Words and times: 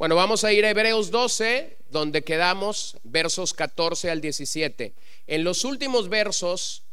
Bueno, 0.00 0.14
vamos 0.14 0.44
a 0.44 0.52
ir 0.54 0.64
a 0.64 0.70
Hebreos 0.70 1.10
12, 1.10 1.76
donde 1.90 2.24
quedamos, 2.24 2.96
versos 3.02 3.52
14 3.52 4.10
al 4.10 4.22
17. 4.22 4.94
En 5.26 5.44
los 5.44 5.62
últimos 5.66 6.08
versos 6.08 6.84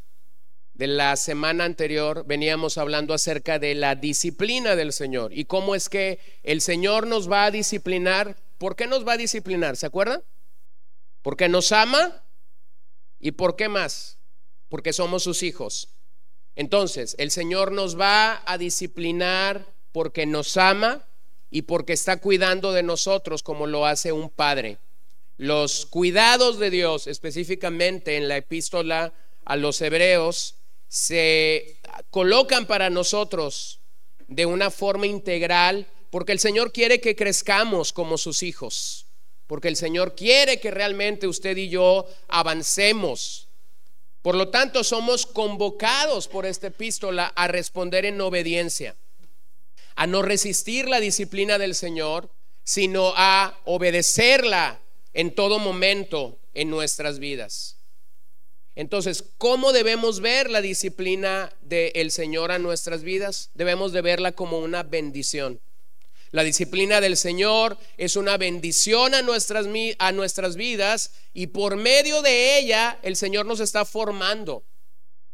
de 0.74 0.88
la 0.88 1.16
semana 1.16 1.64
anterior 1.64 2.26
veníamos 2.28 2.78
hablando 2.78 3.14
acerca 3.14 3.60
de 3.60 3.76
la 3.76 3.96
disciplina 3.96 4.76
del 4.76 4.92
Señor 4.92 5.32
y 5.32 5.46
cómo 5.46 5.74
es 5.74 5.88
que 5.88 6.20
el 6.44 6.60
Señor 6.60 7.08
nos 7.08 7.32
va 7.32 7.46
a 7.46 7.52
disciplinar. 7.52 8.36
¿Por 8.58 8.76
qué 8.76 8.88
nos 8.88 9.08
va 9.08 9.14
a 9.14 9.18
disciplinar? 9.18 9.78
¿Se 9.78 9.86
acuerdan? 9.86 10.22
Porque 11.22 11.48
nos 11.48 11.72
ama 11.72 12.26
y 13.22 13.32
por 13.32 13.56
qué 13.56 13.70
más? 13.70 14.18
Porque 14.68 14.92
somos 14.92 15.24
sus 15.24 15.44
hijos. 15.44 15.94
Entonces, 16.58 17.16
el 17.20 17.32
Señor 17.32 17.72
nos 17.72 17.98
va 17.98 18.44
a 18.46 18.58
disciplinar 18.58 19.66
porque 19.94 20.26
nos 20.26 20.58
ama 20.58 21.08
y 21.50 21.64
porque 21.64 21.94
está 21.94 22.18
cuidando 22.18 22.74
de 22.74 22.84
nosotros 22.84 23.44
como 23.44 23.68
lo 23.68 23.86
hace 23.86 24.12
un 24.12 24.30
padre. 24.30 24.78
Los 25.38 25.86
cuidados 25.86 26.60
de 26.60 26.70
Dios, 26.70 27.08
específicamente 27.08 28.18
en 28.18 28.28
la 28.28 28.38
epístola 28.38 29.14
a 29.46 29.56
los 29.56 29.82
hebreos, 29.82 30.56
se 30.88 31.80
colocan 32.10 32.66
para 32.66 32.90
nosotros 32.90 33.80
de 34.28 34.46
una 34.46 34.72
forma 34.72 35.08
integral 35.08 35.88
porque 36.10 36.32
el 36.32 36.40
Señor 36.40 36.72
quiere 36.72 37.00
que 37.00 37.16
crezcamos 37.16 37.94
como 37.94 38.18
sus 38.18 38.42
hijos, 38.44 39.06
porque 39.46 39.68
el 39.68 39.76
Señor 39.76 40.16
quiere 40.16 40.60
que 40.60 40.72
realmente 40.72 41.28
usted 41.28 41.56
y 41.58 41.70
yo 41.70 42.08
avancemos. 42.28 43.50
Por 44.22 44.36
lo 44.36 44.50
tanto, 44.50 44.84
somos 44.84 45.26
convocados 45.26 46.28
por 46.28 46.46
esta 46.46 46.68
epístola 46.68 47.32
a 47.36 47.48
responder 47.48 48.06
en 48.06 48.20
obediencia 48.20 48.96
a 49.98 50.08
no 50.08 50.22
resistir 50.22 50.88
la 50.88 51.00
disciplina 51.00 51.58
del 51.58 51.76
Señor, 51.76 52.30
sino 52.64 53.14
a 53.18 53.60
obedecerla 53.66 54.80
en 55.14 55.34
todo 55.34 55.58
momento 55.58 56.38
en 56.54 56.70
nuestras 56.70 57.18
vidas. 57.18 57.78
Entonces, 58.76 59.24
¿cómo 59.40 59.74
debemos 59.74 60.20
ver 60.20 60.52
la 60.52 60.62
disciplina 60.62 61.52
del 61.62 62.12
Señor 62.12 62.52
a 62.52 62.60
nuestras 62.60 63.02
vidas? 63.02 63.50
Debemos 63.56 63.92
de 63.92 64.02
verla 64.02 64.34
como 64.34 64.60
una 64.60 64.84
bendición. 64.84 65.60
La 66.30 66.44
disciplina 66.44 67.02
del 67.02 67.18
Señor 67.18 67.80
es 67.98 68.16
una 68.16 68.38
bendición 68.38 69.16
a 69.16 69.24
nuestras, 69.24 69.66
a 69.98 70.12
nuestras 70.12 70.56
vidas 70.56 71.14
y 71.34 71.48
por 71.48 71.76
medio 71.76 72.22
de 72.22 72.60
ella 72.60 73.00
el 73.02 73.16
Señor 73.16 73.48
nos 73.48 73.62
está 73.62 73.84
formando. 73.84 74.64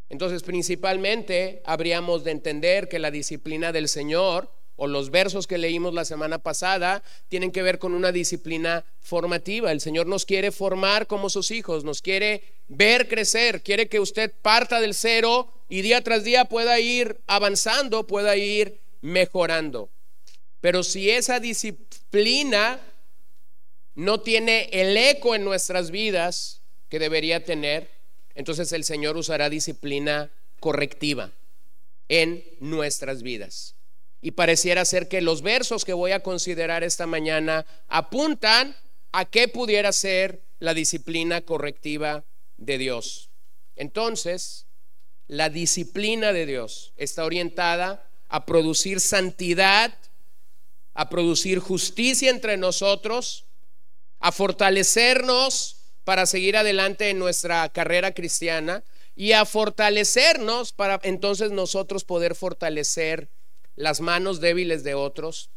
Entonces, 0.08 0.42
principalmente, 0.42 1.60
habríamos 1.64 2.24
de 2.24 2.30
entender 2.30 2.88
que 2.88 2.98
la 2.98 3.10
disciplina 3.10 3.72
del 3.72 3.88
Señor 3.88 4.50
o 4.76 4.86
los 4.86 5.10
versos 5.10 5.46
que 5.46 5.58
leímos 5.58 5.94
la 5.94 6.04
semana 6.04 6.38
pasada 6.38 7.02
tienen 7.28 7.52
que 7.52 7.62
ver 7.62 7.78
con 7.78 7.94
una 7.94 8.12
disciplina 8.12 8.84
formativa. 9.00 9.70
El 9.70 9.80
Señor 9.80 10.06
nos 10.06 10.24
quiere 10.24 10.50
formar 10.50 11.06
como 11.06 11.30
sus 11.30 11.50
hijos, 11.50 11.84
nos 11.84 12.02
quiere 12.02 12.42
ver 12.68 13.08
crecer, 13.08 13.62
quiere 13.62 13.88
que 13.88 14.00
usted 14.00 14.32
parta 14.42 14.80
del 14.80 14.94
cero 14.94 15.52
y 15.68 15.82
día 15.82 16.02
tras 16.02 16.24
día 16.24 16.46
pueda 16.46 16.80
ir 16.80 17.20
avanzando, 17.26 18.06
pueda 18.06 18.36
ir 18.36 18.80
mejorando. 19.00 19.90
Pero 20.60 20.82
si 20.82 21.10
esa 21.10 21.40
disciplina 21.40 22.80
no 23.94 24.20
tiene 24.20 24.68
el 24.72 24.96
eco 24.96 25.34
en 25.34 25.44
nuestras 25.44 25.90
vidas 25.90 26.62
que 26.88 26.98
debería 26.98 27.44
tener, 27.44 27.90
entonces 28.34 28.72
el 28.72 28.82
Señor 28.84 29.16
usará 29.16 29.50
disciplina 29.50 30.30
correctiva 30.58 31.30
en 32.08 32.44
nuestras 32.60 33.22
vidas. 33.22 33.76
Y 34.24 34.30
pareciera 34.30 34.86
ser 34.86 35.08
que 35.08 35.20
los 35.20 35.42
versos 35.42 35.84
que 35.84 35.92
voy 35.92 36.12
a 36.12 36.22
considerar 36.22 36.82
esta 36.82 37.06
mañana 37.06 37.66
apuntan 37.88 38.74
a 39.12 39.26
qué 39.26 39.48
pudiera 39.48 39.92
ser 39.92 40.40
la 40.60 40.72
disciplina 40.72 41.42
correctiva 41.42 42.24
de 42.56 42.78
Dios. 42.78 43.28
Entonces, 43.76 44.64
la 45.26 45.50
disciplina 45.50 46.32
de 46.32 46.46
Dios 46.46 46.94
está 46.96 47.26
orientada 47.26 48.08
a 48.30 48.46
producir 48.46 49.00
santidad, 49.00 49.94
a 50.94 51.10
producir 51.10 51.58
justicia 51.58 52.30
entre 52.30 52.56
nosotros, 52.56 53.44
a 54.20 54.32
fortalecernos 54.32 55.82
para 56.04 56.24
seguir 56.24 56.56
adelante 56.56 57.10
en 57.10 57.18
nuestra 57.18 57.68
carrera 57.68 58.14
cristiana 58.14 58.84
y 59.14 59.32
a 59.32 59.44
fortalecernos 59.44 60.72
para 60.72 60.98
entonces 61.02 61.50
nosotros 61.50 62.04
poder 62.04 62.34
fortalecer 62.34 63.28
las 63.76 64.00
manos 64.00 64.40
débiles 64.40 64.84
de 64.84 64.94
otros, 64.94 65.50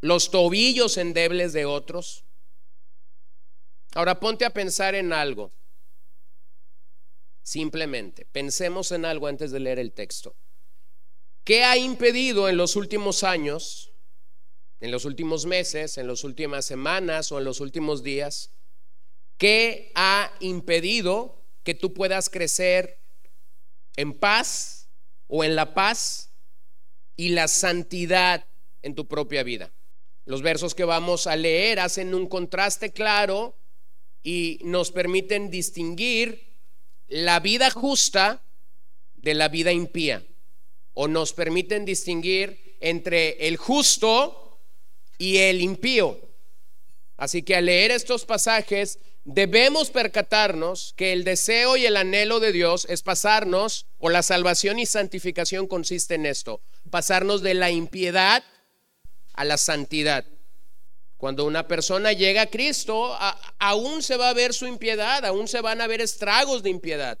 los 0.00 0.30
tobillos 0.30 0.96
endebles 0.96 1.52
de 1.52 1.64
otros. 1.64 2.24
Ahora 3.94 4.20
ponte 4.20 4.44
a 4.44 4.50
pensar 4.50 4.94
en 4.94 5.12
algo. 5.12 5.52
Simplemente, 7.42 8.26
pensemos 8.26 8.92
en 8.92 9.04
algo 9.04 9.26
antes 9.26 9.50
de 9.50 9.60
leer 9.60 9.78
el 9.78 9.92
texto. 9.92 10.36
¿Qué 11.44 11.64
ha 11.64 11.78
impedido 11.78 12.48
en 12.48 12.58
los 12.58 12.76
últimos 12.76 13.24
años, 13.24 13.90
en 14.80 14.90
los 14.90 15.06
últimos 15.06 15.46
meses, 15.46 15.96
en 15.96 16.06
las 16.06 16.24
últimas 16.24 16.66
semanas 16.66 17.32
o 17.32 17.38
en 17.38 17.44
los 17.44 17.60
últimos 17.60 18.02
días? 18.02 18.50
¿Qué 19.38 19.92
ha 19.94 20.30
impedido 20.40 21.42
que 21.62 21.74
tú 21.74 21.94
puedas 21.94 22.28
crecer 22.28 23.00
en 23.96 24.12
paz 24.18 24.88
o 25.26 25.42
en 25.42 25.56
la 25.56 25.72
paz 25.74 26.27
y 27.18 27.30
la 27.30 27.48
santidad 27.48 28.46
en 28.80 28.94
tu 28.94 29.08
propia 29.08 29.42
vida. 29.42 29.72
Los 30.24 30.40
versos 30.40 30.74
que 30.74 30.84
vamos 30.84 31.26
a 31.26 31.34
leer 31.34 31.80
hacen 31.80 32.14
un 32.14 32.28
contraste 32.28 32.92
claro 32.92 33.56
y 34.22 34.60
nos 34.62 34.92
permiten 34.92 35.50
distinguir 35.50 36.54
la 37.08 37.40
vida 37.40 37.70
justa 37.70 38.40
de 39.16 39.34
la 39.34 39.48
vida 39.48 39.72
impía. 39.72 40.24
O 40.94 41.08
nos 41.08 41.32
permiten 41.32 41.84
distinguir 41.84 42.76
entre 42.80 43.48
el 43.48 43.56
justo 43.56 44.60
y 45.18 45.38
el 45.38 45.60
impío. 45.60 46.20
Así 47.16 47.42
que 47.42 47.56
al 47.56 47.66
leer 47.66 47.90
estos 47.90 48.24
pasajes 48.24 49.00
debemos 49.24 49.90
percatarnos 49.90 50.94
que 50.96 51.12
el 51.12 51.24
deseo 51.24 51.76
y 51.76 51.84
el 51.84 51.96
anhelo 51.96 52.38
de 52.38 52.52
Dios 52.52 52.86
es 52.88 53.02
pasarnos, 53.02 53.86
o 53.98 54.08
la 54.08 54.22
salvación 54.22 54.78
y 54.78 54.86
santificación 54.86 55.66
consiste 55.66 56.14
en 56.14 56.26
esto, 56.26 56.62
pasarnos 56.88 57.42
de 57.42 57.54
la 57.54 57.70
impiedad 57.70 58.42
a 59.34 59.44
la 59.44 59.56
santidad. 59.56 60.24
Cuando 61.16 61.44
una 61.44 61.66
persona 61.66 62.12
llega 62.12 62.42
a 62.42 62.46
Cristo, 62.50 63.16
aún 63.58 64.02
se 64.02 64.16
va 64.16 64.30
a 64.30 64.34
ver 64.34 64.54
su 64.54 64.66
impiedad, 64.66 65.24
aún 65.24 65.48
se 65.48 65.60
van 65.60 65.80
a 65.80 65.86
ver 65.86 66.00
estragos 66.00 66.62
de 66.62 66.70
impiedad. 66.70 67.18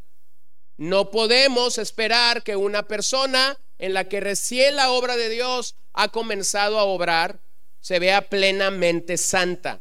No 0.76 1.10
podemos 1.10 1.78
esperar 1.78 2.44
que 2.44 2.54
una 2.54 2.84
persona 2.84 3.58
en 3.78 3.94
la 3.94 4.04
que 4.04 4.20
recién 4.20 4.76
la 4.76 4.92
obra 4.92 5.16
de 5.16 5.28
Dios 5.28 5.74
ha 5.92 6.08
comenzado 6.08 6.78
a 6.78 6.84
obrar 6.84 7.40
se 7.80 7.98
vea 7.98 8.28
plenamente 8.28 9.16
santa. 9.16 9.80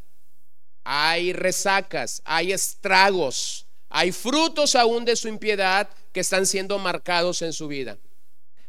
Hay 0.84 1.34
resacas, 1.34 2.22
hay 2.26 2.54
estragos, 2.54 3.68
hay 3.90 4.12
frutos 4.12 4.76
aún 4.76 5.06
de 5.06 5.16
su 5.16 5.28
impiedad 5.28 5.90
que 6.12 6.22
están 6.22 6.46
siendo 6.46 6.80
marcados 6.80 7.42
en 7.44 7.54
su 7.54 7.68
vida. 7.68 7.98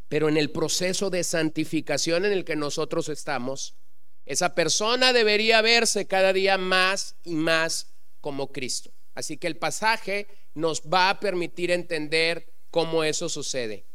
Pero 0.08 0.28
en 0.28 0.36
el 0.36 0.50
proceso 0.50 1.10
de 1.10 1.22
santificación 1.22 2.24
en 2.24 2.32
el 2.32 2.44
que 2.44 2.56
nosotros 2.56 3.08
estamos, 3.08 3.74
esa 4.24 4.54
persona 4.54 5.12
debería 5.12 5.62
verse 5.62 6.06
cada 6.06 6.32
día 6.32 6.58
más 6.58 7.16
y 7.24 7.34
más 7.34 7.92
como 8.20 8.52
Cristo. 8.52 8.90
Así 9.14 9.36
que 9.36 9.46
el 9.46 9.56
pasaje 9.56 10.26
nos 10.54 10.82
va 10.82 11.10
a 11.10 11.20
permitir 11.20 11.70
entender 11.70 12.52
cómo 12.70 13.04
eso 13.04 13.28
sucede. 13.28 13.86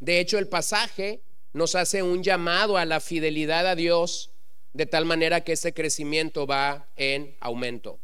De 0.00 0.20
hecho, 0.20 0.38
el 0.38 0.48
pasaje 0.48 1.22
nos 1.52 1.74
hace 1.74 2.02
un 2.02 2.22
llamado 2.22 2.76
a 2.76 2.84
la 2.84 3.00
fidelidad 3.00 3.66
a 3.66 3.74
Dios 3.74 4.30
de 4.72 4.86
tal 4.86 5.04
manera 5.04 5.42
que 5.42 5.52
ese 5.52 5.72
crecimiento 5.72 6.46
va 6.46 6.88
en 6.96 7.36
aumento. 7.40 8.00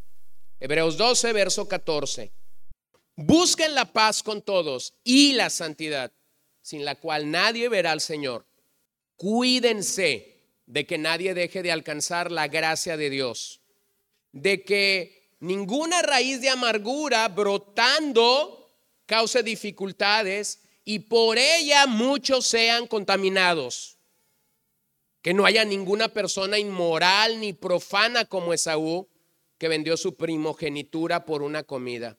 Hebreos 0.61 0.97
12, 0.97 1.33
verso 1.33 1.69
14. 1.69 2.33
Busquen 3.17 3.75
la 3.75 3.93
paz 3.93 4.23
con 4.23 4.41
todos 4.41 4.95
y 5.05 5.33
la 5.33 5.51
santidad 5.51 6.13
sin 6.63 6.85
la 6.85 6.95
cual 6.95 7.31
nadie 7.31 7.69
verá 7.69 7.93
al 7.93 8.01
Señor. 8.01 8.47
Cuídense 9.17 10.41
de 10.67 10.87
que 10.87 10.99
nadie 10.99 11.35
deje 11.35 11.63
de 11.63 11.73
alcanzar 11.73 12.31
la 12.31 12.49
gracia 12.49 12.97
de 12.97 13.11
Dios, 13.11 13.61
de 14.33 14.63
que 14.63 15.35
ninguna 15.41 16.03
raíz 16.03 16.41
de 16.41 16.51
amargura 16.51 17.27
brotando 17.29 18.73
cause 19.07 19.43
dificultades 19.43 20.63
y 20.85 21.01
por 21.01 21.39
ella 21.39 21.87
muchos 21.87 22.47
sean 22.47 22.87
contaminados. 22.87 23.99
Que 25.23 25.35
no 25.35 25.45
haya 25.45 25.65
ninguna 25.65 26.09
persona 26.09 26.59
inmoral 26.59 27.41
ni 27.41 27.53
profana 27.53 28.25
como 28.25 28.55
Esaú 28.55 29.09
que 29.59 29.69
vendió 29.69 29.97
su 29.97 30.17
primogenitura 30.17 31.27
por 31.27 31.43
una 31.43 31.63
comida. 31.63 32.17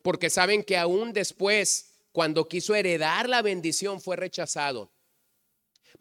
Porque 0.00 0.30
saben 0.30 0.64
que 0.64 0.78
aún 0.78 1.12
después 1.12 1.89
cuando 2.12 2.48
quiso 2.48 2.74
heredar 2.74 3.28
la 3.28 3.42
bendición 3.42 4.00
fue 4.00 4.16
rechazado. 4.16 4.92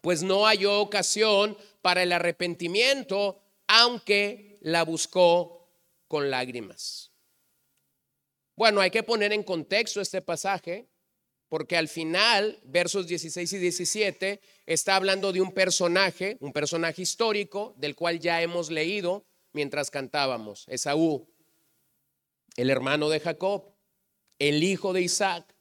pues 0.01 0.23
no 0.23 0.45
halló 0.45 0.79
ocasión 0.79 1.57
para 1.81 2.03
el 2.03 2.11
arrepentimiento, 2.13 3.41
aunque 3.67 4.57
la 4.61 4.83
buscó 4.83 5.67
con 6.07 6.29
lágrimas. 6.29 7.11
Bueno, 8.56 8.81
hay 8.81 8.91
que 8.91 9.03
poner 9.03 9.33
en 9.33 9.44
contexto 9.44 10.00
este 10.00 10.21
pasaje, 10.21 10.88
porque 11.50 11.75
al 11.75 11.88
final, 11.88 12.59
versos 12.63 13.07
16 13.07 13.53
y 13.53 13.57
17, 13.57 14.41
está 14.65 14.95
hablando 14.95 15.33
de 15.33 15.41
un 15.41 15.51
personaje, 15.51 16.38
un 16.39 16.53
personaje 16.53 17.01
histórico, 17.01 17.73
del 17.77 17.95
cual 17.95 18.19
ya 18.19 18.41
hemos 18.41 18.69
leído 18.69 19.25
mientras 19.51 19.89
cantábamos, 19.89 20.65
Esaú, 20.67 21.27
el 22.56 22.69
hermano 22.69 23.09
de 23.09 23.19
Jacob, 23.19 23.73
el 24.38 24.63
hijo 24.63 24.94
de 24.94 25.01
Isaac, 25.01 25.56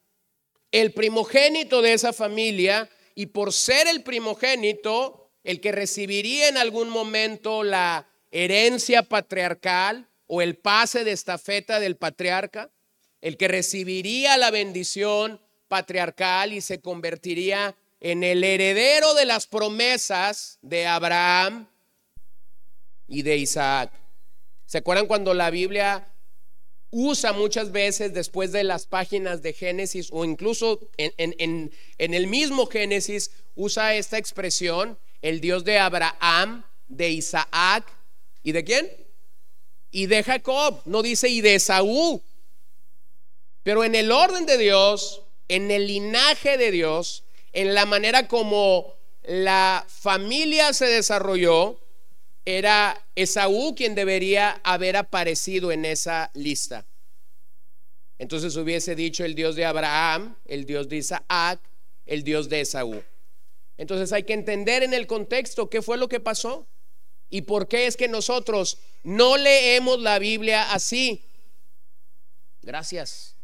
el 0.71 0.93
primogénito 0.93 1.81
de 1.81 1.93
esa 1.93 2.13
familia, 2.13 2.89
y 3.15 3.27
por 3.27 3.53
ser 3.53 3.87
el 3.87 4.03
primogénito, 4.03 5.31
el 5.43 5.61
que 5.61 5.71
recibiría 5.71 6.47
en 6.47 6.57
algún 6.57 6.89
momento 6.89 7.63
la 7.63 8.07
herencia 8.31 9.03
patriarcal 9.03 10.07
o 10.27 10.41
el 10.41 10.55
pase 10.55 11.03
de 11.03 11.11
estafeta 11.11 11.79
del 11.79 11.97
patriarca, 11.97 12.69
el 13.21 13.35
que 13.35 13.47
recibiría 13.47 14.37
la 14.37 14.51
bendición 14.51 15.41
patriarcal 15.67 16.53
y 16.53 16.61
se 16.61 16.81
convertiría 16.81 17.75
en 17.99 18.23
el 18.23 18.43
heredero 18.43 19.13
de 19.13 19.25
las 19.25 19.47
promesas 19.47 20.57
de 20.61 20.87
Abraham 20.87 21.67
y 23.07 23.23
de 23.23 23.37
Isaac. 23.37 23.91
¿Se 24.65 24.77
acuerdan 24.77 25.07
cuando 25.07 25.33
la 25.33 25.49
Biblia 25.49 26.07
usa 26.91 27.33
muchas 27.33 27.71
veces 27.71 28.13
después 28.13 28.51
de 28.51 28.63
las 28.63 28.85
páginas 28.85 29.41
de 29.41 29.53
Génesis 29.53 30.09
o 30.11 30.25
incluso 30.25 30.79
en, 30.97 31.71
el 31.97 32.27
mismo 32.27 32.65
Génesis 32.65 33.31
usa 33.55 33.95
esta 33.95 34.17
expresión, 34.17 34.97
el 35.21 35.41
Dios 35.41 35.63
de 35.63 35.79
Abraham, 35.79 36.63
de 36.87 37.09
Isaac 37.11 37.85
y 38.43 38.51
de 38.51 38.63
quién? 38.63 38.89
Y 39.91 40.07
de 40.07 40.23
Jacob, 40.23 40.81
no 40.85 41.01
dice 41.01 41.29
y 41.29 41.41
de 41.41 41.59
Saúl. 41.59 42.21
Pero 43.63 43.83
en 43.83 43.95
el 43.95 44.11
orden 44.11 44.45
de 44.45 44.57
Dios, 44.57 45.21
en 45.47 45.71
el 45.71 45.87
linaje 45.87 46.57
de 46.57 46.71
Dios, 46.71 47.23
en 47.53 47.73
la 47.73 47.85
manera 47.85 48.27
como 48.27 48.95
la 49.23 49.85
familia 49.87 50.73
se 50.73 50.85
desarrolló, 50.85 51.79
era 52.45 53.05
Esaú 53.15 53.75
quien 53.75 53.95
debería 53.95 54.59
haber 54.63 54.97
aparecido 54.97 55.71
en 55.71 55.85
esa 55.85 56.31
lista. 56.33 56.85
Entonces 58.17 58.55
hubiese 58.55 58.95
dicho 58.95 59.23
el 59.23 59.35
Dios 59.35 59.55
de 59.55 59.65
Abraham, 59.65 60.35
el 60.45 60.65
Dios 60.65 60.89
de 60.89 60.97
Isaac, 60.97 61.59
el 62.05 62.23
Dios 62.23 62.49
de 62.49 62.61
Esaú. 62.61 63.03
Entonces 63.77 64.11
hay 64.11 64.23
que 64.23 64.33
entender 64.33 64.83
en 64.83 64.93
el 64.93 65.07
contexto 65.07 65.69
qué 65.69 65.81
fue 65.81 65.97
lo 65.97 66.09
que 66.09 66.19
pasó 66.19 66.67
y 67.29 67.43
por 67.43 67.67
qué 67.67 67.87
es 67.87 67.95
que 67.95 68.07
nosotros 68.07 68.79
no 69.03 69.37
leemos 69.37 69.99
la 69.99 70.19
Biblia 70.19 70.73
así. 70.73 71.23
Gracias. 72.61 73.35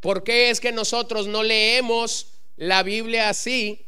¿Por 0.00 0.24
qué 0.24 0.50
es 0.50 0.60
que 0.60 0.72
nosotros 0.72 1.26
no 1.26 1.42
leemos 1.42 2.28
la 2.56 2.82
Biblia 2.82 3.28
así? 3.28 3.84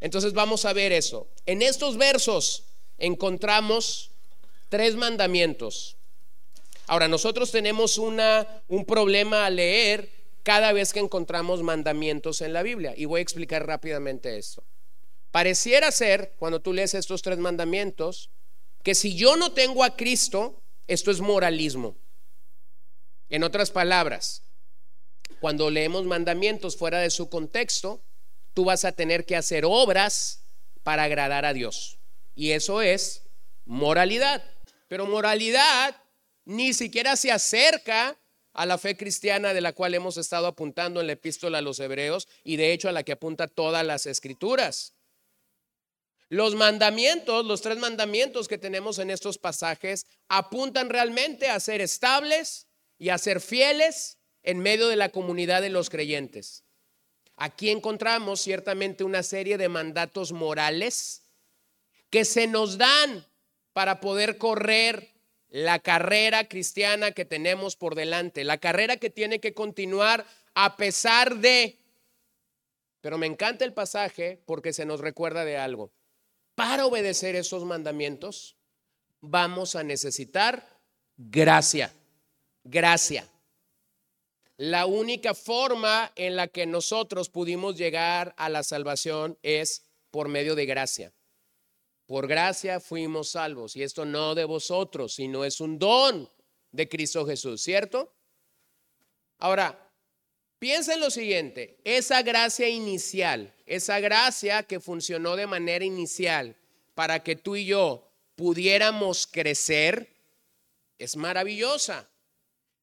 Entonces 0.00 0.32
vamos 0.32 0.64
a 0.64 0.72
ver 0.72 0.90
eso. 0.90 1.28
En 1.46 1.62
estos 1.62 1.96
versos 1.96 2.64
encontramos 2.98 4.10
tres 4.68 4.96
mandamientos. 4.96 5.96
Ahora, 6.86 7.08
nosotros 7.08 7.50
tenemos 7.50 7.98
una, 7.98 8.62
un 8.68 8.84
problema 8.84 9.46
a 9.46 9.50
leer 9.50 10.10
cada 10.42 10.72
vez 10.72 10.92
que 10.92 11.00
encontramos 11.00 11.62
mandamientos 11.62 12.40
en 12.40 12.52
la 12.52 12.62
Biblia. 12.62 12.94
Y 12.96 13.04
voy 13.04 13.20
a 13.20 13.22
explicar 13.22 13.66
rápidamente 13.66 14.36
esto. 14.36 14.64
Pareciera 15.30 15.90
ser, 15.90 16.34
cuando 16.38 16.60
tú 16.60 16.72
lees 16.72 16.94
estos 16.94 17.22
tres 17.22 17.38
mandamientos, 17.38 18.30
que 18.82 18.94
si 18.94 19.14
yo 19.14 19.36
no 19.36 19.52
tengo 19.52 19.84
a 19.84 19.96
Cristo, 19.96 20.60
esto 20.88 21.10
es 21.10 21.20
moralismo. 21.20 21.96
En 23.30 23.44
otras 23.44 23.70
palabras, 23.70 24.42
cuando 25.40 25.70
leemos 25.70 26.04
mandamientos 26.04 26.76
fuera 26.76 26.98
de 26.98 27.10
su 27.10 27.28
contexto, 27.30 28.02
tú 28.52 28.64
vas 28.64 28.84
a 28.84 28.92
tener 28.92 29.24
que 29.24 29.36
hacer 29.36 29.64
obras 29.64 30.42
para 30.82 31.04
agradar 31.04 31.44
a 31.44 31.54
Dios. 31.54 31.98
Y 32.34 32.52
eso 32.52 32.82
es 32.82 33.22
moralidad. 33.64 34.42
Pero 34.88 35.06
moralidad 35.06 35.96
ni 36.44 36.74
siquiera 36.74 37.16
se 37.16 37.30
acerca 37.30 38.18
a 38.52 38.66
la 38.66 38.78
fe 38.78 38.96
cristiana 38.96 39.54
de 39.54 39.60
la 39.60 39.72
cual 39.72 39.94
hemos 39.94 40.16
estado 40.16 40.46
apuntando 40.46 41.00
en 41.00 41.06
la 41.06 41.14
epístola 41.14 41.58
a 41.58 41.62
los 41.62 41.80
hebreos 41.80 42.28
y 42.44 42.56
de 42.56 42.72
hecho 42.72 42.88
a 42.88 42.92
la 42.92 43.02
que 43.02 43.12
apunta 43.12 43.48
todas 43.48 43.84
las 43.84 44.06
escrituras. 44.06 44.94
Los 46.28 46.54
mandamientos, 46.54 47.44
los 47.44 47.60
tres 47.60 47.78
mandamientos 47.78 48.48
que 48.48 48.58
tenemos 48.58 48.98
en 48.98 49.10
estos 49.10 49.38
pasajes, 49.38 50.06
apuntan 50.28 50.88
realmente 50.88 51.48
a 51.48 51.60
ser 51.60 51.80
estables 51.80 52.66
y 52.98 53.10
a 53.10 53.18
ser 53.18 53.40
fieles 53.40 54.18
en 54.42 54.60
medio 54.60 54.88
de 54.88 54.96
la 54.96 55.10
comunidad 55.10 55.60
de 55.60 55.70
los 55.70 55.90
creyentes. 55.90 56.64
Aquí 57.36 57.70
encontramos 57.70 58.40
ciertamente 58.40 59.04
una 59.04 59.22
serie 59.22 59.58
de 59.58 59.68
mandatos 59.68 60.32
morales 60.32 61.21
que 62.12 62.26
se 62.26 62.46
nos 62.46 62.76
dan 62.76 63.24
para 63.72 63.98
poder 63.98 64.36
correr 64.36 65.08
la 65.48 65.78
carrera 65.78 66.46
cristiana 66.46 67.12
que 67.12 67.24
tenemos 67.24 67.74
por 67.74 67.94
delante, 67.94 68.44
la 68.44 68.58
carrera 68.58 68.98
que 68.98 69.08
tiene 69.08 69.40
que 69.40 69.54
continuar 69.54 70.26
a 70.54 70.76
pesar 70.76 71.38
de... 71.38 71.78
Pero 73.00 73.16
me 73.16 73.26
encanta 73.26 73.64
el 73.64 73.72
pasaje 73.72 74.42
porque 74.44 74.74
se 74.74 74.84
nos 74.84 75.00
recuerda 75.00 75.46
de 75.46 75.56
algo. 75.56 75.90
Para 76.54 76.84
obedecer 76.84 77.34
esos 77.34 77.64
mandamientos 77.64 78.56
vamos 79.22 79.74
a 79.74 79.82
necesitar 79.82 80.68
gracia, 81.16 81.94
gracia. 82.62 83.26
La 84.58 84.84
única 84.84 85.32
forma 85.32 86.12
en 86.14 86.36
la 86.36 86.46
que 86.46 86.66
nosotros 86.66 87.30
pudimos 87.30 87.78
llegar 87.78 88.34
a 88.36 88.50
la 88.50 88.62
salvación 88.62 89.38
es 89.42 89.86
por 90.10 90.28
medio 90.28 90.54
de 90.54 90.66
gracia. 90.66 91.12
Por 92.06 92.26
gracia 92.26 92.80
fuimos 92.80 93.30
salvos. 93.30 93.76
Y 93.76 93.82
esto 93.82 94.04
no 94.04 94.34
de 94.34 94.44
vosotros, 94.44 95.14
sino 95.14 95.44
es 95.44 95.60
un 95.60 95.78
don 95.78 96.28
de 96.70 96.88
Cristo 96.88 97.26
Jesús, 97.26 97.62
¿cierto? 97.62 98.12
Ahora, 99.38 99.90
piensa 100.58 100.94
en 100.94 101.00
lo 101.00 101.10
siguiente, 101.10 101.78
esa 101.84 102.22
gracia 102.22 102.68
inicial, 102.68 103.54
esa 103.66 104.00
gracia 104.00 104.62
que 104.62 104.80
funcionó 104.80 105.36
de 105.36 105.46
manera 105.46 105.84
inicial 105.84 106.56
para 106.94 107.22
que 107.22 107.36
tú 107.36 107.56
y 107.56 107.66
yo 107.66 108.08
pudiéramos 108.36 109.26
crecer, 109.26 110.08
es 110.98 111.16
maravillosa. 111.16 112.08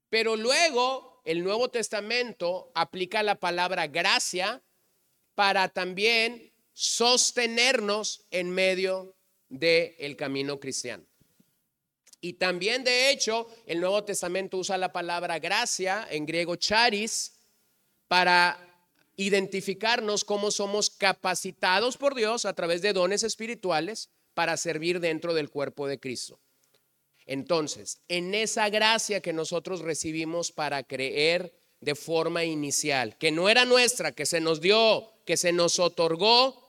Pero 0.09 0.35
luego 0.35 1.21
el 1.25 1.43
Nuevo 1.43 1.69
Testamento 1.69 2.71
aplica 2.73 3.23
la 3.23 3.35
palabra 3.35 3.87
gracia 3.87 4.61
para 5.35 5.69
también 5.69 6.48
sostenernos 6.81 8.25
en 8.31 8.51
medio 8.51 9.13
del 9.49 10.15
camino 10.15 10.61
cristiano. 10.61 11.03
Y 12.21 12.33
también, 12.33 12.85
de 12.85 13.11
hecho, 13.11 13.47
el 13.65 13.81
Nuevo 13.81 14.05
Testamento 14.05 14.55
usa 14.55 14.77
la 14.77 14.93
palabra 14.93 15.39
gracia, 15.39 16.07
en 16.09 16.25
griego 16.25 16.55
charis, 16.55 17.33
para 18.07 18.57
identificarnos 19.17 20.23
cómo 20.23 20.51
somos 20.51 20.89
capacitados 20.89 21.97
por 21.97 22.15
Dios 22.15 22.45
a 22.45 22.53
través 22.53 22.81
de 22.81 22.93
dones 22.93 23.23
espirituales 23.23 24.09
para 24.33 24.55
servir 24.55 25.01
dentro 25.01 25.33
del 25.33 25.49
cuerpo 25.49 25.85
de 25.85 25.99
Cristo. 25.99 26.39
Entonces, 27.25 27.99
en 28.07 28.33
esa 28.33 28.69
gracia 28.69 29.19
que 29.19 29.33
nosotros 29.33 29.81
recibimos 29.81 30.53
para 30.53 30.83
creer 30.83 31.53
de 31.81 31.95
forma 31.95 32.45
inicial, 32.45 33.17
que 33.17 33.31
no 33.31 33.49
era 33.49 33.65
nuestra, 33.65 34.13
que 34.13 34.25
se 34.25 34.39
nos 34.39 34.61
dio, 34.61 35.11
que 35.25 35.35
se 35.35 35.51
nos 35.51 35.77
otorgó, 35.79 36.68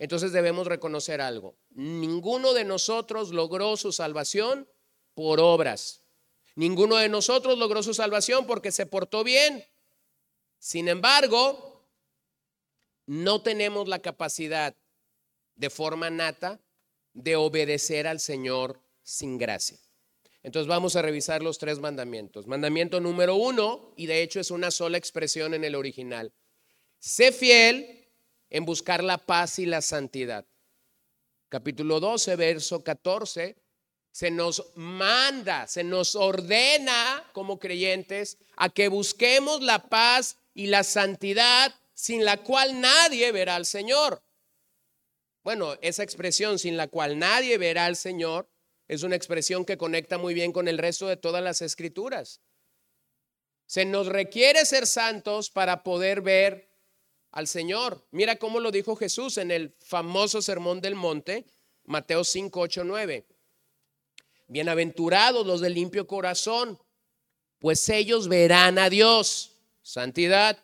entonces 0.00 0.32
debemos 0.32 0.66
reconocer 0.66 1.20
algo. 1.20 1.58
Ninguno 1.68 2.54
de 2.54 2.64
nosotros 2.64 3.32
logró 3.34 3.76
su 3.76 3.92
salvación 3.92 4.66
por 5.12 5.40
obras. 5.40 6.04
Ninguno 6.54 6.96
de 6.96 7.10
nosotros 7.10 7.58
logró 7.58 7.82
su 7.82 7.92
salvación 7.92 8.46
porque 8.46 8.72
se 8.72 8.86
portó 8.86 9.22
bien. 9.22 9.62
Sin 10.58 10.88
embargo, 10.88 11.86
no 13.04 13.42
tenemos 13.42 13.88
la 13.88 13.98
capacidad 13.98 14.74
de 15.54 15.68
forma 15.68 16.08
nata 16.08 16.62
de 17.12 17.36
obedecer 17.36 18.06
al 18.06 18.20
Señor 18.20 18.80
sin 19.02 19.36
gracia. 19.36 19.78
Entonces 20.42 20.66
vamos 20.66 20.96
a 20.96 21.02
revisar 21.02 21.42
los 21.42 21.58
tres 21.58 21.78
mandamientos. 21.78 22.46
Mandamiento 22.46 23.00
número 23.00 23.34
uno, 23.34 23.92
y 23.98 24.06
de 24.06 24.22
hecho 24.22 24.40
es 24.40 24.50
una 24.50 24.70
sola 24.70 24.96
expresión 24.96 25.52
en 25.52 25.64
el 25.64 25.74
original. 25.74 26.32
Sé 26.98 27.32
fiel 27.32 27.99
en 28.50 28.64
buscar 28.64 29.02
la 29.02 29.18
paz 29.18 29.58
y 29.58 29.66
la 29.66 29.80
santidad. 29.80 30.44
Capítulo 31.48 32.00
12, 32.00 32.36
verso 32.36 32.84
14, 32.84 33.56
se 34.12 34.30
nos 34.30 34.72
manda, 34.74 35.66
se 35.66 35.84
nos 35.84 36.14
ordena 36.14 37.24
como 37.32 37.58
creyentes 37.58 38.38
a 38.56 38.68
que 38.68 38.88
busquemos 38.88 39.62
la 39.62 39.88
paz 39.88 40.36
y 40.52 40.66
la 40.66 40.82
santidad 40.84 41.74
sin 41.94 42.24
la 42.24 42.38
cual 42.38 42.80
nadie 42.80 43.30
verá 43.32 43.56
al 43.56 43.66
Señor. 43.66 44.22
Bueno, 45.42 45.76
esa 45.80 46.02
expresión 46.02 46.58
sin 46.58 46.76
la 46.76 46.88
cual 46.88 47.18
nadie 47.18 47.56
verá 47.56 47.86
al 47.86 47.96
Señor 47.96 48.50
es 48.88 49.02
una 49.02 49.16
expresión 49.16 49.64
que 49.64 49.78
conecta 49.78 50.18
muy 50.18 50.34
bien 50.34 50.52
con 50.52 50.66
el 50.66 50.78
resto 50.78 51.06
de 51.06 51.16
todas 51.16 51.42
las 51.42 51.62
escrituras. 51.62 52.40
Se 53.66 53.84
nos 53.84 54.08
requiere 54.08 54.64
ser 54.66 54.86
santos 54.86 55.50
para 55.50 55.84
poder 55.84 56.20
ver 56.22 56.69
al 57.32 57.46
Señor. 57.46 58.04
Mira 58.10 58.36
cómo 58.36 58.60
lo 58.60 58.70
dijo 58.70 58.96
Jesús 58.96 59.38
en 59.38 59.50
el 59.50 59.74
famoso 59.80 60.42
Sermón 60.42 60.80
del 60.80 60.94
Monte, 60.94 61.44
Mateo 61.84 62.24
5, 62.24 62.60
8, 62.60 62.84
9. 62.84 63.24
Bienaventurados 64.48 65.46
los 65.46 65.60
de 65.60 65.70
limpio 65.70 66.06
corazón, 66.06 66.78
pues 67.58 67.88
ellos 67.88 68.28
verán 68.28 68.78
a 68.78 68.90
Dios. 68.90 69.52
Santidad, 69.82 70.58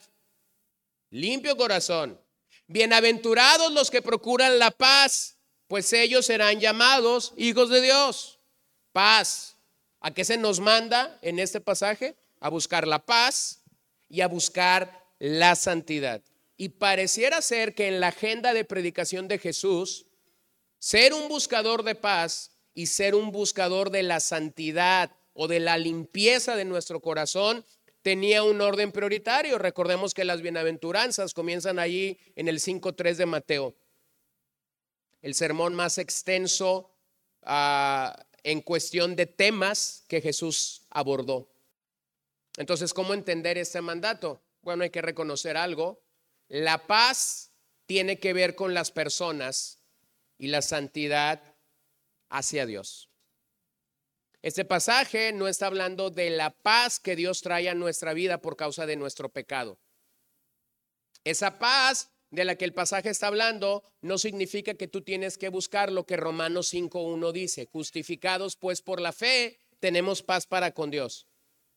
limpio 1.10 1.56
corazón. 1.56 2.20
Bienaventurados 2.66 3.72
los 3.72 3.90
que 3.90 4.02
procuran 4.02 4.58
la 4.58 4.72
paz, 4.72 5.36
pues 5.68 5.92
ellos 5.92 6.26
serán 6.26 6.58
llamados 6.58 7.32
hijos 7.36 7.70
de 7.70 7.80
Dios. 7.80 8.40
Paz. 8.92 9.56
¿A 10.00 10.12
qué 10.12 10.24
se 10.24 10.36
nos 10.36 10.60
manda 10.60 11.18
en 11.22 11.38
este 11.38 11.60
pasaje? 11.60 12.16
A 12.40 12.48
buscar 12.48 12.86
la 12.86 13.04
paz 13.04 13.62
y 14.08 14.20
a 14.20 14.28
buscar 14.28 15.04
la 15.18 15.54
santidad. 15.54 16.22
Y 16.56 16.70
pareciera 16.70 17.42
ser 17.42 17.74
que 17.74 17.88
en 17.88 18.00
la 18.00 18.08
agenda 18.08 18.54
de 18.54 18.64
predicación 18.64 19.28
de 19.28 19.38
Jesús, 19.38 20.06
ser 20.78 21.12
un 21.12 21.28
buscador 21.28 21.82
de 21.82 21.94
paz 21.94 22.52
y 22.74 22.86
ser 22.86 23.14
un 23.14 23.32
buscador 23.32 23.90
de 23.90 24.02
la 24.02 24.20
santidad 24.20 25.10
o 25.32 25.48
de 25.48 25.60
la 25.60 25.78
limpieza 25.78 26.56
de 26.56 26.64
nuestro 26.64 27.00
corazón 27.00 27.64
tenía 28.02 28.42
un 28.42 28.60
orden 28.60 28.92
prioritario. 28.92 29.58
Recordemos 29.58 30.14
que 30.14 30.24
las 30.24 30.40
bienaventuranzas 30.40 31.34
comienzan 31.34 31.78
allí 31.78 32.18
en 32.36 32.48
el 32.48 32.60
5.3 32.60 33.16
de 33.16 33.26
Mateo. 33.26 33.74
El 35.22 35.34
sermón 35.34 35.74
más 35.74 35.98
extenso 35.98 36.90
ah, 37.42 38.24
en 38.44 38.60
cuestión 38.60 39.16
de 39.16 39.26
temas 39.26 40.04
que 40.06 40.20
Jesús 40.20 40.82
abordó. 40.88 41.50
Entonces, 42.56 42.94
¿cómo 42.94 43.12
entender 43.12 43.58
este 43.58 43.80
mandato? 43.80 44.40
Bueno, 44.62 44.84
hay 44.84 44.90
que 44.90 45.02
reconocer 45.02 45.56
algo. 45.56 46.00
La 46.48 46.86
paz 46.86 47.52
tiene 47.86 48.18
que 48.18 48.32
ver 48.32 48.54
con 48.54 48.74
las 48.74 48.90
personas 48.90 49.80
y 50.38 50.48
la 50.48 50.62
santidad 50.62 51.56
hacia 52.28 52.66
Dios. 52.66 53.10
Este 54.42 54.64
pasaje 54.64 55.32
no 55.32 55.48
está 55.48 55.66
hablando 55.66 56.10
de 56.10 56.30
la 56.30 56.50
paz 56.50 57.00
que 57.00 57.16
Dios 57.16 57.40
trae 57.40 57.68
a 57.68 57.74
nuestra 57.74 58.12
vida 58.12 58.40
por 58.40 58.56
causa 58.56 58.86
de 58.86 58.94
nuestro 58.96 59.28
pecado. 59.28 59.80
Esa 61.24 61.58
paz 61.58 62.12
de 62.30 62.44
la 62.44 62.54
que 62.54 62.64
el 62.64 62.72
pasaje 62.72 63.10
está 63.10 63.26
hablando 63.26 63.82
no 64.02 64.18
significa 64.18 64.74
que 64.74 64.86
tú 64.86 65.02
tienes 65.02 65.38
que 65.38 65.48
buscar 65.48 65.90
lo 65.90 66.06
que 66.06 66.16
Romanos 66.16 66.72
5.1 66.72 67.32
dice, 67.32 67.66
justificados 67.66 68.54
pues 68.56 68.82
por 68.82 69.00
la 69.00 69.12
fe, 69.12 69.58
tenemos 69.80 70.22
paz 70.22 70.46
para 70.46 70.72
con 70.72 70.92
Dios. 70.92 71.26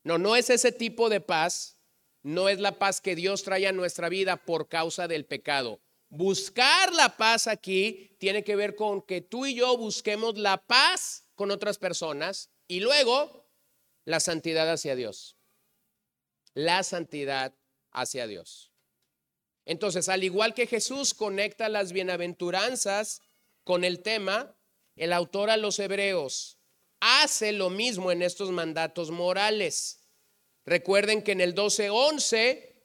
No, 0.04 0.20
no 0.20 0.36
es 0.36 0.52
ese 0.52 0.72
tipo 0.72 1.10
de 1.10 1.22
paz 1.22 1.79
no 2.24 2.50
es 2.50 2.60
la 2.60 2.78
paz 2.78 3.02
que 3.02 3.16
Dios 3.16 3.44
trae 3.44 3.68
a 3.68 3.72
nuestra 3.72 4.10
vida 4.10 4.38
por 4.38 4.68
causa 4.68 5.08
del 5.08 5.26
pecado. 5.26 5.80
Buscar 6.10 6.94
la 6.94 7.18
paz 7.18 7.48
aquí 7.48 8.16
tiene 8.20 8.44
que 8.44 8.56
ver 8.56 8.76
con 8.76 9.02
que 9.02 9.22
tú 9.22 9.46
y 9.46 9.56
yo 9.56 9.78
busquemos 9.78 10.38
la 10.38 10.66
paz 10.66 11.28
con 11.36 11.52
otras 11.52 11.78
personas 11.78 12.50
y 12.68 12.80
luego 12.80 13.48
la 14.06 14.20
santidad 14.20 14.70
hacia 14.72 14.96
Dios. 14.96 15.38
La 16.54 16.84
santidad 16.84 17.56
hacia 17.92 18.28
Dios. 18.28 18.74
Entonces, 19.66 20.10
al 20.10 20.24
igual 20.24 20.56
que 20.56 20.66
Jesús 20.66 21.14
conecta 21.14 21.70
las 21.70 21.94
bienaventuranzas 21.94 23.22
con 23.64 23.84
el 23.84 24.02
tema, 24.02 24.58
el 24.96 25.14
autor 25.14 25.52
a 25.52 25.58
los 25.58 25.78
hebreos 25.78 26.60
hace 27.00 27.52
lo 27.52 27.70
mismo 27.70 28.12
en 28.12 28.22
estos 28.22 28.52
mandatos 28.52 29.12
morales. 29.12 29.99
Recuerden 30.70 31.24
que 31.24 31.32
en 31.32 31.42
el 31.42 31.56
12.11 31.56 32.76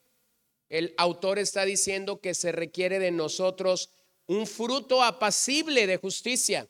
el 0.69 0.95
autor 0.97 1.37
está 1.37 1.65
diciendo 1.65 2.19
que 2.19 2.33
se 2.33 2.51
requiere 2.51 2.97
de 2.97 3.11
nosotros 3.11 3.91
un 4.25 4.47
fruto 4.47 5.03
apacible 5.03 5.85
de 5.85 5.97
justicia. 5.97 6.67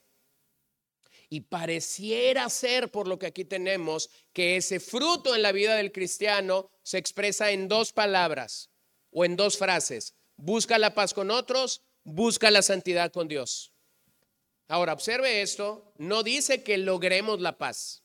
Y 1.29 1.39
pareciera 1.39 2.49
ser, 2.49 2.91
por 2.91 3.07
lo 3.07 3.17
que 3.17 3.27
aquí 3.27 3.45
tenemos, 3.45 4.09
que 4.33 4.57
ese 4.57 4.81
fruto 4.81 5.33
en 5.33 5.41
la 5.41 5.53
vida 5.53 5.77
del 5.77 5.93
cristiano 5.93 6.69
se 6.83 6.97
expresa 6.97 7.49
en 7.51 7.69
dos 7.69 7.93
palabras 7.93 8.69
o 9.09 9.23
en 9.23 9.37
dos 9.37 9.57
frases. 9.57 10.15
Busca 10.35 10.77
la 10.77 10.93
paz 10.95 11.13
con 11.13 11.31
otros, 11.31 11.81
busca 12.03 12.51
la 12.51 12.61
santidad 12.61 13.13
con 13.13 13.29
Dios. 13.29 13.71
Ahora, 14.67 14.91
observe 14.91 15.41
esto, 15.41 15.93
no 15.97 16.23
dice 16.23 16.61
que 16.61 16.77
logremos 16.77 17.39
la 17.39 17.57
paz, 17.57 18.03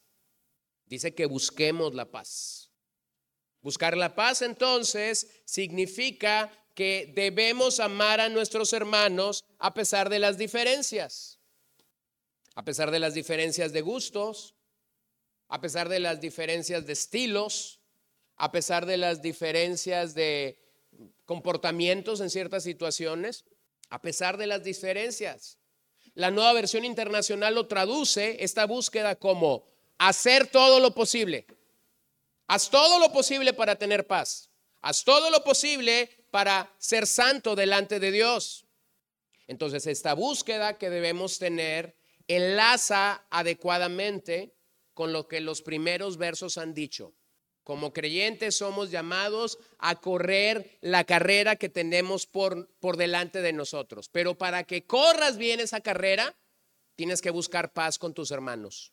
dice 0.87 1.13
que 1.13 1.27
busquemos 1.27 1.93
la 1.93 2.09
paz. 2.09 2.70
Buscar 3.63 3.97
la 3.97 4.15
paz 4.15 4.43
entonces 4.43 5.29
significa 5.45 6.51
que 6.75 7.13
debemos 7.15 7.79
amar 7.79 8.21
a 8.21 8.29
nuestros 8.29 8.73
hermanos 8.73 9.45
a 9.59 9.75
pesar 9.75 10.09
de 10.09 10.19
las 10.19 10.39
diferencias, 10.39 11.39
a 12.55 12.65
pesar 12.65 12.91
de 12.91 13.01
las 13.01 13.13
diferencias 13.13 13.73
de 13.73 13.83
gustos, 13.83 14.55
a 15.49 15.61
pesar 15.61 15.89
de 15.89 16.01
las 16.01 16.21
diferencias 16.21 16.87
de 16.87 16.93
estilos, 16.95 17.81
a 18.37 18.51
pesar 18.51 18.87
de 18.87 18.97
las 18.97 19.21
diferencias 19.21 20.15
de 20.15 20.59
comportamientos 21.27 22.21
en 22.21 22.31
ciertas 22.31 22.63
situaciones, 22.63 23.45
a 23.91 24.01
pesar 24.01 24.39
de 24.39 24.47
las 24.47 24.65
diferencias. 24.65 25.59
La 26.15 26.31
nueva 26.31 26.55
versión 26.55 26.85
internacional 26.85 27.55
lo 27.55 27.67
traduce 27.67 28.43
esta 28.43 28.65
búsqueda 28.65 29.17
como 29.17 29.67
hacer 29.99 30.47
todo 30.47 30.81
lo 30.81 30.95
posible 30.95 31.47
Haz 32.51 32.69
todo 32.69 32.99
lo 32.99 33.13
posible 33.13 33.53
para 33.53 33.77
tener 33.77 34.09
paz. 34.09 34.51
Haz 34.83 35.05
todo 35.05 35.31
lo 35.31 35.45
posible 35.45 36.11
para 36.33 36.75
ser 36.79 37.07
santo 37.07 37.55
delante 37.55 38.01
de 38.01 38.11
Dios. 38.11 38.67
Entonces, 39.47 39.87
esta 39.87 40.15
búsqueda 40.15 40.77
que 40.77 40.91
debemos 40.91 41.39
tener 41.39 41.97
enlaza 42.27 43.25
adecuadamente 43.31 44.57
con 44.95 45.13
lo 45.13 45.29
que 45.29 45.41
los 45.41 45.63
primeros 45.63 46.17
versos 46.17 46.59
han 46.59 46.75
dicho. 46.75 47.15
Como 47.63 47.93
creyentes 47.93 48.57
somos 48.57 48.91
llamados 48.91 49.57
a 49.79 50.01
correr 50.01 50.77
la 50.81 51.05
carrera 51.05 51.55
que 51.55 51.69
tenemos 51.69 52.27
por, 52.27 52.69
por 52.81 52.97
delante 52.97 53.43
de 53.43 53.53
nosotros. 53.53 54.09
Pero 54.09 54.37
para 54.37 54.65
que 54.65 54.87
corras 54.89 55.37
bien 55.37 55.61
esa 55.61 55.83
carrera, 55.83 56.37
tienes 56.97 57.23
que 57.23 57.31
buscar 57.31 57.73
paz 57.73 57.97
con 57.97 58.13
tus 58.13 58.33
hermanos. 58.33 58.93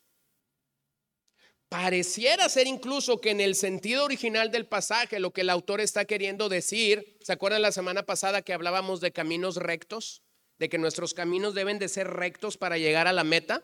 Pareciera 1.69 2.47
ser 2.47 2.65
incluso 2.65 3.19
que 3.19 3.31
en 3.31 3.41
el 3.41 3.53
sentido 3.53 4.05
original 4.05 4.51
del 4.51 4.65
pasaje 4.65 5.19
lo 5.19 5.31
que 5.31 5.41
el 5.41 5.49
autor 5.49 5.81
está 5.81 6.05
queriendo 6.05 6.47
decir, 6.47 7.17
¿se 7.21 7.33
acuerdan 7.33 7.61
la 7.61 7.73
semana 7.73 8.03
pasada 8.03 8.41
que 8.41 8.53
hablábamos 8.53 9.01
de 9.01 9.11
caminos 9.11 9.57
rectos? 9.57 10.23
De 10.59 10.69
que 10.69 10.77
nuestros 10.77 11.13
caminos 11.13 11.53
deben 11.53 11.77
de 11.77 11.89
ser 11.89 12.07
rectos 12.07 12.57
para 12.57 12.77
llegar 12.77 13.05
a 13.07 13.13
la 13.13 13.25
meta. 13.25 13.63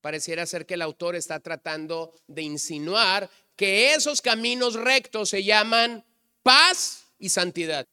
Pareciera 0.00 0.46
ser 0.46 0.64
que 0.64 0.74
el 0.74 0.82
autor 0.82 1.14
está 1.14 1.38
tratando 1.40 2.14
de 2.28 2.42
insinuar 2.42 3.28
que 3.56 3.92
esos 3.92 4.22
caminos 4.22 4.74
rectos 4.74 5.28
se 5.28 5.44
llaman 5.44 6.06
paz 6.42 7.12
y 7.18 7.28
santidad. 7.28 7.86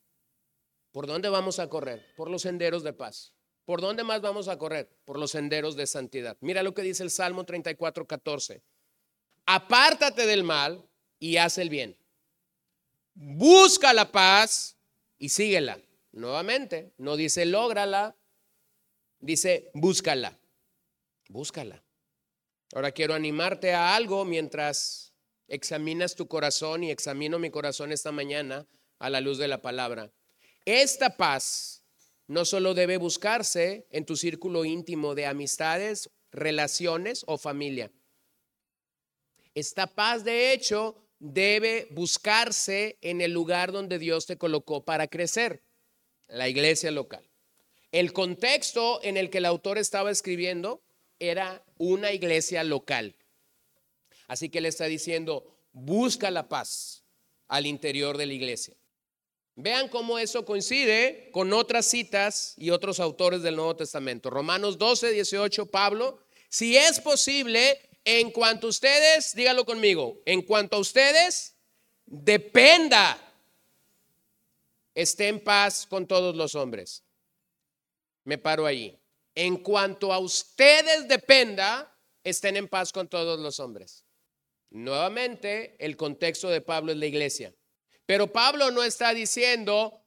¿Por 0.92 1.08
dónde 1.08 1.28
vamos 1.28 1.60
a 1.60 1.68
correr? 1.68 2.06
Por 2.16 2.30
los 2.30 2.44
senderos 2.44 2.84
de 2.84 2.94
paz. 2.94 3.34
¿Por 3.66 3.82
dónde 3.82 4.04
más 4.04 4.22
vamos 4.22 4.48
a 4.48 4.58
correr? 4.58 4.90
Por 5.04 5.20
los 5.20 5.32
senderos 5.32 5.76
de 5.76 5.88
santidad. 5.88 6.38
Mira 6.40 6.64
lo 6.64 6.74
que 6.74 6.82
dice 6.84 7.04
el 7.04 7.12
Salmo 7.12 7.44
34, 7.44 8.08
14 8.08 8.64
apártate 9.52 10.28
del 10.28 10.44
mal 10.44 10.88
y 11.18 11.38
haz 11.38 11.58
el 11.58 11.70
bien. 11.70 11.98
Busca 13.16 13.94
la 13.94 14.12
paz 14.12 14.78
y 15.18 15.30
síguela. 15.30 15.80
Nuevamente, 16.12 16.94
no 16.98 17.16
dice 17.16 17.48
lógrala, 17.48 18.16
dice 19.20 19.72
búscala. 19.74 20.38
Búscala. 21.30 21.84
Ahora 22.76 22.92
quiero 22.92 23.16
animarte 23.16 23.74
a 23.74 23.96
algo 23.96 24.24
mientras 24.24 25.14
examinas 25.48 26.14
tu 26.14 26.28
corazón 26.28 26.84
y 26.84 26.92
examino 26.92 27.40
mi 27.40 27.50
corazón 27.50 27.92
esta 27.92 28.12
mañana 28.12 28.68
a 29.00 29.10
la 29.10 29.20
luz 29.20 29.40
de 29.40 29.48
la 29.48 29.64
palabra. 29.64 30.12
Esta 30.66 31.18
paz 31.18 31.82
no 32.28 32.46
solo 32.46 32.76
debe 32.76 32.98
buscarse 32.98 33.88
en 33.90 34.06
tu 34.06 34.16
círculo 34.16 34.64
íntimo 34.64 35.16
de 35.16 35.26
amistades, 35.26 36.12
relaciones 36.32 37.24
o 37.26 37.40
familia. 37.40 37.92
Esta 39.60 39.88
paz, 39.88 40.24
de 40.24 40.54
hecho, 40.54 40.96
debe 41.20 41.90
buscarse 41.92 42.98
en 43.02 43.20
el 43.20 43.34
lugar 43.34 43.74
donde 43.74 44.00
Dios 44.00 44.26
te 44.26 44.38
colocó 44.38 44.86
para 44.86 45.08
crecer, 45.08 45.62
la 46.28 46.48
iglesia 46.48 46.92
local. 46.92 47.30
El 47.92 48.14
contexto 48.14 49.02
en 49.04 49.18
el 49.18 49.30
que 49.30 49.40
el 49.40 49.46
autor 49.46 49.78
estaba 49.78 50.12
escribiendo 50.12 50.82
era 51.20 51.62
una 51.78 52.14
iglesia 52.14 52.64
local. 52.64 53.16
Así 54.28 54.50
que 54.50 54.62
le 54.62 54.70
está 54.70 54.86
diciendo, 54.86 55.58
busca 55.74 56.32
la 56.32 56.48
paz 56.48 57.04
al 57.50 57.66
interior 57.66 58.18
de 58.18 58.28
la 58.28 58.34
iglesia. 58.34 58.76
Vean 59.56 59.90
cómo 59.90 60.20
eso 60.20 60.46
coincide 60.46 61.32
con 61.34 61.52
otras 61.52 61.86
citas 61.86 62.54
y 62.56 62.70
otros 62.70 63.02
autores 63.02 63.42
del 63.42 63.58
Nuevo 63.58 63.76
Testamento. 63.76 64.30
Romanos 64.30 64.78
12, 64.78 65.12
18, 65.12 65.66
Pablo, 65.66 66.20
si 66.48 66.78
es 66.78 67.02
posible, 67.02 67.89
en 68.06 68.32
cuanto 68.32 68.68
a 68.68 68.70
ustedes, 68.70 69.36
dígalo 69.36 69.66
conmigo, 69.66 70.22
en 70.26 70.42
cuanto 70.42 70.78
a 70.78 70.80
ustedes, 70.80 71.56
dependa, 72.06 73.18
esté 74.96 75.28
en 75.28 75.44
paz 75.44 75.86
con 75.86 76.08
todos 76.08 76.36
los 76.36 76.56
hombres. 76.56 77.04
Me 78.24 78.38
paro 78.38 78.66
ahí. 78.66 79.00
En 79.36 79.58
cuanto 79.58 80.12
a 80.12 80.20
ustedes 80.20 81.08
dependa, 81.08 81.96
estén 82.24 82.58
en 82.58 82.68
paz 82.68 82.92
con 82.92 83.08
todos 83.08 83.40
los 83.40 83.60
hombres. 83.60 84.04
Nuevamente, 84.70 85.76
el 85.80 85.96
contexto 85.98 86.50
de 86.50 86.62
Pablo 86.62 86.92
es 86.92 86.98
la 86.98 87.06
iglesia. 87.06 87.54
Pero 88.06 88.32
Pablo 88.32 88.72
no 88.72 88.84
está 88.84 89.14
diciendo, 89.14 90.04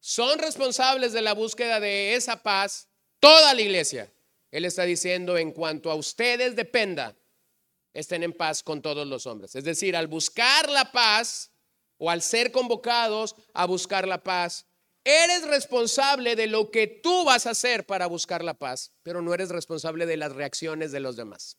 son 0.00 0.38
responsables 0.38 1.12
de 1.12 1.22
la 1.22 1.34
búsqueda 1.34 1.80
de 1.80 2.14
esa 2.14 2.42
paz 2.42 2.88
toda 3.20 3.54
la 3.54 3.62
iglesia. 3.62 4.12
Él 4.50 4.64
está 4.64 4.84
diciendo, 4.84 5.38
en 5.38 5.52
cuanto 5.52 5.90
a 5.90 5.94
ustedes 5.94 6.54
dependa, 6.54 7.16
estén 7.94 8.22
en 8.22 8.32
paz 8.32 8.62
con 8.62 8.82
todos 8.82 9.06
los 9.06 9.26
hombres. 9.26 9.54
Es 9.54 9.64
decir, 9.64 9.96
al 9.96 10.08
buscar 10.08 10.68
la 10.68 10.92
paz 10.92 11.52
o 11.96 12.10
al 12.10 12.20
ser 12.20 12.52
convocados 12.52 13.36
a 13.54 13.64
buscar 13.66 14.06
la 14.06 14.22
paz, 14.22 14.66
eres 15.04 15.46
responsable 15.46 16.34
de 16.34 16.48
lo 16.48 16.70
que 16.70 16.86
tú 16.86 17.24
vas 17.24 17.46
a 17.46 17.50
hacer 17.50 17.86
para 17.86 18.06
buscar 18.06 18.42
la 18.42 18.54
paz, 18.54 18.92
pero 19.02 19.22
no 19.22 19.32
eres 19.32 19.50
responsable 19.50 20.06
de 20.06 20.16
las 20.16 20.32
reacciones 20.32 20.92
de 20.92 21.00
los 21.00 21.16
demás. 21.16 21.58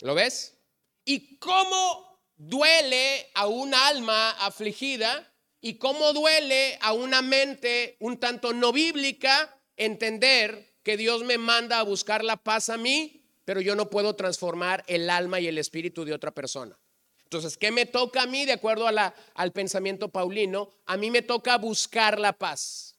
¿Lo 0.00 0.14
ves? 0.14 0.58
¿Y 1.04 1.38
cómo 1.38 2.22
duele 2.36 3.30
a 3.34 3.46
un 3.46 3.74
alma 3.74 4.30
afligida? 4.44 5.34
¿Y 5.60 5.74
cómo 5.74 6.12
duele 6.12 6.78
a 6.80 6.92
una 6.92 7.20
mente 7.20 7.96
un 8.00 8.18
tanto 8.18 8.52
no 8.52 8.72
bíblica 8.72 9.60
entender 9.76 10.76
que 10.82 10.96
Dios 10.96 11.24
me 11.24 11.36
manda 11.36 11.80
a 11.80 11.82
buscar 11.82 12.24
la 12.24 12.36
paz 12.36 12.68
a 12.68 12.78
mí, 12.78 13.17
pero 13.48 13.62
yo 13.62 13.74
no 13.74 13.88
puedo 13.88 14.14
transformar 14.14 14.84
el 14.88 15.08
alma 15.08 15.40
y 15.40 15.46
el 15.46 15.56
espíritu 15.56 16.04
de 16.04 16.12
otra 16.12 16.32
persona? 16.32 16.78
Entonces, 17.24 17.56
¿qué 17.56 17.70
me 17.70 17.86
toca 17.86 18.24
a 18.24 18.26
mí 18.26 18.44
de 18.44 18.52
acuerdo 18.52 18.86
al 18.86 19.52
pensamiento 19.52 20.10
paulino? 20.10 20.68
A 20.84 20.98
mí 20.98 21.10
me 21.10 21.22
toca 21.22 21.56
buscar 21.56 22.18
la 22.18 22.34
paz. 22.34 22.98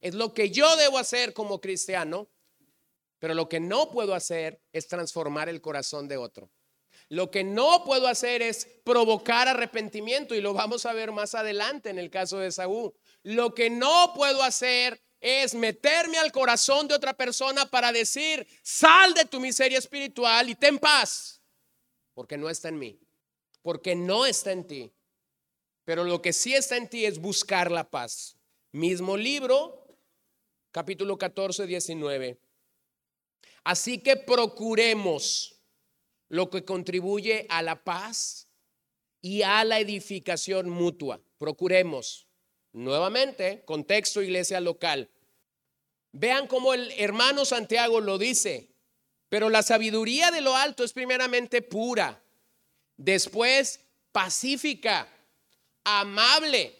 Es 0.00 0.14
lo 0.14 0.32
que 0.32 0.50
yo 0.50 0.76
debo 0.76 0.98
hacer 0.98 1.32
como 1.32 1.60
cristiano, 1.60 2.28
pero 3.18 3.34
lo 3.34 3.48
que 3.48 3.58
no 3.58 3.90
puedo 3.90 4.14
hacer 4.14 4.62
es 4.72 4.86
transformar 4.86 5.48
el 5.48 5.60
corazón 5.60 6.06
de 6.06 6.16
otro. 6.16 6.48
Lo 7.08 7.32
que 7.32 7.42
no 7.42 7.82
puedo 7.84 8.06
hacer 8.06 8.42
es 8.42 8.68
provocar 8.84 9.48
arrepentimiento 9.48 10.36
y 10.36 10.42
lo 10.42 10.54
vamos 10.54 10.86
a 10.86 10.92
ver 10.92 11.10
más 11.10 11.34
adelante 11.34 11.90
en 11.90 11.98
el 11.98 12.08
caso 12.08 12.38
de 12.38 12.52
Saúl. 12.52 12.94
Lo 13.24 13.52
que 13.52 13.68
no 13.68 14.12
puedo 14.14 14.44
hacer 14.44 15.02
es 15.26 15.54
meterme 15.54 16.18
al 16.18 16.30
corazón 16.30 16.86
de 16.86 16.94
otra 16.94 17.12
persona 17.12 17.68
para 17.68 17.90
decir, 17.90 18.46
sal 18.62 19.12
de 19.12 19.24
tu 19.24 19.40
miseria 19.40 19.78
espiritual 19.78 20.48
y 20.48 20.54
ten 20.54 20.78
paz, 20.78 21.42
porque 22.14 22.36
no 22.36 22.48
está 22.48 22.68
en 22.68 22.78
mí, 22.78 23.00
porque 23.60 23.96
no 23.96 24.24
está 24.24 24.52
en 24.52 24.64
ti. 24.64 24.92
Pero 25.84 26.04
lo 26.04 26.22
que 26.22 26.32
sí 26.32 26.54
está 26.54 26.76
en 26.76 26.88
ti 26.88 27.04
es 27.04 27.18
buscar 27.18 27.72
la 27.72 27.90
paz. 27.90 28.36
Mismo 28.70 29.16
libro, 29.16 29.88
capítulo 30.70 31.18
14, 31.18 31.66
19. 31.66 32.38
Así 33.64 33.98
que 33.98 34.16
procuremos 34.16 35.56
lo 36.28 36.50
que 36.50 36.64
contribuye 36.64 37.46
a 37.48 37.62
la 37.62 37.82
paz 37.82 38.48
y 39.20 39.42
a 39.42 39.64
la 39.64 39.80
edificación 39.80 40.68
mutua. 40.68 41.20
Procuremos, 41.38 42.28
nuevamente, 42.72 43.64
contexto 43.64 44.22
iglesia 44.22 44.60
local. 44.60 45.10
Vean 46.18 46.46
cómo 46.46 46.72
el 46.72 46.94
hermano 46.96 47.44
Santiago 47.44 48.00
lo 48.00 48.16
dice, 48.16 48.70
pero 49.28 49.50
la 49.50 49.62
sabiduría 49.62 50.30
de 50.30 50.40
lo 50.40 50.56
alto 50.56 50.82
es 50.82 50.94
primeramente 50.94 51.60
pura, 51.60 52.22
después 52.96 53.80
pacífica, 54.12 55.12
amable, 55.84 56.74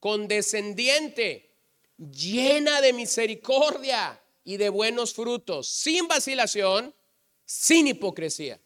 condescendiente, 0.00 1.50
llena 1.96 2.82
de 2.82 2.92
misericordia 2.92 4.20
y 4.44 4.58
de 4.58 4.68
buenos 4.68 5.14
frutos, 5.14 5.66
sin 5.66 6.06
vacilación, 6.06 6.94
sin 7.46 7.86
hipocresía. 7.86 8.60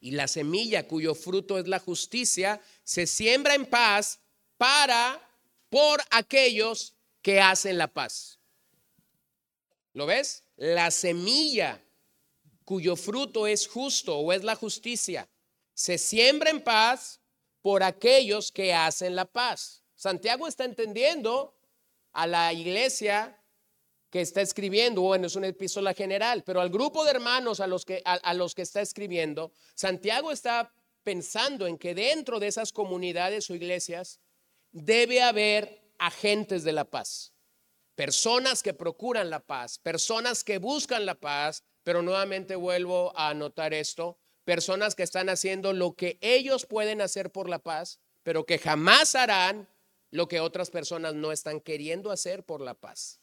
Y 0.00 0.12
la 0.12 0.28
semilla 0.28 0.88
cuyo 0.88 1.14
fruto 1.14 1.58
es 1.58 1.68
la 1.68 1.78
justicia 1.78 2.62
se 2.84 3.06
siembra 3.06 3.54
en 3.54 3.66
paz 3.66 4.18
para, 4.56 5.20
por 5.68 6.00
aquellos 6.10 6.94
que 7.20 7.38
hacen 7.38 7.76
la 7.76 7.88
paz. 7.88 8.36
¿Lo 9.96 10.06
ves? 10.06 10.44
La 10.56 10.90
semilla 10.90 11.82
cuyo 12.64 12.94
fruto 12.96 13.46
es 13.46 13.66
justo 13.66 14.16
o 14.18 14.32
es 14.32 14.44
la 14.44 14.54
justicia 14.54 15.28
se 15.76 15.98
siembra 15.98 16.48
en 16.48 16.64
paz 16.64 17.20
por 17.60 17.82
aquellos 17.82 18.50
que 18.50 18.72
hacen 18.72 19.14
la 19.14 19.26
paz. 19.26 19.84
Santiago 19.94 20.48
está 20.48 20.64
entendiendo 20.64 21.54
a 22.12 22.26
la 22.26 22.50
iglesia 22.54 23.38
que 24.08 24.22
está 24.22 24.40
escribiendo, 24.40 25.02
bueno, 25.02 25.26
es 25.26 25.36
una 25.36 25.48
epístola 25.48 25.92
general, 25.92 26.42
pero 26.44 26.62
al 26.62 26.70
grupo 26.70 27.04
de 27.04 27.10
hermanos 27.10 27.60
a 27.60 27.66
los 27.66 27.84
que, 27.84 28.00
a, 28.06 28.32
los 28.32 28.54
que 28.54 28.62
está 28.62 28.80
escribiendo, 28.80 29.52
Santiago 29.74 30.32
está 30.32 30.72
pensando 31.02 31.66
en 31.66 31.76
que 31.76 31.94
dentro 31.94 32.40
de 32.40 32.46
esas 32.46 32.72
comunidades 32.72 33.50
o 33.50 33.54
iglesias 33.54 34.18
debe 34.72 35.20
haber 35.20 35.92
agentes 35.98 36.64
de 36.64 36.72
la 36.72 36.86
paz, 36.86 37.34
personas 37.96 38.62
que 38.62 38.74
procuran 38.74 39.30
la 39.30 39.40
paz, 39.40 39.78
personas 39.78 40.44
que 40.44 40.58
buscan 40.58 41.06
la 41.06 41.16
paz, 41.16 41.64
pero 41.82 42.02
nuevamente 42.02 42.54
vuelvo 42.54 43.12
a 43.16 43.30
anotar 43.30 43.74
esto, 43.74 44.18
personas 44.44 44.94
que 44.94 45.02
están 45.02 45.28
haciendo 45.28 45.72
lo 45.72 45.94
que 45.94 46.18
ellos 46.20 46.66
pueden 46.66 47.00
hacer 47.00 47.32
por 47.32 47.48
la 47.48 47.58
paz, 47.58 47.98
pero 48.22 48.44
que 48.44 48.58
jamás 48.58 49.14
harán 49.14 49.68
lo 50.10 50.28
que 50.28 50.40
otras 50.40 50.70
personas 50.70 51.14
no 51.14 51.32
están 51.32 51.60
queriendo 51.60 52.12
hacer 52.12 52.44
por 52.44 52.60
la 52.60 52.74
paz. 52.74 53.18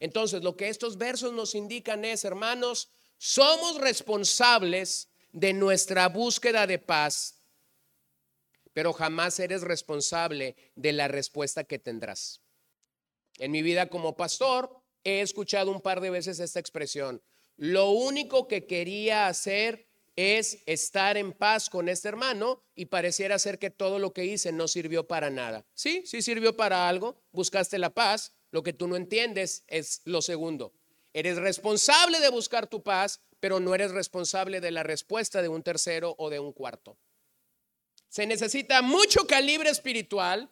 Entonces, 0.00 0.42
lo 0.42 0.56
que 0.56 0.68
estos 0.68 0.98
versos 0.98 1.32
nos 1.32 1.54
indican 1.54 2.04
es, 2.04 2.24
hermanos, 2.24 2.90
somos 3.18 3.78
responsables 3.78 5.08
de 5.32 5.52
nuestra 5.52 6.08
búsqueda 6.08 6.66
de 6.66 6.78
paz, 6.78 7.36
pero 8.72 8.92
jamás 8.92 9.38
eres 9.38 9.62
responsable 9.62 10.56
de 10.74 10.92
la 10.92 11.08
respuesta 11.08 11.64
que 11.64 11.78
tendrás. 11.78 12.43
En 13.38 13.50
mi 13.50 13.62
vida 13.62 13.88
como 13.88 14.16
pastor 14.16 14.70
he 15.02 15.20
escuchado 15.20 15.70
un 15.70 15.80
par 15.80 16.00
de 16.00 16.10
veces 16.10 16.40
esta 16.40 16.60
expresión. 16.60 17.22
Lo 17.56 17.90
único 17.90 18.48
que 18.48 18.66
quería 18.66 19.26
hacer 19.26 19.86
es 20.16 20.58
estar 20.66 21.16
en 21.16 21.32
paz 21.32 21.68
con 21.68 21.88
este 21.88 22.08
hermano 22.08 22.62
y 22.74 22.86
pareciera 22.86 23.38
ser 23.38 23.58
que 23.58 23.70
todo 23.70 23.98
lo 23.98 24.12
que 24.12 24.24
hice 24.24 24.52
no 24.52 24.68
sirvió 24.68 25.06
para 25.06 25.30
nada. 25.30 25.66
Sí, 25.74 26.02
sí 26.06 26.22
sirvió 26.22 26.56
para 26.56 26.88
algo, 26.88 27.20
buscaste 27.32 27.78
la 27.78 27.90
paz, 27.90 28.32
lo 28.50 28.62
que 28.62 28.72
tú 28.72 28.86
no 28.86 28.96
entiendes 28.96 29.64
es 29.66 30.02
lo 30.04 30.22
segundo. 30.22 30.72
Eres 31.12 31.36
responsable 31.36 32.20
de 32.20 32.28
buscar 32.28 32.66
tu 32.68 32.82
paz, 32.82 33.20
pero 33.40 33.60
no 33.60 33.74
eres 33.74 33.90
responsable 33.90 34.60
de 34.60 34.70
la 34.70 34.82
respuesta 34.82 35.42
de 35.42 35.48
un 35.48 35.62
tercero 35.62 36.14
o 36.18 36.30
de 36.30 36.38
un 36.38 36.52
cuarto. 36.52 36.96
Se 38.08 38.26
necesita 38.26 38.82
mucho 38.82 39.26
calibre 39.26 39.70
espiritual, 39.70 40.50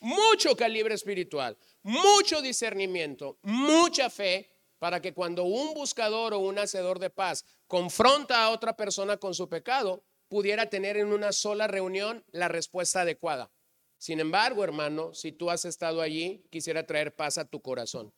mucho 0.00 0.56
calibre 0.56 0.94
espiritual, 0.94 1.58
mucho 1.82 2.42
discernimiento, 2.42 3.38
mucha 3.42 4.10
fe 4.10 4.50
para 4.78 5.00
que 5.00 5.12
cuando 5.12 5.44
un 5.44 5.74
buscador 5.74 6.34
o 6.34 6.38
un 6.38 6.58
hacedor 6.58 6.98
de 6.98 7.10
paz 7.10 7.44
confronta 7.66 8.44
a 8.44 8.50
otra 8.50 8.76
persona 8.76 9.18
con 9.18 9.34
su 9.34 9.48
pecado, 9.48 10.02
pudiera 10.28 10.70
tener 10.70 10.96
en 10.96 11.12
una 11.12 11.32
sola 11.32 11.66
reunión 11.66 12.24
la 12.30 12.48
respuesta 12.48 13.02
adecuada. 13.02 13.50
Sin 13.98 14.20
embargo, 14.20 14.64
hermano, 14.64 15.12
si 15.12 15.32
tú 15.32 15.50
has 15.50 15.66
estado 15.66 16.00
allí, 16.00 16.46
quisiera 16.50 16.86
traer 16.86 17.14
paz 17.14 17.36
a 17.36 17.44
tu 17.44 17.60
corazón. 17.60 18.14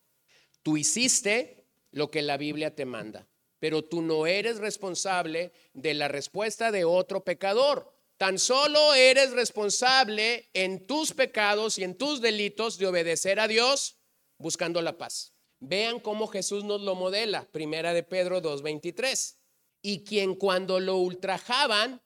Tú 0.62 0.76
hiciste 0.76 1.66
lo 1.90 2.10
que 2.10 2.22
la 2.22 2.36
Biblia 2.36 2.74
te 2.74 2.84
manda, 2.84 3.28
pero 3.58 3.82
tú 3.82 4.00
no 4.00 4.26
eres 4.26 4.58
responsable 4.58 5.52
de 5.72 5.94
la 5.94 6.06
respuesta 6.06 6.70
de 6.70 6.84
otro 6.84 7.24
pecador. 7.24 7.91
Tan 8.22 8.38
solo 8.38 8.94
eres 8.94 9.32
responsable 9.32 10.48
en 10.54 10.86
tus 10.86 11.12
pecados 11.12 11.76
y 11.76 11.82
en 11.82 11.98
tus 11.98 12.20
delitos 12.20 12.78
de 12.78 12.86
obedecer 12.86 13.40
a 13.40 13.48
Dios 13.48 13.98
buscando 14.38 14.80
la 14.80 14.96
paz. 14.96 15.34
Vean 15.58 15.98
cómo 15.98 16.28
Jesús 16.28 16.62
nos 16.62 16.82
lo 16.82 16.94
modela, 16.94 17.50
primera 17.50 17.92
de 17.92 18.04
Pedro 18.04 18.40
2:23. 18.40 19.40
Y 19.82 20.04
quien 20.04 20.36
cuando 20.36 20.78
lo 20.78 20.98
ultrajaban 20.98 22.00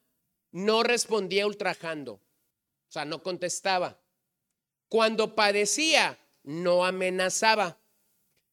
no 0.52 0.82
respondía 0.82 1.46
ultrajando, 1.46 2.12
o 2.14 2.22
sea, 2.88 3.04
no 3.04 3.22
contestaba. 3.22 4.02
Cuando 4.88 5.34
padecía, 5.34 6.18
no 6.44 6.86
amenazaba, 6.86 7.78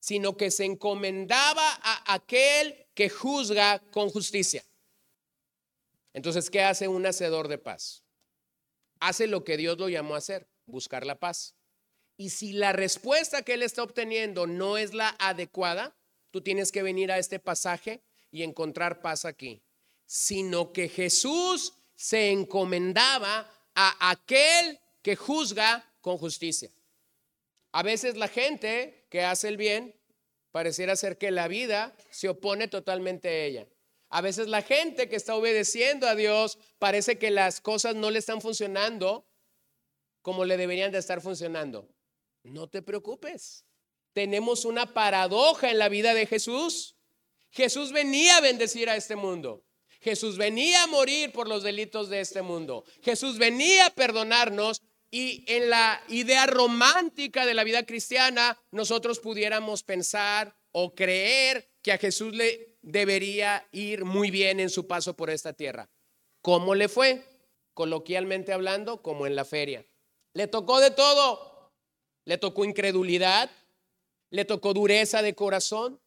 sino 0.01 0.35
que 0.35 0.51
se 0.51 0.65
encomendaba 0.65 1.79
a 1.81 2.13
aquel 2.13 2.87
que 2.93 3.07
juzga 3.07 3.79
con 3.91 4.09
justicia. 4.09 4.65
Entonces, 6.13 6.49
¿qué 6.49 6.61
hace 6.61 6.87
un 6.87 7.05
hacedor 7.05 7.47
de 7.47 7.57
paz? 7.57 8.03
Hace 8.99 9.27
lo 9.27 9.43
que 9.43 9.57
Dios 9.57 9.77
lo 9.77 9.89
llamó 9.89 10.15
a 10.15 10.19
hacer. 10.19 10.47
buscar 10.65 11.05
la 11.05 11.19
paz. 11.19 11.57
Y 12.15 12.29
si 12.29 12.53
la 12.53 12.71
respuesta 12.71 13.41
que 13.41 13.55
él 13.55 13.63
está 13.63 13.83
obteniendo 13.83 14.47
no 14.47 14.77
es 14.77 14.93
la 14.93 15.13
adecuada, 15.19 15.93
tú 16.31 16.41
tienes 16.41 16.71
que 16.71 16.83
venir 16.83 17.11
a 17.11 17.17
este 17.17 17.37
pasaje 17.37 18.01
y 18.31 18.43
encontrar 18.43 19.01
paz 19.01 19.25
aquí. 19.25 19.61
Sino 20.05 20.71
que 20.71 20.87
Jesús 20.87 21.73
se 21.95 22.31
encomendaba 22.31 23.51
a 23.75 24.09
aquel 24.11 24.79
que 25.01 25.15
juzga 25.15 25.91
con 25.99 26.17
justicia. 26.17 26.71
A 27.73 27.83
veces 27.83 28.15
la 28.15 28.27
gente 28.27 29.05
que 29.09 29.23
hace 29.23 29.47
el 29.47 29.57
bien 29.57 29.95
pareciera 30.51 30.95
ser 30.95 31.17
que 31.17 31.31
la 31.31 31.47
vida 31.47 31.95
se 32.11 32.29
opone 32.29 32.67
totalmente 32.67 33.27
a 33.27 33.45
ella. 33.45 33.67
A 34.13 34.21
veces 34.21 34.47
la 34.47 34.61
gente 34.61 35.09
que 35.09 35.15
está 35.15 35.33
obedeciendo 35.33 36.07
a 36.07 36.13
Dios 36.13 36.59
parece 36.77 37.17
que 37.17 37.31
las 37.31 37.59
cosas 37.61 37.95
no 37.95 38.11
le 38.11 38.19
están 38.19 38.41
funcionando 38.41 39.27
como 40.21 40.45
le 40.45 40.55
deberían 40.55 40.91
de 40.91 40.99
estar 40.99 41.19
funcionando. 41.19 41.89
No 42.43 42.69
te 42.69 42.83
preocupes. 42.83 43.65
Tenemos 44.13 44.65
una 44.65 44.93
paradoja 44.93 45.71
en 45.71 45.79
la 45.79 45.89
vida 45.89 46.13
de 46.13 46.27
Jesús. 46.27 46.95
Jesús 47.49 47.91
venía 47.91 48.37
a 48.37 48.41
bendecir 48.41 48.87
a 48.87 48.95
este 48.95 49.15
mundo. 49.15 49.65
Jesús 49.99 50.37
venía 50.37 50.83
a 50.83 50.87
morir 50.87 51.31
por 51.31 51.47
los 51.47 51.63
delitos 51.63 52.07
de 52.09 52.19
este 52.19 52.43
mundo. 52.43 52.83
Jesús 53.01 53.39
venía 53.39 53.87
a 53.87 53.95
perdonarnos 53.95 54.83
y 55.09 55.43
en 55.47 55.71
la 55.71 56.03
idea 56.07 56.45
romántica 56.45 57.47
de 57.47 57.55
la 57.55 57.63
vida 57.63 57.83
cristiana 57.83 58.61
nosotros 58.69 59.19
pudiéramos 59.19 59.81
pensar 59.81 60.55
o 60.73 60.93
creer 60.93 61.71
que 61.81 61.93
a 61.93 61.97
Jesús 61.97 62.33
le 62.33 62.77
debería 62.81 63.65
ir 63.71 64.03
muy 64.03 64.29
bien 64.29 64.59
en 64.59 64.69
su 64.69 64.85
paso 64.85 65.15
por 65.15 65.29
esta 65.29 65.53
tierra. 65.53 65.89
¿Cómo 66.41 66.75
le 66.75 66.89
fue? 66.89 67.23
Coloquialmente 67.73 68.51
hablando, 68.51 69.01
como 69.01 69.25
en 69.25 69.35
la 69.35 69.45
feria. 69.45 69.85
Le 70.33 70.47
tocó 70.47 70.79
de 70.79 70.91
todo. 70.91 71.71
Le 72.25 72.37
tocó 72.37 72.63
incredulidad, 72.63 73.51
le 74.29 74.45
tocó 74.45 74.73
dureza 74.73 75.21
de 75.21 75.35
corazón, 75.35 75.99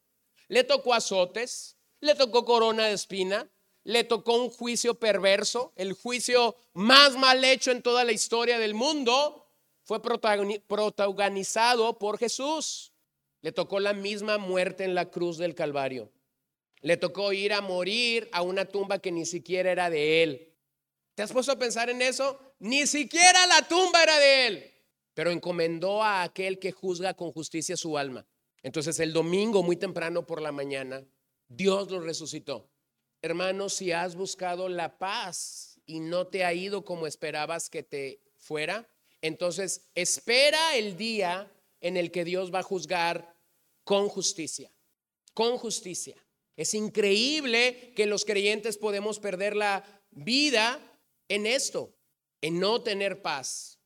le 0.49 0.65
tocó 0.65 0.95
azotes, 0.95 1.77
le 2.01 2.15
tocó 2.15 2.45
corona 2.45 2.87
de 2.87 2.95
espina, 2.95 3.51
le 3.85 4.03
tocó 4.03 4.43
un 4.43 4.51
juicio 4.51 4.99
perverso, 4.99 5.73
el 5.77 5.93
juicio 5.93 6.57
más 6.73 7.17
mal 7.17 7.45
hecho 7.45 7.71
en 7.71 7.83
toda 7.83 8.05
la 8.05 8.13
historia 8.13 8.59
del 8.59 8.75
mundo, 8.75 9.47
fue 9.85 10.03
protagonizado 10.03 11.99
por 11.99 12.19
Jesús. 12.19 12.93
Le 13.47 13.53
tocó 13.53 13.79
la 13.79 13.95
misma 13.95 14.37
muerte 14.37 14.83
en 14.83 14.97
la 14.97 15.09
cruz 15.09 15.39
del 15.39 15.55
Calvario. 15.55 16.13
Le 16.81 16.97
tocó 16.97 17.33
ir 17.33 17.53
a 17.53 17.61
morir 17.61 18.29
a 18.33 18.43
una 18.43 18.65
tumba 18.65 18.99
que 18.99 19.13
ni 19.13 19.25
siquiera 19.25 19.71
era 19.71 19.89
de 19.89 20.23
él. 20.23 20.55
¿Te 21.15 21.23
has 21.23 21.33
puesto 21.33 21.53
a 21.53 21.59
pensar 21.59 21.89
en 21.89 22.03
eso? 22.03 22.39
Ni 22.59 22.87
siquiera 22.87 23.47
la 23.47 23.63
tumba 23.67 24.03
era 24.03 24.19
de 24.19 24.47
él 24.47 24.73
pero 25.17 25.31
encomendó 25.31 26.03
a 26.03 26.25
aquel 26.25 26.59
que 26.59 26.73
juzga 26.73 27.15
con 27.15 27.33
justicia 27.33 27.75
su 27.75 27.97
alma. 27.97 28.27
Entonces 28.63 29.01
el 29.01 29.15
domingo, 29.15 29.63
muy 29.63 29.77
temprano 29.77 30.27
por 30.27 30.43
la 30.43 30.53
mañana, 30.53 31.07
Dios 31.49 31.91
lo 31.91 32.01
resucitó. 32.01 32.69
Hermanos, 33.23 33.73
si 33.73 33.93
has 33.93 34.15
buscado 34.15 34.69
la 34.69 34.99
paz 34.99 35.81
y 35.87 36.01
no 36.01 36.27
te 36.27 36.45
ha 36.45 36.53
ido 36.53 36.85
como 36.85 37.07
esperabas 37.07 37.71
que 37.71 37.83
te 37.83 38.21
fuera, 38.37 38.91
entonces 39.23 39.89
espera 39.95 40.77
el 40.77 40.99
día 40.99 41.51
en 41.81 41.97
el 41.97 42.11
que 42.11 42.27
Dios 42.27 42.53
va 42.53 42.59
a 42.59 42.65
juzgar 42.65 43.36
con 43.87 44.11
justicia, 44.11 44.71
con 45.33 45.57
justicia. 45.57 46.23
Es 46.57 46.75
increíble 46.75 47.95
que 47.97 48.05
los 48.05 48.27
creyentes 48.27 48.77
podemos 48.77 49.19
perder 49.19 49.57
la 49.57 49.83
vida 50.11 50.79
en 51.29 51.47
esto, 51.47 51.95
en 52.43 52.61
no 52.61 52.83
tener 52.83 53.23
paz 53.23 53.77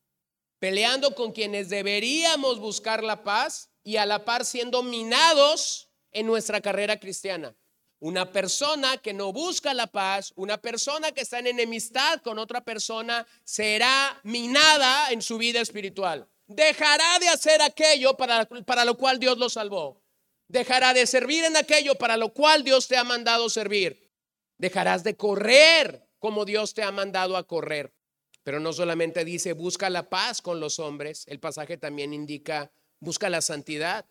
peleando 0.61 1.15
con 1.15 1.33
quienes 1.33 1.71
deberíamos 1.71 2.61
buscar 2.61 3.03
la 3.03 3.25
paz 3.25 3.71
y 3.83 3.97
a 3.97 4.07
la 4.07 4.25
par 4.25 4.45
siendo 4.45 4.85
minados 4.85 5.89
en 6.13 6.27
nuestra 6.27 6.61
carrera 6.61 7.01
cristiana. 7.01 7.57
Una 7.99 8.31
persona 8.31 8.99
que 8.99 9.13
no 9.13 9.33
busca 9.33 9.75
la 9.75 9.87
paz, 9.87 10.33
una 10.37 10.59
persona 10.59 11.13
que 11.13 11.23
está 11.23 11.39
en 11.39 11.49
enemistad 11.49 12.21
con 12.23 12.39
otra 12.39 12.63
persona, 12.63 13.27
será 13.43 14.21
minada 14.23 15.11
en 15.11 15.23
su 15.23 15.39
vida 15.39 15.61
espiritual. 15.61 16.29
Dejará 16.51 17.21
de 17.21 17.29
hacer 17.29 17.63
aquello 17.63 18.17
para, 18.17 18.45
para 18.45 18.85
lo 18.85 18.97
cual 18.97 19.21
Dios 19.21 19.39
lo 19.39 19.49
salvó. 19.49 20.03
Dejará 20.49 20.93
de 20.93 21.07
servir 21.07 21.45
en 21.45 21.57
aquello 21.57 21.95
para 21.95 22.17
lo 22.17 22.33
cual 22.33 22.65
Dios 22.65 22.89
te 22.89 22.97
ha 22.97 23.05
mandado 23.05 23.49
servir. 23.49 24.11
Dejarás 24.59 25.05
de 25.05 25.17
correr 25.17 26.09
como 26.19 26.45
Dios 26.45 26.75
te 26.75 26.83
ha 26.83 26.91
mandado 26.91 27.37
a 27.37 27.47
correr. 27.47 27.95
Pero 28.43 28.59
no 28.59 28.73
solamente 28.73 29.25
dice 29.25 29.53
busca 29.53 29.89
la 29.91 30.11
paz 30.11 30.43
con 30.43 30.59
los 30.59 30.81
hombres, 30.81 31.25
el 31.29 31.39
pasaje 31.39 31.77
también 31.77 32.13
indica 32.13 32.73
busca 32.99 33.31
la 33.31 33.43
santidad. 33.43 34.07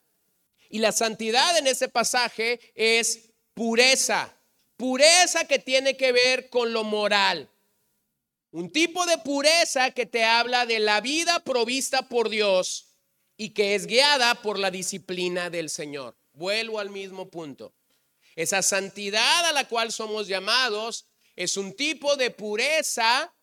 Y 0.70 0.80
la 0.80 0.94
santidad 0.94 1.58
en 1.58 1.68
ese 1.68 1.90
pasaje 1.90 2.72
es 2.74 3.32
pureza, 3.54 4.34
pureza 4.78 5.44
que 5.46 5.60
tiene 5.60 5.98
que 5.98 6.14
ver 6.14 6.50
con 6.50 6.72
lo 6.72 6.86
moral. 6.86 7.50
Un 8.52 8.72
tipo 8.72 9.06
de 9.06 9.18
pureza 9.20 9.92
que 9.92 10.06
te 10.06 10.24
habla 10.24 10.66
de 10.66 10.80
la 10.80 11.02
vida 11.02 11.44
provista 11.44 12.10
por 12.10 12.30
Dios 12.30 12.96
y 13.38 13.52
que 13.54 13.76
es 13.76 13.86
guiada 13.86 14.42
por 14.42 14.58
la 14.58 14.72
disciplina 14.72 15.50
del 15.50 15.70
Señor. 15.70 16.18
Vuelvo 16.34 16.80
al 16.80 16.90
mismo 16.90 17.30
punto. 17.30 17.76
Esa 18.36 18.62
santidad 18.62 19.46
a 19.46 19.52
la 19.52 19.68
cual 19.68 19.92
somos 19.92 20.28
llamados 20.28 21.08
es 21.36 21.58
un 21.58 21.76
tipo 21.76 22.16
de 22.16 22.32
pureza 22.32 23.36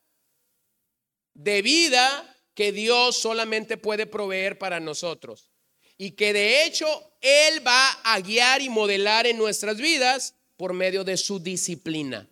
de 1.35 1.63
vida 1.63 2.37
que 2.55 2.73
Dios 2.73 3.17
solamente 3.17 3.77
puede 3.77 4.07
proveer 4.07 4.59
para 4.59 4.81
nosotros. 4.81 5.53
Y 5.99 6.13
que 6.13 6.33
de 6.33 6.65
hecho 6.65 6.87
Él 7.21 7.65
va 7.67 7.91
a 8.03 8.21
guiar 8.21 8.61
y 8.61 8.69
modelar 8.69 9.27
en 9.27 9.39
nuestras 9.39 9.77
vidas 9.77 10.35
por 10.57 10.73
medio 10.73 11.05
de 11.05 11.17
su 11.17 11.39
disciplina. 11.39 12.29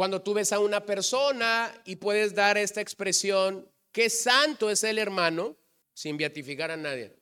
Cuando 0.00 0.22
tú 0.22 0.32
ves 0.32 0.50
a 0.54 0.60
una 0.60 0.86
persona 0.86 1.78
y 1.84 1.96
puedes 1.96 2.34
dar 2.34 2.56
esta 2.56 2.80
expresión, 2.80 3.70
qué 3.92 4.08
santo 4.08 4.70
es 4.70 4.82
el 4.82 4.96
hermano, 4.96 5.58
sin 5.92 6.16
beatificar 6.16 6.70
a 6.70 6.78
nadie. 6.78 7.14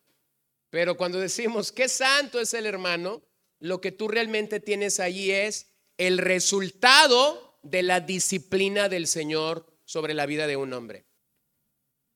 Pero 0.70 0.96
cuando 0.96 1.18
decimos 1.18 1.72
qué 1.72 1.88
santo 1.88 2.38
es 2.38 2.54
el 2.54 2.66
hermano, 2.66 3.20
lo 3.58 3.80
que 3.80 3.90
tú 3.90 4.06
realmente 4.06 4.60
tienes 4.60 5.00
allí 5.00 5.32
es 5.32 5.72
el 5.96 6.18
resultado 6.18 7.58
de 7.64 7.82
la 7.82 7.98
disciplina 7.98 8.88
del 8.88 9.08
Señor 9.08 9.66
sobre 9.84 10.14
la 10.14 10.26
vida 10.26 10.46
de 10.46 10.56
un 10.56 10.72
hombre. 10.72 11.04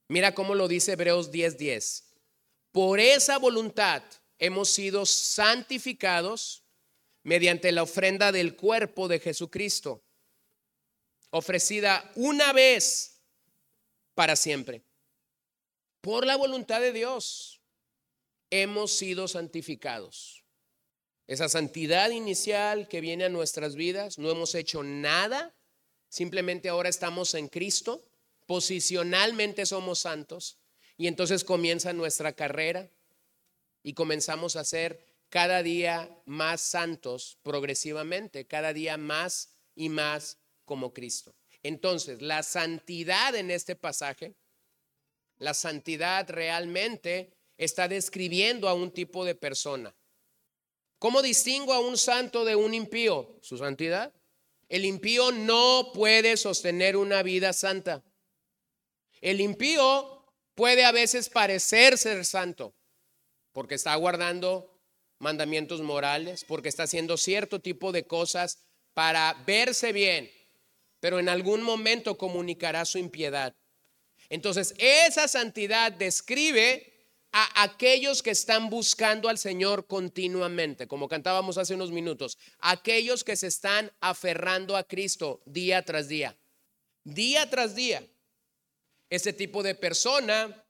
Mira 0.07 0.33
cómo 0.33 0.55
lo 0.55 0.69
dice 0.69 0.93
Hebreos 0.93 1.33
10:10. 1.33 2.05
Por 2.71 3.01
esa 3.01 3.37
voluntad 3.39 4.05
hemos 4.39 4.69
sido 4.69 5.07
santificados 5.07 6.63
mediante 7.25 7.73
la 7.73 7.83
ofrenda 7.83 8.31
del 8.31 8.55
cuerpo 8.55 9.09
de 9.09 9.19
Jesucristo, 9.19 10.05
ofrecida 11.33 12.09
una 12.15 12.53
vez 12.53 13.21
para 14.15 14.37
siempre. 14.37 14.83
Por 16.01 16.25
la 16.25 16.37
voluntad 16.37 16.81
de 16.81 16.93
Dios 16.93 17.61
hemos 18.51 18.93
sido 18.93 19.27
santificados. 19.27 20.45
Esa 21.27 21.49
santidad 21.49 22.11
inicial 22.11 22.87
que 22.87 23.01
viene 23.01 23.25
a 23.25 23.29
nuestras 23.29 23.75
vidas, 23.75 24.19
no 24.19 24.31
hemos 24.31 24.55
hecho 24.55 24.83
nada 24.85 25.55
Simplemente 26.13 26.69
ahora 26.69 26.91
estamos 26.91 27.33
en 27.33 27.49
Cristo, 27.49 28.05
posicionalmente 28.45 29.65
somos 29.65 30.01
santos 30.01 30.59
y 30.99 31.07
entonces 31.07 31.43
comienza 31.43 31.95
nuestra 31.95 32.35
carrera 32.35 32.91
y 33.83 33.95
comenzamos 33.95 34.57
a 34.57 34.65
ser 34.65 35.07
cada 35.31 35.63
día 35.63 36.15
más 36.27 36.61
santos 36.61 37.39
progresivamente, 37.43 38.47
cada 38.47 38.75
día 38.75 38.99
más 38.99 39.55
y 39.75 39.89
más 39.89 40.37
como 40.65 40.93
Cristo. 40.93 41.35
Entonces, 41.63 42.23
la 42.23 42.43
santidad 42.43 43.35
en 43.35 43.51
este 43.51 43.77
pasaje, 43.77 44.35
la 45.39 45.55
santidad 45.55 46.29
realmente 46.29 47.33
está 47.57 47.89
describiendo 47.89 48.69
a 48.69 48.75
un 48.75 48.91
tipo 48.91 49.25
de 49.25 49.35
persona. 49.35 49.95
¿Cómo 50.99 51.23
distingo 51.23 51.73
a 51.73 51.81
un 51.81 51.99
santo 51.99 52.45
de 52.45 52.57
un 52.57 52.75
impío? 52.75 53.39
Su 53.43 53.59
santidad. 53.59 54.13
El 54.69 54.85
impío 54.85 55.33
no 55.33 55.91
puede 55.93 56.37
sostener 56.37 56.97
una 56.97 57.23
vida 57.23 57.53
santa. 57.53 58.03
El 59.21 59.41
impío 59.41 60.25
puede 60.55 60.85
a 60.85 60.93
veces 60.93 61.29
parecer 61.29 61.99
ser 61.99 62.25
santo 62.25 62.75
porque 63.53 63.75
está 63.75 63.95
guardando 63.97 64.81
mandamientos 65.19 65.81
morales, 65.83 66.45
porque 66.45 66.69
está 66.69 66.85
haciendo 66.85 67.17
cierto 67.17 67.61
tipo 67.61 67.93
de 67.93 68.07
cosas 68.07 68.65
para 68.95 69.35
verse 69.47 69.93
bien, 69.93 70.31
pero 71.03 71.19
en 71.19 71.29
algún 71.29 71.63
momento 71.63 72.17
comunicará 72.17 72.85
su 72.85 72.97
impiedad. 72.97 73.57
Entonces, 74.29 74.73
esa 74.79 75.27
santidad 75.27 75.91
describe 75.91 77.09
a 77.33 77.65
aquellos 77.65 78.23
que 78.23 78.31
están 78.31 78.71
buscando 78.71 79.29
al 79.29 79.37
Señor 79.37 79.89
continuamente, 79.89 80.87
como 80.87 81.09
cantábamos 81.09 81.59
hace 81.59 81.75
unos 81.75 81.91
minutos, 81.91 82.39
aquellos 82.61 83.25
que 83.25 83.35
se 83.35 83.49
están 83.49 83.91
aferrando 84.01 84.77
a 84.77 84.85
Cristo 84.85 85.43
día 85.45 85.85
tras 85.85 86.07
día, 86.07 86.39
día 87.03 87.51
tras 87.51 87.75
día. 87.75 88.07
Este 89.11 89.33
tipo 89.33 89.65
de 89.65 89.75
persona 89.75 90.65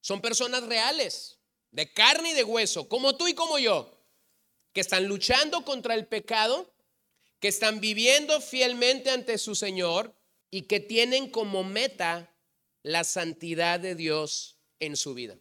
son 0.00 0.22
personas 0.22 0.62
reales, 0.62 1.38
de 1.70 1.92
carne 1.92 2.30
y 2.30 2.34
de 2.34 2.44
hueso, 2.44 2.88
como 2.88 3.14
tú 3.14 3.28
y 3.28 3.34
como 3.34 3.58
yo, 3.58 3.94
que 4.72 4.80
están 4.80 5.06
luchando 5.06 5.66
contra 5.66 5.94
el 5.94 6.06
pecado, 6.06 6.73
que 7.44 7.48
están 7.48 7.78
viviendo 7.78 8.40
fielmente 8.40 9.10
ante 9.10 9.36
su 9.36 9.54
Señor 9.54 10.14
y 10.50 10.62
que 10.62 10.80
tienen 10.80 11.28
como 11.28 11.62
meta 11.62 12.34
la 12.82 13.04
santidad 13.04 13.78
de 13.78 13.94
Dios 13.94 14.56
en 14.80 14.96
su 14.96 15.12
vida. 15.12 15.36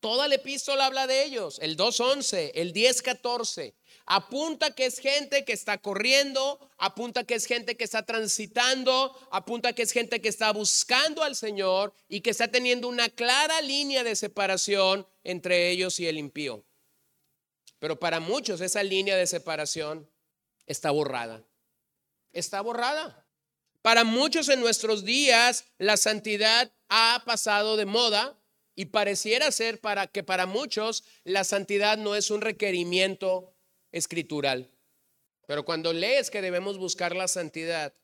Toda 0.00 0.26
la 0.26 0.36
epístola 0.36 0.86
habla 0.86 1.06
de 1.06 1.22
ellos, 1.22 1.58
el 1.60 1.76
2.11, 1.76 2.52
el 2.54 2.72
10.14. 2.72 3.74
Apunta 4.06 4.74
que 4.74 4.86
es 4.86 4.98
gente 4.98 5.44
que 5.44 5.52
está 5.52 5.76
corriendo, 5.76 6.66
apunta 6.78 7.24
que 7.24 7.34
es 7.34 7.44
gente 7.44 7.76
que 7.76 7.84
está 7.84 8.06
transitando, 8.06 9.14
apunta 9.30 9.74
que 9.74 9.82
es 9.82 9.92
gente 9.92 10.22
que 10.22 10.30
está 10.30 10.50
buscando 10.50 11.22
al 11.22 11.36
Señor 11.36 11.92
y 12.08 12.22
que 12.22 12.30
está 12.30 12.48
teniendo 12.48 12.88
una 12.88 13.10
clara 13.10 13.60
línea 13.60 14.02
de 14.02 14.16
separación 14.16 15.06
entre 15.24 15.68
ellos 15.68 16.00
y 16.00 16.06
el 16.06 16.16
impío. 16.16 16.64
Pero 17.80 18.00
para 18.00 18.18
muchos 18.18 18.62
esa 18.62 18.82
línea 18.82 19.14
de 19.14 19.26
separación 19.26 20.08
está 20.66 20.90
borrada. 20.90 21.44
Está 22.32 22.60
borrada. 22.60 23.26
Para 23.82 24.04
muchos 24.04 24.48
en 24.48 24.60
nuestros 24.60 25.04
días 25.04 25.66
la 25.78 25.96
santidad 25.96 26.72
ha 26.88 27.22
pasado 27.26 27.76
de 27.76 27.86
moda 27.86 28.40
y 28.74 28.86
pareciera 28.86 29.52
ser 29.52 29.80
para 29.80 30.06
que 30.06 30.22
para 30.22 30.46
muchos 30.46 31.04
la 31.22 31.44
santidad 31.44 31.98
no 31.98 32.14
es 32.14 32.30
un 32.30 32.40
requerimiento 32.40 33.54
escritural. 33.92 34.70
Pero 35.46 35.64
cuando 35.64 35.92
lees 35.92 36.30
que 36.30 36.42
debemos 36.42 36.78
buscar 36.78 37.14
la 37.14 37.28
santidad, 37.28 37.94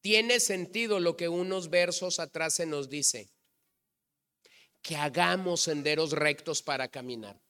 tiene 0.00 0.40
sentido 0.40 1.00
lo 1.00 1.16
que 1.16 1.28
unos 1.28 1.70
versos 1.70 2.20
atrás 2.20 2.54
se 2.54 2.66
nos 2.66 2.88
dice. 2.88 3.30
Que 4.82 4.96
hagamos 4.96 5.62
senderos 5.62 6.12
rectos 6.12 6.62
para 6.62 6.88
caminar. 6.88 7.40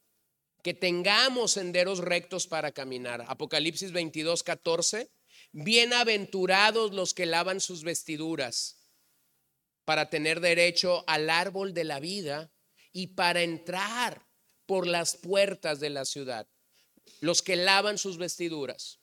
Que 0.66 0.74
tengamos 0.74 1.52
senderos 1.52 2.00
rectos 2.00 2.48
para 2.48 2.72
caminar. 2.72 3.24
Apocalipsis 3.29 3.92
22, 3.92 4.42
14. 4.42 5.12
Bienaventurados 5.52 6.92
los 6.92 7.14
que 7.14 7.24
lavan 7.24 7.61
sus 7.61 7.85
vestiduras 7.85 8.76
para 9.85 10.11
tener 10.11 10.40
derecho 10.40 11.05
al 11.07 11.31
árbol 11.31 11.72
de 11.72 11.85
la 11.85 12.00
vida 12.00 12.50
y 12.92 13.14
para 13.14 13.44
entrar 13.44 14.26
por 14.66 14.88
las 14.88 15.16
puertas 15.16 15.79
de 15.79 15.90
la 15.90 16.05
ciudad. 16.05 16.48
Los 17.20 17.42
que 17.42 17.55
lavan 17.55 17.96
sus 17.96 18.18
vestiduras, 18.18 18.98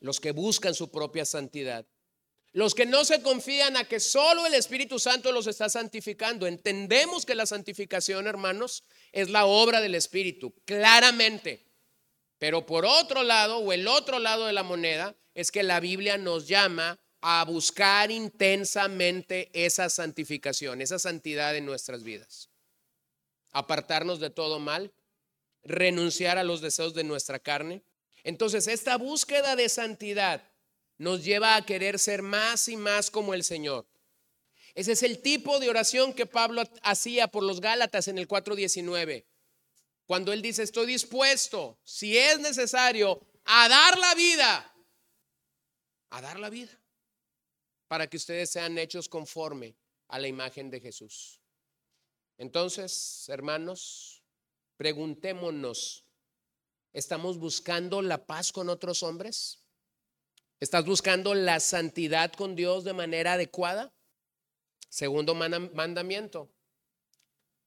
los 0.00 0.20
que 0.20 0.32
buscan 0.32 0.72
su 0.72 0.90
propia 0.90 1.26
santidad, 1.26 1.86
los 2.54 2.76
que 2.76 2.86
no 2.86 3.04
se 3.04 3.20
confían 3.20 3.76
a 3.76 3.84
que 3.84 3.98
solo 3.98 4.46
el 4.46 4.54
Espíritu 4.54 5.00
Santo 5.00 5.32
los 5.32 5.48
está 5.48 5.68
santificando. 5.68 6.46
Entendemos 6.46 7.26
que 7.26 7.34
la 7.34 7.46
santificación, 7.46 8.28
hermanos, 8.28 8.84
es 9.10 9.28
la 9.28 9.44
obra 9.44 9.80
del 9.80 9.96
Espíritu, 9.96 10.54
claramente. 10.64 11.66
Pero 12.38 12.64
por 12.64 12.86
otro 12.86 13.24
lado, 13.24 13.58
o 13.58 13.72
el 13.72 13.88
otro 13.88 14.20
lado 14.20 14.46
de 14.46 14.52
la 14.52 14.62
moneda, 14.62 15.16
es 15.34 15.50
que 15.50 15.64
la 15.64 15.80
Biblia 15.80 16.16
nos 16.16 16.46
llama 16.46 17.00
a 17.22 17.44
buscar 17.44 18.12
intensamente 18.12 19.50
esa 19.52 19.90
santificación, 19.90 20.80
esa 20.80 21.00
santidad 21.00 21.56
en 21.56 21.66
nuestras 21.66 22.04
vidas. 22.04 22.50
Apartarnos 23.50 24.20
de 24.20 24.30
todo 24.30 24.60
mal, 24.60 24.92
renunciar 25.64 26.38
a 26.38 26.44
los 26.44 26.60
deseos 26.60 26.94
de 26.94 27.02
nuestra 27.02 27.40
carne. 27.40 27.82
Entonces, 28.22 28.68
esta 28.68 28.96
búsqueda 28.96 29.56
de 29.56 29.68
santidad 29.68 30.53
nos 30.98 31.24
lleva 31.24 31.56
a 31.56 31.64
querer 31.66 31.98
ser 31.98 32.22
más 32.22 32.68
y 32.68 32.76
más 32.76 33.10
como 33.10 33.34
el 33.34 33.44
Señor. 33.44 33.86
Ese 34.74 34.92
es 34.92 35.02
el 35.02 35.22
tipo 35.22 35.60
de 35.60 35.70
oración 35.70 36.12
que 36.12 36.26
Pablo 36.26 36.62
hacía 36.82 37.28
por 37.28 37.42
los 37.44 37.60
Gálatas 37.60 38.08
en 38.08 38.18
el 38.18 38.26
4.19. 38.26 39.24
Cuando 40.06 40.32
él 40.32 40.42
dice, 40.42 40.62
estoy 40.62 40.86
dispuesto, 40.86 41.78
si 41.84 42.18
es 42.18 42.40
necesario, 42.40 43.20
a 43.44 43.68
dar 43.68 43.98
la 43.98 44.14
vida, 44.14 44.74
a 46.10 46.20
dar 46.20 46.38
la 46.38 46.50
vida 46.50 46.78
para 47.88 48.08
que 48.08 48.16
ustedes 48.16 48.50
sean 48.50 48.76
hechos 48.78 49.08
conforme 49.08 49.76
a 50.08 50.18
la 50.18 50.28
imagen 50.28 50.70
de 50.70 50.80
Jesús. 50.80 51.40
Entonces, 52.36 53.28
hermanos, 53.28 54.22
preguntémonos, 54.76 56.04
¿estamos 56.92 57.38
buscando 57.38 58.02
la 58.02 58.26
paz 58.26 58.52
con 58.52 58.68
otros 58.68 59.02
hombres? 59.02 59.63
¿Estás 60.60 60.84
buscando 60.84 61.34
la 61.34 61.60
santidad 61.60 62.32
con 62.32 62.54
Dios 62.54 62.84
de 62.84 62.92
manera 62.92 63.34
adecuada? 63.34 63.92
Segundo 64.88 65.34
mandamiento, 65.34 66.50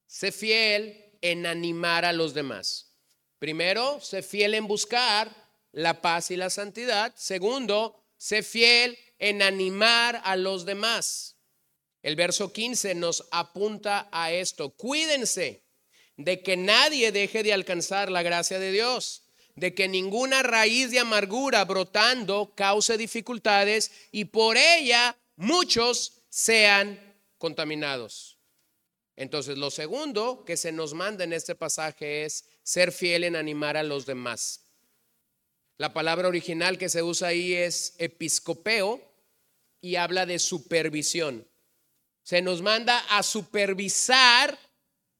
sé 0.06 0.32
fiel 0.32 1.18
en 1.20 1.46
animar 1.46 2.04
a 2.04 2.12
los 2.12 2.32
demás. 2.32 2.96
Primero, 3.38 4.00
sé 4.00 4.22
fiel 4.22 4.54
en 4.54 4.66
buscar 4.66 5.30
la 5.72 6.00
paz 6.00 6.30
y 6.30 6.36
la 6.36 6.50
santidad. 6.50 7.14
Segundo, 7.16 8.02
sé 8.16 8.42
fiel 8.42 8.98
en 9.18 9.42
animar 9.42 10.20
a 10.24 10.36
los 10.36 10.64
demás. 10.64 11.36
El 12.02 12.16
verso 12.16 12.52
15 12.52 12.94
nos 12.94 13.28
apunta 13.30 14.08
a 14.10 14.32
esto. 14.32 14.70
Cuídense 14.70 15.64
de 16.16 16.42
que 16.42 16.56
nadie 16.56 17.12
deje 17.12 17.42
de 17.42 17.52
alcanzar 17.52 18.10
la 18.10 18.22
gracia 18.22 18.58
de 18.58 18.72
Dios, 18.72 19.27
de 19.58 19.74
que 19.74 19.88
ninguna 19.88 20.42
raíz 20.42 20.90
de 20.90 20.98
amargura 20.98 21.64
brotando 21.64 22.52
cause 22.54 22.96
dificultades 22.96 23.90
y 24.12 24.26
por 24.26 24.56
ella 24.56 25.16
muchos 25.36 26.22
sean 26.28 26.98
contaminados. 27.38 28.38
Entonces, 29.16 29.58
lo 29.58 29.70
segundo 29.70 30.44
que 30.44 30.56
se 30.56 30.70
nos 30.70 30.94
manda 30.94 31.24
en 31.24 31.32
este 31.32 31.54
pasaje 31.54 32.24
es 32.24 32.44
ser 32.62 32.92
fiel 32.92 33.24
en 33.24 33.36
animar 33.36 33.76
a 33.76 33.82
los 33.82 34.06
demás. 34.06 34.64
La 35.76 35.92
palabra 35.92 36.28
original 36.28 36.78
que 36.78 36.88
se 36.88 37.02
usa 37.02 37.28
ahí 37.28 37.54
es 37.54 37.94
episcopeo, 37.98 39.08
y 39.80 39.96
habla 39.96 40.26
de 40.26 40.38
supervisión. 40.38 41.46
Se 42.22 42.42
nos 42.42 42.62
manda 42.62 42.98
a 43.16 43.22
supervisar 43.22 44.58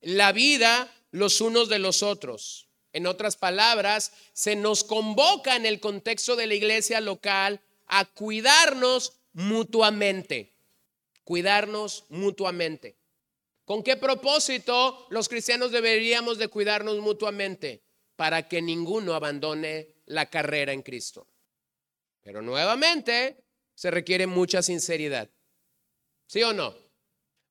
la 0.01 0.33
vida 0.33 0.93
los 1.11 1.41
unos 1.41 1.69
de 1.69 1.79
los 1.79 2.03
otros. 2.03 2.68
En 2.93 3.07
otras 3.07 3.37
palabras, 3.37 4.13
se 4.33 4.57
nos 4.57 4.85
convoca 4.85 5.57
en 5.57 5.67
el 5.67 5.81
contexto 5.81 6.37
de 6.37 6.47
la 6.47 6.55
iglesia 6.55 7.01
local 7.01 7.61
a 7.87 8.05
cuidarnos 8.05 9.15
mutuamente. 9.33 10.55
Cuidarnos 11.25 12.05
mutuamente. 12.09 12.97
¿Con 13.65 13.83
qué 13.83 13.97
propósito 13.97 15.07
los 15.11 15.29
cristianos 15.29 15.73
deberíamos 15.73 16.39
de 16.39 16.49
cuidarnos 16.49 16.99
mutuamente? 17.01 17.83
Para 18.17 18.49
que 18.49 18.63
ninguno 18.63 19.15
abandone 19.15 19.95
la 20.07 20.31
carrera 20.31 20.73
en 20.73 20.83
Cristo. 20.83 21.27
Pero 22.23 22.43
nuevamente, 22.43 23.45
se 23.75 23.91
requiere 23.91 24.27
mucha 24.27 24.63
sinceridad. 24.63 25.31
¿Sí 26.27 26.43
o 26.43 26.53
no? 26.53 26.75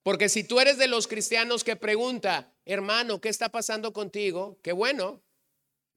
Porque 0.03 0.29
si 0.29 0.43
tú 0.43 0.59
eres 0.59 0.77
de 0.77 0.87
los 0.87 1.07
cristianos 1.07 1.63
que 1.63 1.75
pregunta, 1.75 2.53
hermano, 2.65 3.21
¿qué 3.21 3.29
está 3.29 3.49
pasando 3.49 3.93
contigo? 3.93 4.59
Qué 4.61 4.71
bueno. 4.71 5.21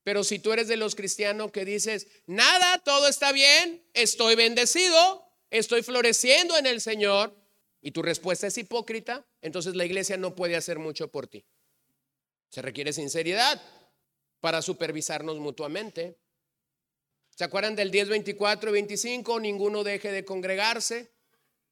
Pero 0.02 0.24
si 0.24 0.38
tú 0.38 0.52
eres 0.52 0.68
de 0.68 0.76
los 0.76 0.94
cristianos 0.94 1.52
que 1.52 1.64
dices, 1.64 2.08
nada, 2.26 2.78
todo 2.78 3.08
está 3.08 3.32
bien, 3.32 3.84
estoy 3.92 4.34
bendecido, 4.34 5.24
estoy 5.50 5.82
floreciendo 5.82 6.56
en 6.56 6.66
el 6.66 6.80
Señor, 6.80 7.36
y 7.82 7.92
tu 7.92 8.02
respuesta 8.02 8.46
es 8.46 8.58
hipócrita, 8.58 9.26
entonces 9.40 9.74
la 9.74 9.84
iglesia 9.84 10.16
no 10.16 10.34
puede 10.34 10.56
hacer 10.56 10.78
mucho 10.78 11.08
por 11.08 11.26
ti. 11.26 11.44
Se 12.50 12.62
requiere 12.62 12.92
sinceridad 12.92 13.60
para 14.40 14.60
supervisarnos 14.60 15.38
mutuamente. 15.38 16.18
¿Se 17.36 17.44
acuerdan 17.44 17.76
del 17.76 17.90
10, 17.90 18.08
24 18.08 18.70
y 18.70 18.72
25? 18.72 19.40
Ninguno 19.40 19.84
deje 19.84 20.12
de 20.12 20.24
congregarse, 20.24 21.12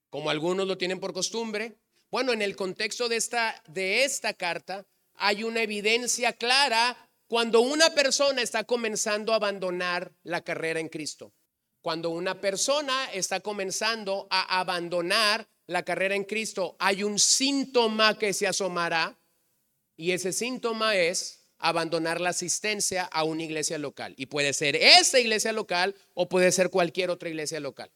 como 0.08 0.30
algunos 0.30 0.66
lo 0.66 0.78
tienen 0.78 1.00
por 1.00 1.12
costumbre. 1.12 1.76
Bueno, 2.10 2.32
en 2.32 2.40
el 2.40 2.56
contexto 2.56 3.08
de 3.08 3.16
esta, 3.16 3.62
de 3.66 4.04
esta 4.04 4.32
carta 4.32 4.86
hay 5.14 5.42
una 5.42 5.62
evidencia 5.62 6.32
clara 6.32 7.07
cuando 7.28 7.60
una 7.60 7.90
persona 7.90 8.40
está 8.40 8.64
comenzando 8.64 9.32
a 9.32 9.36
abandonar 9.36 10.12
la 10.22 10.40
carrera 10.40 10.80
en 10.80 10.88
Cristo. 10.88 11.34
Cuando 11.82 12.10
una 12.10 12.40
persona 12.40 13.12
está 13.12 13.40
comenzando 13.40 14.26
a 14.30 14.58
abandonar 14.58 15.46
la 15.66 15.84
carrera 15.84 16.14
en 16.14 16.24
Cristo, 16.24 16.74
hay 16.78 17.04
un 17.04 17.18
síntoma 17.18 18.18
que 18.18 18.32
se 18.32 18.46
asomará 18.46 19.16
y 19.94 20.12
ese 20.12 20.32
síntoma 20.32 20.96
es 20.96 21.50
abandonar 21.58 22.20
la 22.20 22.30
asistencia 22.30 23.04
a 23.04 23.24
una 23.24 23.42
iglesia 23.42 23.76
local. 23.78 24.14
Y 24.16 24.26
puede 24.26 24.54
ser 24.54 24.74
esta 24.76 25.20
iglesia 25.20 25.52
local 25.52 25.94
o 26.14 26.28
puede 26.28 26.50
ser 26.50 26.70
cualquier 26.70 27.10
otra 27.10 27.28
iglesia 27.28 27.60
local. 27.60 27.90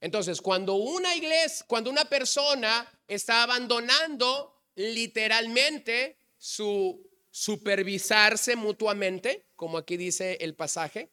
Entonces, 0.00 0.40
cuando 0.40 0.74
una 0.74 1.14
iglesia, 1.16 1.64
cuando 1.66 1.90
una 1.90 2.04
persona 2.04 2.86
está 3.06 3.42
abandonando 3.42 4.54
literalmente 4.74 6.18
su 6.36 7.09
supervisarse 7.30 8.56
mutuamente, 8.56 9.46
como 9.56 9.78
aquí 9.78 9.96
dice 9.96 10.38
el 10.40 10.54
pasaje, 10.54 11.10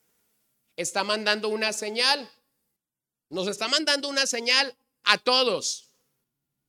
está 0.75 1.03
mandando 1.03 1.49
una 1.49 1.73
señal. 1.73 2.29
Nos 3.29 3.47
está 3.47 3.67
mandando 3.67 4.09
una 4.09 4.25
señal 4.25 4.75
a 5.03 5.17
todos. 5.17 5.91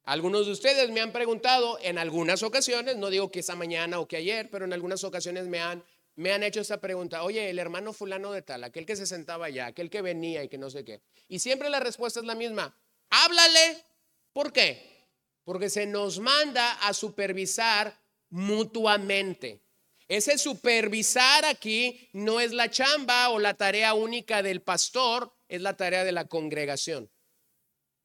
Algunos 0.05 0.47
de 0.47 0.53
ustedes 0.53 0.91
me 0.91 1.01
han 1.01 1.13
preguntado 1.13 1.79
en 1.83 1.99
algunas 1.99 2.43
ocasiones, 2.43 2.97
no 2.97 3.11
digo 3.11 3.31
que 3.31 3.41
esa 3.41 3.55
mañana 3.55 4.01
o 4.01 4.09
que 4.09 4.17
ayer, 4.17 4.49
pero 4.51 4.65
en 4.65 4.73
algunas 4.73 5.05
ocasiones 5.05 5.47
me 5.47 5.61
han, 5.61 5.85
me 6.17 6.33
han 6.33 6.43
hecho 6.43 6.61
esta 6.61 6.81
pregunta, 6.81 7.23
oye, 7.25 7.51
el 7.51 7.59
hermano 7.59 7.93
fulano 7.93 8.33
de 8.33 8.41
tal, 8.41 8.65
aquel 8.65 8.87
que 8.87 8.97
se 8.97 9.07
sentaba 9.07 9.47
allá, 9.47 9.67
aquel 9.67 9.91
que 9.91 10.01
venía 10.01 10.43
y 10.43 10.49
que 10.49 10.57
no 10.57 10.71
sé 10.71 10.83
qué. 10.83 11.03
Y 11.29 11.41
siempre 11.41 11.69
la 11.69 11.79
respuesta 11.79 12.21
es 12.21 12.27
la 12.27 12.35
misma, 12.35 12.75
háblale. 13.11 13.85
¿Por 14.33 14.51
qué? 14.51 15.07
Porque 15.45 15.69
se 15.69 15.85
nos 15.85 16.21
manda 16.21 16.73
a 16.89 16.95
supervisar 16.95 17.95
mutuamente. 18.31 19.63
Ese 20.09 20.39
supervisar 20.39 21.45
aquí 21.45 22.09
no 22.13 22.41
es 22.41 22.53
la 22.53 22.71
chamba 22.71 23.29
o 23.31 23.39
la 23.39 23.55
tarea 23.55 23.93
única 23.95 24.43
del 24.43 24.63
pastor, 24.63 25.35
es 25.49 25.61
la 25.61 25.77
tarea 25.77 26.05
de 26.05 26.13
la 26.13 26.27
congregación. 26.27 27.11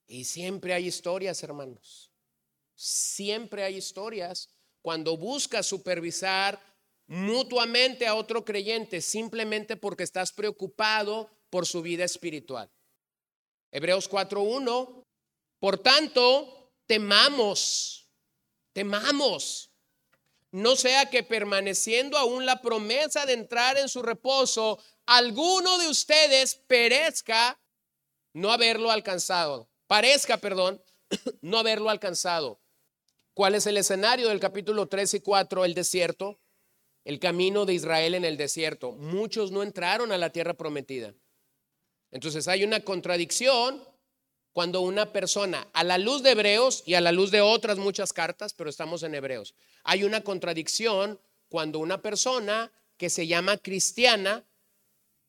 Y 0.05 0.25
siempre 0.25 0.73
hay 0.73 0.87
historias, 0.87 1.41
hermanos. 1.43 2.11
Siempre 2.75 3.63
hay 3.63 3.77
historias 3.77 4.49
cuando 4.81 5.15
buscas 5.17 5.65
supervisar 5.65 6.59
mutuamente 7.07 8.05
a 8.07 8.15
otro 8.15 8.43
creyente 8.43 9.01
simplemente 9.01 9.77
porque 9.77 10.03
estás 10.03 10.33
preocupado 10.33 11.29
por 11.49 11.65
su 11.65 11.81
vida 11.81 12.03
espiritual. 12.03 12.69
Hebreos 13.71 14.09
4.1. 14.09 15.05
Por 15.59 15.77
tanto, 15.79 16.73
temamos, 16.85 18.09
temamos. 18.73 19.72
No 20.53 20.77
sea 20.77 21.09
que 21.09 21.23
permaneciendo 21.23 22.17
aún 22.17 22.45
la 22.45 22.61
promesa 22.61 23.25
de 23.25 23.33
entrar 23.33 23.77
en 23.77 23.89
su 23.89 24.01
reposo, 24.01 24.81
alguno 25.05 25.77
de 25.79 25.89
ustedes 25.89 26.55
perezca 26.55 27.59
no 28.31 28.51
haberlo 28.51 28.89
alcanzado 28.89 29.69
parezca, 29.93 30.37
perdón, 30.37 30.81
no 31.41 31.59
haberlo 31.59 31.91
alcanzado. 31.91 32.59
¿Cuál 33.35 33.53
es 33.53 33.67
el 33.67 33.77
escenario 33.77 34.27
del 34.29 34.39
capítulo 34.39 34.87
3 34.87 35.13
y 35.13 35.19
4? 35.19 35.65
El 35.65 35.75
desierto, 35.75 36.39
el 37.03 37.19
camino 37.19 37.65
de 37.65 37.75
Israel 37.75 38.15
en 38.15 38.25
el 38.25 38.35
desierto. 38.35 38.93
Muchos 38.93 39.51
no 39.51 39.61
entraron 39.61 40.11
a 40.11 40.17
la 40.17 40.31
tierra 40.31 40.55
prometida. 40.55 41.13
Entonces 42.09 42.47
hay 42.47 42.63
una 42.63 42.79
contradicción 42.79 43.87
cuando 44.53 44.81
una 44.81 45.11
persona, 45.11 45.67
a 45.73 45.83
la 45.83 45.97
luz 45.97 46.23
de 46.23 46.31
Hebreos 46.31 46.83
y 46.85 46.93
a 46.93 47.01
la 47.01 47.11
luz 47.11 47.31
de 47.31 47.41
otras 47.41 47.77
muchas 47.77 48.13
cartas, 48.13 48.53
pero 48.53 48.69
estamos 48.69 49.03
en 49.03 49.15
Hebreos, 49.15 49.55
hay 49.83 50.03
una 50.03 50.21
contradicción 50.21 51.19
cuando 51.49 51.79
una 51.79 52.01
persona 52.01 52.71
que 52.97 53.09
se 53.09 53.27
llama 53.27 53.57
cristiana 53.57 54.43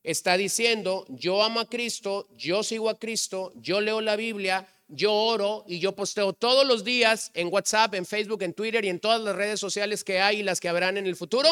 está 0.03 0.37
diciendo, 0.37 1.05
yo 1.09 1.43
amo 1.43 1.59
a 1.59 1.67
Cristo, 1.67 2.27
yo 2.37 2.63
sigo 2.63 2.89
a 2.89 2.99
Cristo, 2.99 3.51
yo 3.55 3.81
leo 3.81 4.01
la 4.01 4.15
Biblia, 4.15 4.67
yo 4.87 5.11
oro 5.11 5.63
y 5.67 5.79
yo 5.79 5.95
posteo 5.95 6.33
todos 6.33 6.65
los 6.65 6.83
días 6.83 7.31
en 7.33 7.51
WhatsApp, 7.51 7.95
en 7.95 8.05
Facebook, 8.05 8.43
en 8.43 8.53
Twitter 8.53 8.85
y 8.85 8.89
en 8.89 8.99
todas 8.99 9.19
las 9.21 9.35
redes 9.35 9.59
sociales 9.59 10.03
que 10.03 10.21
hay 10.21 10.39
y 10.39 10.43
las 10.43 10.59
que 10.59 10.69
habrán 10.69 10.97
en 10.97 11.07
el 11.07 11.15
futuro, 11.15 11.49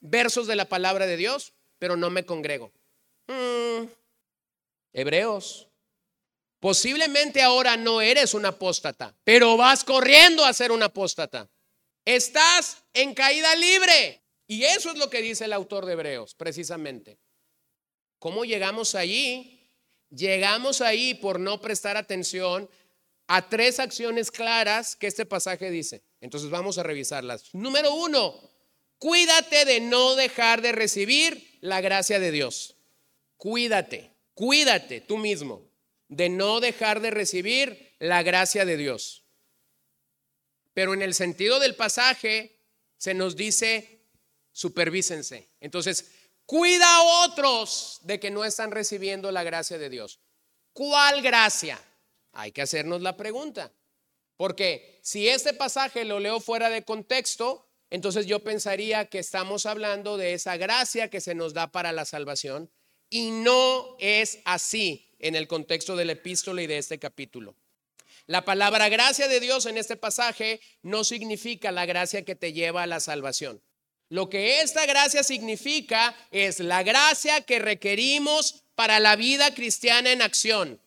versos 0.00 0.46
de 0.46 0.56
la 0.56 0.66
palabra 0.66 1.06
de 1.06 1.16
Dios, 1.16 1.54
pero 1.78 1.96
no 1.96 2.10
me 2.10 2.26
congrego. 2.26 2.70
Mm. 3.28 3.86
Hebreos. 4.92 5.65
Posiblemente 6.60 7.42
ahora 7.42 7.76
no 7.76 8.00
eres 8.00 8.34
un 8.34 8.46
apóstata, 8.46 9.14
pero 9.24 9.56
vas 9.56 9.84
corriendo 9.84 10.44
a 10.44 10.52
ser 10.52 10.72
un 10.72 10.82
apóstata. 10.82 11.48
Estás 12.04 12.84
en 12.94 13.14
caída 13.14 13.54
libre. 13.56 14.22
Y 14.46 14.64
eso 14.64 14.90
es 14.90 14.96
lo 14.96 15.10
que 15.10 15.22
dice 15.22 15.44
el 15.44 15.52
autor 15.52 15.84
de 15.84 15.92
Hebreos, 15.92 16.34
precisamente. 16.34 17.18
¿Cómo 18.18 18.44
llegamos 18.44 18.94
allí? 18.94 19.70
Llegamos 20.10 20.80
ahí 20.80 21.14
por 21.14 21.40
no 21.40 21.60
prestar 21.60 21.96
atención 21.96 22.70
a 23.26 23.48
tres 23.48 23.80
acciones 23.80 24.30
claras 24.30 24.94
que 24.94 25.08
este 25.08 25.26
pasaje 25.26 25.70
dice. 25.70 26.04
Entonces 26.20 26.48
vamos 26.48 26.78
a 26.78 26.84
revisarlas. 26.84 27.52
Número 27.52 27.92
uno, 27.92 28.40
cuídate 28.98 29.64
de 29.64 29.80
no 29.80 30.14
dejar 30.14 30.62
de 30.62 30.72
recibir 30.72 31.58
la 31.60 31.80
gracia 31.80 32.20
de 32.20 32.30
Dios. 32.30 32.76
Cuídate, 33.36 34.12
cuídate 34.34 35.00
tú 35.00 35.18
mismo 35.18 35.65
de 36.08 36.28
no 36.28 36.60
dejar 36.60 37.00
de 37.00 37.10
recibir 37.10 37.94
la 37.98 38.22
gracia 38.22 38.64
de 38.64 38.76
Dios. 38.76 39.24
Pero 40.74 40.94
en 40.94 41.02
el 41.02 41.14
sentido 41.14 41.58
del 41.58 41.74
pasaje 41.74 42.60
se 42.98 43.14
nos 43.14 43.36
dice, 43.36 44.08
supervísense. 44.52 45.50
Entonces, 45.60 46.10
Cuida 46.46 46.86
a 46.86 47.24
otros 47.26 47.98
de 48.02 48.20
que 48.20 48.30
no 48.30 48.44
están 48.44 48.70
recibiendo 48.70 49.32
la 49.32 49.42
gracia 49.42 49.78
de 49.78 49.90
Dios. 49.90 50.20
¿Cuál 50.72 51.20
gracia? 51.20 51.80
Hay 52.32 52.52
que 52.52 52.62
hacernos 52.62 53.02
la 53.02 53.16
pregunta. 53.16 53.72
Porque 54.36 55.00
si 55.02 55.28
este 55.28 55.54
pasaje 55.54 56.04
lo 56.04 56.20
leo 56.20 56.38
fuera 56.38 56.70
de 56.70 56.84
contexto, 56.84 57.68
entonces 57.90 58.26
yo 58.26 58.44
pensaría 58.44 59.06
que 59.06 59.18
estamos 59.18 59.66
hablando 59.66 60.16
de 60.16 60.34
esa 60.34 60.56
gracia 60.56 61.10
que 61.10 61.20
se 61.20 61.34
nos 61.34 61.52
da 61.52 61.72
para 61.72 61.90
la 61.90 62.04
salvación. 62.04 62.70
Y 63.10 63.32
no 63.32 63.96
es 63.98 64.38
así 64.44 65.05
en 65.18 65.36
el 65.36 65.46
contexto 65.46 65.96
del 65.96 66.10
epístola 66.10 66.62
y 66.62 66.66
de 66.66 66.78
este 66.78 66.98
capítulo. 66.98 67.54
La 68.26 68.44
palabra 68.44 68.88
gracia 68.88 69.28
de 69.28 69.38
Dios 69.38 69.66
en 69.66 69.78
este 69.78 69.96
pasaje 69.96 70.60
no 70.82 71.04
significa 71.04 71.70
la 71.70 71.86
gracia 71.86 72.24
que 72.24 72.34
te 72.34 72.52
lleva 72.52 72.82
a 72.82 72.86
la 72.86 73.00
salvación. 73.00 73.62
Lo 74.08 74.28
que 74.28 74.60
esta 74.60 74.86
gracia 74.86 75.22
significa 75.22 76.16
es 76.30 76.60
la 76.60 76.82
gracia 76.82 77.40
que 77.40 77.58
requerimos 77.58 78.64
para 78.74 79.00
la 79.00 79.16
vida 79.16 79.54
cristiana 79.54 80.12
en 80.12 80.22
acción. 80.22 80.80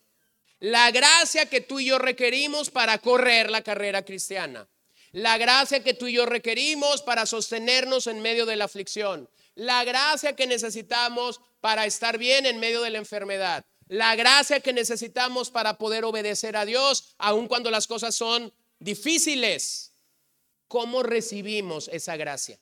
La 0.59 0.91
gracia 0.91 1.45
que 1.45 1.61
tú 1.61 1.79
y 1.79 1.85
yo 1.85 1.99
requerimos 1.99 2.69
para 2.69 2.97
correr 2.97 3.49
la 3.49 3.61
carrera 3.61 4.03
cristiana. 4.03 4.67
La 5.11 5.37
gracia 5.37 5.83
que 5.83 5.93
tú 5.93 6.07
y 6.07 6.13
yo 6.13 6.25
requerimos 6.25 7.01
para 7.01 7.25
sostenernos 7.25 8.07
en 8.07 8.21
medio 8.21 8.45
de 8.45 8.57
la 8.57 8.65
aflicción. 8.65 9.29
La 9.55 9.83
gracia 9.83 10.35
que 10.35 10.45
necesitamos 10.47 11.41
para 11.61 11.85
estar 11.85 12.17
bien 12.17 12.45
en 12.45 12.59
medio 12.59 12.81
de 12.81 12.89
la 12.89 12.99
enfermedad. 12.99 13.65
La 13.89 14.15
gracia 14.15 14.59
que 14.59 14.71
necesitamos 14.71 15.49
para 15.49 15.79
poder 15.79 16.05
obedecer 16.05 16.55
a 16.55 16.63
Dios 16.63 17.15
aun 17.17 17.47
cuando 17.47 17.71
las 17.71 17.87
cosas 17.87 18.13
son 18.13 18.53
difíciles. 18.77 19.93
¿Cómo 20.67 21.01
recibimos 21.01 21.87
esa 21.87 22.15
gracia? 22.15 22.59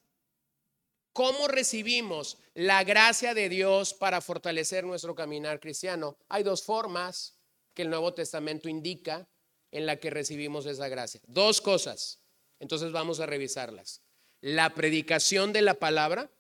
¿Cómo 1.12 1.50
recibimos 1.50 2.38
la 2.54 2.86
gracia 2.86 3.34
de 3.34 3.50
Dios 3.50 3.94
para 3.94 4.22
fortalecer 4.22 4.86
nuestro 4.86 5.16
caminar 5.16 5.60
cristiano? 5.60 6.18
Hay 6.30 6.44
dos 6.44 6.64
formas 6.64 7.36
que 7.74 7.82
el 7.82 7.90
Nuevo 7.90 8.14
Testamento 8.14 8.70
indica 8.70 9.28
en 9.72 9.86
la 9.86 9.98
que 9.98 10.10
recibimos 10.10 10.66
esa 10.66 10.88
gracia. 10.88 11.20
Dos 11.28 11.60
cosas. 11.60 12.22
Entonces 12.62 12.94
vamos 12.94 13.20
a 13.20 13.26
revisarlas. 13.26 14.02
La 14.40 14.74
predicación 14.74 15.52
de 15.52 15.62
la 15.62 15.74
palabra. 15.74 16.32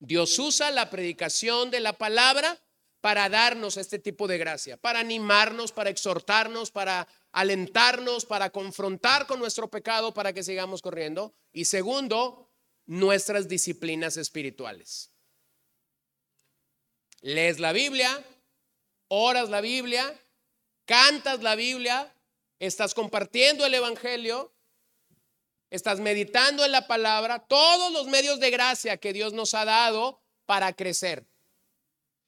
Dios 0.00 0.36
usa 0.40 0.72
la 0.72 0.90
predicación 0.90 1.70
de 1.70 1.78
la 1.78 1.92
palabra 1.92 2.58
para 3.00 3.28
darnos 3.28 3.76
este 3.76 3.98
tipo 3.98 4.28
de 4.28 4.38
gracia, 4.38 4.76
para 4.76 5.00
animarnos, 5.00 5.72
para 5.72 5.90
exhortarnos, 5.90 6.70
para 6.70 7.08
alentarnos, 7.32 8.26
para 8.26 8.50
confrontar 8.50 9.26
con 9.26 9.38
nuestro 9.38 9.70
pecado 9.70 10.12
para 10.12 10.32
que 10.32 10.42
sigamos 10.42 10.82
corriendo. 10.82 11.34
Y 11.52 11.64
segundo, 11.64 12.50
nuestras 12.86 13.48
disciplinas 13.48 14.16
espirituales. 14.16 15.12
Lees 17.22 17.58
la 17.58 17.72
Biblia, 17.72 18.24
oras 19.08 19.48
la 19.48 19.60
Biblia, 19.60 20.14
cantas 20.84 21.42
la 21.42 21.54
Biblia, 21.54 22.12
estás 22.58 22.94
compartiendo 22.94 23.64
el 23.64 23.74
Evangelio, 23.74 24.52
estás 25.70 26.00
meditando 26.00 26.64
en 26.64 26.72
la 26.72 26.86
palabra, 26.86 27.38
todos 27.46 27.92
los 27.92 28.06
medios 28.08 28.40
de 28.40 28.50
gracia 28.50 28.96
que 28.96 29.12
Dios 29.12 29.32
nos 29.32 29.54
ha 29.54 29.64
dado 29.64 30.20
para 30.46 30.72
crecer. 30.72 31.26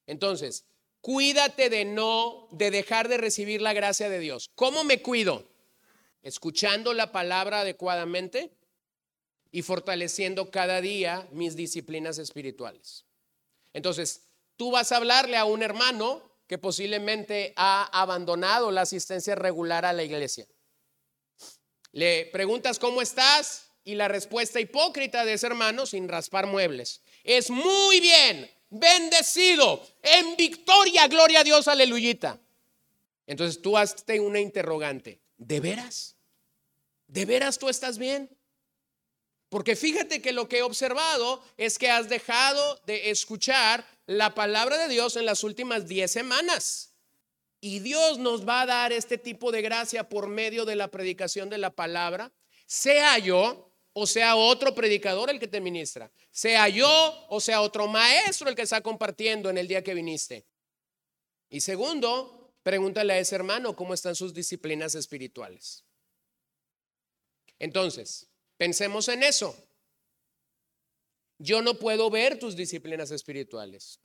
Entonces, 0.06 0.64
cuídate 1.00 1.70
de 1.70 1.84
no, 1.84 2.48
de 2.52 2.70
dejar 2.70 3.08
de 3.08 3.18
recibir 3.18 3.62
la 3.62 3.72
gracia 3.72 4.08
de 4.08 4.18
Dios. 4.18 4.50
¿Cómo 4.54 4.84
me 4.84 5.02
cuido? 5.02 5.48
Escuchando 6.22 6.94
la 6.94 7.12
palabra 7.12 7.60
adecuadamente, 7.60 8.52
y 9.52 9.62
fortaleciendo 9.62 10.50
cada 10.50 10.80
día 10.80 11.28
mis 11.30 11.54
disciplinas 11.54 12.18
espirituales. 12.18 13.04
Entonces, 13.74 14.22
tú 14.56 14.70
vas 14.70 14.90
a 14.90 14.96
hablarle 14.96 15.36
a 15.36 15.44
un 15.44 15.62
hermano 15.62 16.22
que 16.48 16.58
posiblemente 16.58 17.52
ha 17.56 17.84
abandonado 17.92 18.70
la 18.70 18.80
asistencia 18.80 19.34
regular 19.34 19.84
a 19.84 19.92
la 19.92 20.02
iglesia. 20.02 20.46
Le 21.92 22.26
preguntas 22.32 22.78
cómo 22.78 23.02
estás 23.02 23.68
y 23.84 23.94
la 23.94 24.08
respuesta 24.08 24.58
hipócrita 24.58 25.24
de 25.24 25.34
ese 25.34 25.46
hermano, 25.46 25.84
sin 25.84 26.08
raspar 26.08 26.46
muebles, 26.46 27.02
es 27.22 27.50
muy 27.50 28.00
bien, 28.00 28.50
bendecido, 28.72 29.86
en 30.02 30.36
victoria, 30.36 31.06
gloria 31.06 31.40
a 31.40 31.44
Dios, 31.44 31.68
aleluyita. 31.68 32.40
Entonces 33.26 33.60
tú 33.60 33.76
hazte 33.76 34.18
una 34.18 34.40
interrogante, 34.40 35.20
¿de 35.36 35.60
veras? 35.60 36.16
¿De 37.06 37.24
veras 37.24 37.58
tú 37.58 37.68
estás 37.68 37.98
bien? 37.98 38.30
Porque 39.48 39.76
fíjate 39.76 40.22
que 40.22 40.32
lo 40.32 40.48
que 40.48 40.58
he 40.58 40.62
observado 40.62 41.44
es 41.58 41.78
que 41.78 41.90
has 41.90 42.08
dejado 42.08 42.80
de 42.86 43.10
escuchar 43.10 43.86
la 44.06 44.34
palabra 44.34 44.78
de 44.78 44.88
Dios 44.88 45.16
en 45.16 45.26
las 45.26 45.44
últimas 45.44 45.86
10 45.86 46.10
semanas. 46.10 46.94
Y 47.60 47.80
Dios 47.80 48.18
nos 48.18 48.48
va 48.48 48.62
a 48.62 48.66
dar 48.66 48.92
este 48.92 49.18
tipo 49.18 49.52
de 49.52 49.60
gracia 49.60 50.08
por 50.08 50.26
medio 50.26 50.64
de 50.64 50.74
la 50.74 50.88
predicación 50.88 51.50
de 51.50 51.58
la 51.58 51.70
palabra, 51.70 52.32
sea 52.66 53.18
yo 53.18 53.71
o 53.92 54.06
sea 54.06 54.36
otro 54.36 54.74
predicador 54.74 55.30
el 55.30 55.38
que 55.38 55.48
te 55.48 55.60
ministra, 55.60 56.10
sea 56.30 56.68
yo 56.68 57.26
o 57.28 57.40
sea 57.40 57.60
otro 57.60 57.86
maestro 57.88 58.48
el 58.48 58.54
que 58.54 58.62
está 58.62 58.80
compartiendo 58.80 59.50
en 59.50 59.58
el 59.58 59.68
día 59.68 59.82
que 59.82 59.94
viniste. 59.94 60.46
Y 61.50 61.60
segundo, 61.60 62.54
pregúntale 62.62 63.12
a 63.12 63.18
ese 63.18 63.34
hermano 63.34 63.76
cómo 63.76 63.92
están 63.92 64.14
sus 64.14 64.32
disciplinas 64.32 64.94
espirituales. 64.94 65.84
Entonces, 67.58 68.28
pensemos 68.56 69.08
en 69.08 69.22
eso. 69.22 69.54
Yo 71.38 71.60
no 71.60 71.74
puedo 71.74 72.08
ver 72.08 72.38
tus 72.38 72.56
disciplinas 72.56 73.10
espirituales. 73.10 73.98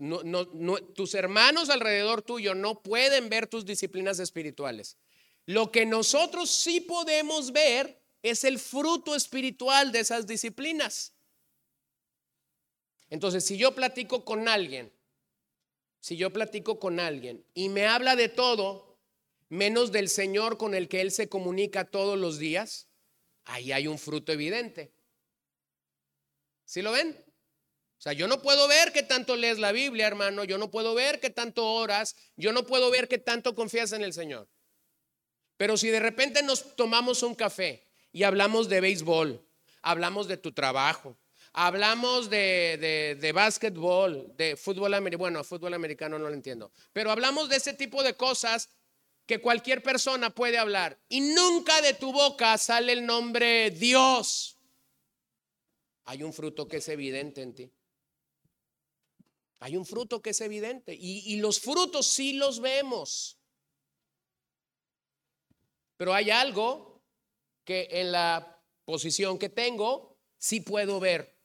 Tus 0.95 1.13
hermanos 1.13 1.69
alrededor 1.69 2.21
tuyo 2.21 2.55
no 2.55 2.81
pueden 2.81 3.29
ver 3.29 3.47
tus 3.47 3.65
disciplinas 3.65 4.19
espirituales. 4.19 4.97
Lo 5.45 5.71
que 5.71 5.85
nosotros 5.85 6.49
sí 6.49 6.81
podemos 6.81 7.51
ver 7.51 7.96
es 8.23 8.43
el 8.43 8.59
fruto 8.59 9.15
espiritual 9.15 9.91
de 9.91 9.99
esas 9.99 10.27
disciplinas. 10.27 11.13
Entonces, 13.09 13.45
si 13.45 13.57
yo 13.57 13.73
platico 13.73 14.25
con 14.25 14.47
alguien, 14.47 14.91
si 15.99 16.17
yo 16.17 16.31
platico 16.31 16.79
con 16.79 16.99
alguien 16.99 17.45
y 17.53 17.69
me 17.69 17.87
habla 17.87 18.15
de 18.15 18.29
todo, 18.29 18.97
menos 19.49 19.91
del 19.91 20.09
Señor 20.09 20.57
con 20.57 20.75
el 20.75 20.89
que 20.89 21.01
Él 21.01 21.11
se 21.11 21.29
comunica 21.29 21.85
todos 21.85 22.17
los 22.17 22.37
días, 22.37 22.87
ahí 23.45 23.71
hay 23.71 23.87
un 23.87 23.97
fruto 23.97 24.31
evidente. 24.31 24.91
¿Sí 26.65 26.81
lo 26.81 26.91
ven? 26.91 27.23
O 27.97 28.01
sea, 28.01 28.13
yo 28.13 28.27
no 28.27 28.41
puedo 28.41 28.67
ver 28.67 28.91
que 28.91 29.03
tanto 29.03 29.35
lees 29.35 29.57
la 29.57 29.71
Biblia, 29.71 30.05
hermano, 30.05 30.43
yo 30.43 30.57
no 30.57 30.69
puedo 30.69 30.93
ver 30.93 31.19
que 31.19 31.29
tanto 31.29 31.65
oras, 31.65 32.15
yo 32.35 32.51
no 32.51 32.65
puedo 32.65 32.91
ver 32.91 33.07
que 33.07 33.17
tanto 33.17 33.55
confías 33.55 33.91
en 33.93 34.03
el 34.03 34.13
Señor. 34.13 34.49
Pero 35.55 35.77
si 35.77 35.87
de 35.87 35.99
repente 35.99 36.43
nos 36.43 36.75
tomamos 36.75 37.23
un 37.23 37.33
café 37.33 37.86
y 38.17 38.23
hablamos 38.23 38.67
de 38.67 38.81
béisbol, 38.81 39.47
hablamos 39.83 40.27
de 40.27 40.37
tu 40.37 40.51
trabajo, 40.51 41.15
hablamos 41.53 42.31
de, 42.31 42.79
de, 42.81 43.15
de 43.21 43.31
básquetbol, 43.31 44.33
de 44.35 44.57
fútbol 44.57 44.95
americano, 44.95 45.19
bueno, 45.19 45.43
fútbol 45.43 45.75
americano 45.75 46.17
no 46.17 46.27
lo 46.27 46.33
entiendo, 46.33 46.71
pero 46.93 47.11
hablamos 47.11 47.47
de 47.47 47.57
ese 47.57 47.73
tipo 47.73 48.01
de 48.01 48.15
cosas 48.15 48.71
que 49.27 49.39
cualquier 49.39 49.83
persona 49.83 50.31
puede 50.31 50.57
hablar 50.57 50.97
y 51.09 51.21
nunca 51.21 51.79
de 51.83 51.93
tu 51.93 52.11
boca 52.11 52.57
sale 52.57 52.93
el 52.93 53.05
nombre 53.05 53.69
Dios. 53.69 54.57
Hay 56.05 56.23
un 56.23 56.33
fruto 56.33 56.67
que 56.67 56.77
es 56.77 56.89
evidente 56.89 57.43
en 57.43 57.53
ti. 57.53 57.71
Hay 59.59 59.77
un 59.77 59.85
fruto 59.85 60.23
que 60.23 60.31
es 60.31 60.41
evidente 60.41 60.95
y, 60.95 61.19
y 61.31 61.37
los 61.37 61.59
frutos 61.59 62.07
sí 62.07 62.33
los 62.33 62.61
vemos. 62.61 63.37
Pero 65.97 66.15
hay 66.15 66.31
algo 66.31 66.96
que 67.67 67.89
en 67.91 68.13
la 68.13 68.63
posición 68.85 69.37
que 69.37 69.49
tengo 69.49 70.17
sí 70.37 70.61
puedo 70.61 71.01
ver. 71.01 71.37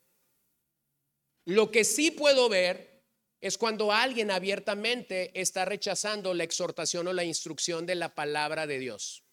Lo 1.45 1.73
que 1.73 1.83
sí 1.83 2.13
puedo 2.13 2.49
ver 2.49 3.03
es 3.41 3.59
cuando 3.59 3.91
alguien 3.91 4.31
abiertamente 4.31 5.33
está 5.35 5.65
rechazando 5.65 6.33
la 6.33 6.45
exhortación 6.45 7.09
o 7.09 7.13
la 7.13 7.25
instrucción 7.25 7.87
de 7.87 7.97
la 7.97 8.15
palabra 8.15 8.69
de 8.69 8.79
Dios. 8.79 9.25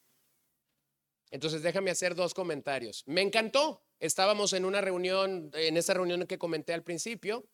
Entonces 1.30 1.62
déjame 1.62 1.92
hacer 1.92 2.16
dos 2.16 2.34
comentarios. 2.34 3.04
Me 3.06 3.22
encantó. 3.22 3.86
Estábamos 4.00 4.54
en 4.54 4.66
una 4.66 4.82
reunión, 4.82 5.52
en 5.54 5.78
esa 5.78 5.94
reunión 5.94 6.26
que 6.26 6.40
comenté 6.40 6.74
al 6.74 6.84
principio, 6.84 7.48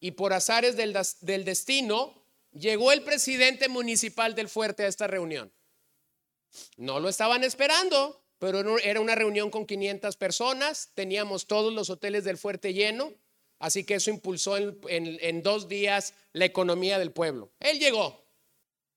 y 0.00 0.12
por 0.12 0.32
azares 0.32 0.76
del, 0.76 0.98
del 1.20 1.44
destino, 1.44 2.26
llegó 2.50 2.90
el 2.90 3.02
presidente 3.02 3.68
municipal 3.68 4.34
del 4.34 4.48
fuerte 4.48 4.82
a 4.82 4.88
esta 4.88 5.06
reunión. 5.06 5.52
No 6.76 6.98
lo 6.98 7.08
estaban 7.08 7.44
esperando, 7.44 8.24
pero 8.40 8.78
era 8.78 9.00
una 9.00 9.14
reunión 9.14 9.50
con 9.50 9.66
500 9.66 10.16
personas, 10.16 10.90
teníamos 10.94 11.46
todos 11.46 11.74
los 11.74 11.90
hoteles 11.90 12.24
del 12.24 12.38
fuerte 12.38 12.72
lleno, 12.72 13.12
así 13.58 13.84
que 13.84 13.96
eso 13.96 14.08
impulsó 14.08 14.56
en, 14.56 15.42
dos 15.42 15.68
días 15.68 16.14
la 16.32 16.46
economía 16.46 16.98
del 16.98 17.12
pueblo. 17.12 17.52
Él 17.60 17.78
llegó 17.78 18.24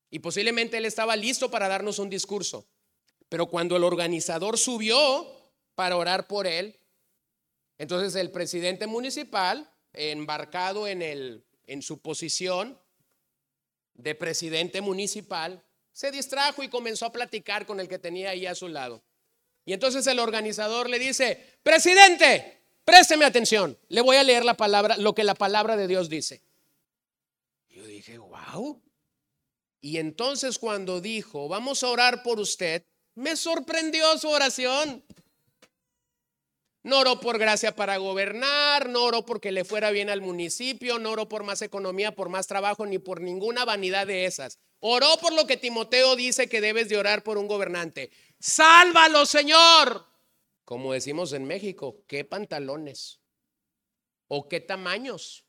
y 0.09 0.19
posiblemente 0.19 0.77
él 0.77 0.85
estaba 0.85 1.17
listo 1.17 1.51
para 1.51 1.67
darnos 1.67 1.99
un 1.99 2.09
discurso, 2.09 2.65
pero 3.27 3.47
cuando 3.47 3.75
el 3.75 3.83
organizador 3.83 4.57
subió 4.57 5.27
para 5.75 5.97
orar 5.97 6.25
por 6.25 6.47
él, 6.47 6.79
entonces 7.77 8.15
el 8.15 8.31
presidente 8.31 8.87
municipal 8.87 9.69
embarcado 9.91 10.87
en, 10.87 11.01
en 11.01 11.81
su 11.81 11.99
posición 11.99 12.79
de 13.93 14.15
presidente 14.15 14.79
municipal, 14.79 15.61
se 15.91 16.11
distrajo 16.11 16.63
y 16.63 16.69
comenzó 16.69 17.07
a 17.07 17.11
platicar 17.11 17.65
con 17.65 17.81
el 17.81 17.89
que 17.89 17.99
tenía 17.99 18.29
ahí 18.29 18.45
a 18.45 18.55
su 18.55 18.69
lado. 18.69 19.03
Y 19.65 19.73
entonces 19.73 20.05
el 20.07 20.19
organizador 20.19 20.89
le 20.89 20.99
dice, 20.99 21.57
presidente, 21.63 22.61
présteme 22.83 23.25
atención, 23.25 23.77
le 23.87 24.01
voy 24.01 24.17
a 24.17 24.23
leer 24.23 24.43
la 24.43 24.55
palabra, 24.55 24.97
lo 24.97 25.15
que 25.15 25.23
la 25.23 25.35
palabra 25.35 25.77
de 25.77 25.87
Dios 25.87 26.09
dice. 26.09 26.41
Yo 27.69 27.85
dije, 27.85 28.17
wow. 28.17 28.81
Y 29.79 29.97
entonces 29.97 30.59
cuando 30.59 31.01
dijo, 31.01 31.47
vamos 31.47 31.83
a 31.83 31.89
orar 31.89 32.23
por 32.23 32.39
usted, 32.39 32.85
me 33.15 33.35
sorprendió 33.35 34.17
su 34.17 34.29
oración. 34.29 35.03
No 36.83 36.99
oró 36.99 37.21
por 37.21 37.37
gracia 37.37 37.73
para 37.73 37.95
gobernar, 37.95 38.89
no 38.89 39.05
oró 39.05 39.25
porque 39.25 39.53
le 39.53 39.63
fuera 39.63 39.91
bien 39.91 40.09
al 40.09 40.19
municipio, 40.19 40.99
no 40.99 41.11
oró 41.11 41.29
por 41.29 41.43
más 41.43 41.61
economía, 41.61 42.13
por 42.13 42.27
más 42.27 42.47
trabajo, 42.47 42.85
ni 42.85 42.99
por 42.99 43.21
ninguna 43.21 43.63
vanidad 43.63 44.05
de 44.05 44.25
esas. 44.25 44.59
Oró 44.79 45.15
por 45.21 45.31
lo 45.31 45.47
que 45.47 45.55
Timoteo 45.55 46.17
dice 46.17 46.49
que 46.49 46.59
debes 46.59 46.89
de 46.89 46.97
orar 46.97 47.23
por 47.23 47.37
un 47.37 47.47
gobernante. 47.47 48.11
Sálvalo, 48.43 49.25
Señor. 49.25 50.05
Como 50.65 50.93
decimos 50.93 51.31
en 51.33 51.45
México, 51.45 52.03
¿qué 52.07 52.25
pantalones? 52.25 53.21
¿O 54.27 54.49
qué 54.49 54.59
tamaños? 54.59 55.45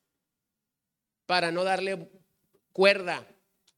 Para 1.26 1.51
no 1.51 1.64
darle 1.64 2.11
cuerda 2.72 3.26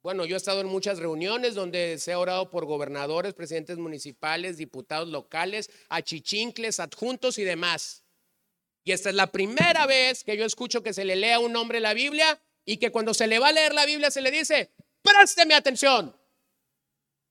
bueno, 0.06 0.24
yo 0.24 0.36
he 0.36 0.38
estado 0.38 0.60
en 0.60 0.68
muchas 0.68 1.00
reuniones 1.00 1.56
donde 1.56 1.98
se 1.98 2.12
ha 2.12 2.20
orado 2.20 2.48
por 2.48 2.64
gobernadores, 2.64 3.34
presidentes 3.34 3.76
municipales, 3.76 4.56
diputados 4.56 5.08
locales, 5.08 5.68
achichincles, 5.88 6.78
adjuntos 6.78 7.38
y 7.38 7.42
demás. 7.42 8.04
Y 8.84 8.92
esta 8.92 9.08
es 9.08 9.16
la 9.16 9.32
primera 9.32 9.84
vez 9.84 10.22
que 10.22 10.36
yo 10.36 10.44
escucho 10.44 10.84
que 10.84 10.92
se 10.92 11.04
le 11.04 11.16
lea 11.16 11.40
un 11.40 11.52
nombre 11.52 11.80
la 11.80 11.92
Biblia 11.92 12.40
y 12.64 12.76
que 12.76 12.92
cuando 12.92 13.14
se 13.14 13.26
le 13.26 13.40
va 13.40 13.48
a 13.48 13.52
leer 13.52 13.74
la 13.74 13.84
Biblia 13.84 14.12
se 14.12 14.20
le 14.20 14.30
dice, 14.30 14.70
présteme 15.02 15.54
atención. 15.54 16.16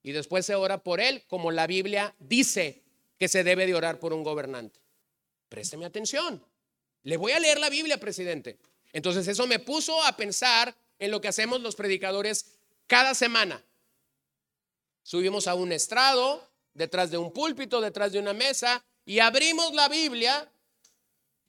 Y 0.06 0.12
después 0.12 0.45
se 0.45 0.53
ora 0.53 0.84
por 0.84 1.01
él 1.01 1.24
como 1.26 1.49
la 1.49 1.66
Biblia 1.66 2.14
dice 2.20 2.84
que 3.18 3.28
se 3.28 3.43
debe 3.43 3.66
de 3.66 3.74
orar 3.74 3.97
por 3.99 4.14
un 4.14 4.22
gobernante. 4.22 4.80
Présteme 5.49 5.84
atención. 5.84 6.45
Le 7.01 7.18
voy 7.18 7.32
a 7.32 7.39
leer 7.39 7.60
la 7.60 7.72
Biblia, 7.72 7.99
presidente. 7.99 8.60
Entonces 8.93 9.28
eso 9.28 9.47
me 9.47 9.58
puso 9.58 10.03
a 10.03 10.16
pensar 10.16 10.76
en 10.99 11.10
lo 11.10 11.22
que 11.22 11.28
hacemos 11.28 11.60
los 11.60 11.76
predicadores 11.76 12.53
cada 12.86 13.16
semana. 13.16 13.64
Subimos 15.01 15.47
a 15.47 15.56
un 15.56 15.72
estrado, 15.72 16.47
detrás 16.76 17.10
de 17.10 17.18
un 17.18 17.34
púlpito, 17.34 17.82
detrás 17.82 18.12
de 18.12 18.20
una 18.20 18.34
mesa, 18.34 18.86
y 19.08 19.18
abrimos 19.18 19.74
la 19.74 19.89
Biblia, 19.89 20.47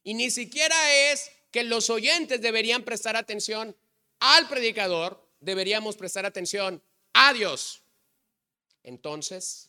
y 0.03 0.15
ni 0.15 0.31
siquiera 0.31 0.95
es 1.11 1.31
que 1.51 1.63
los 1.63 1.91
oyentes 1.91 2.41
deberían 2.41 2.85
prestar 2.85 3.17
atención 3.17 3.77
al 4.19 4.49
predicador, 4.49 5.23
deberíamos 5.41 5.95
prestar 5.97 6.25
atención 6.25 6.83
a 7.13 7.35
Dios. 7.35 7.83
Entonces, 8.87 9.69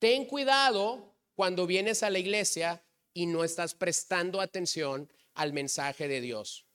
ten 0.00 0.26
cuidado 0.26 1.14
cuando 1.36 1.68
vienes 1.68 2.02
a 2.02 2.10
la 2.10 2.18
iglesia 2.18 2.82
y 3.14 3.26
no 3.26 3.44
estás 3.44 3.74
prestando 3.74 4.40
atención 4.40 5.08
al 5.34 5.52
mensaje 5.52 6.08
de 6.08 6.20
Dios 6.20 6.66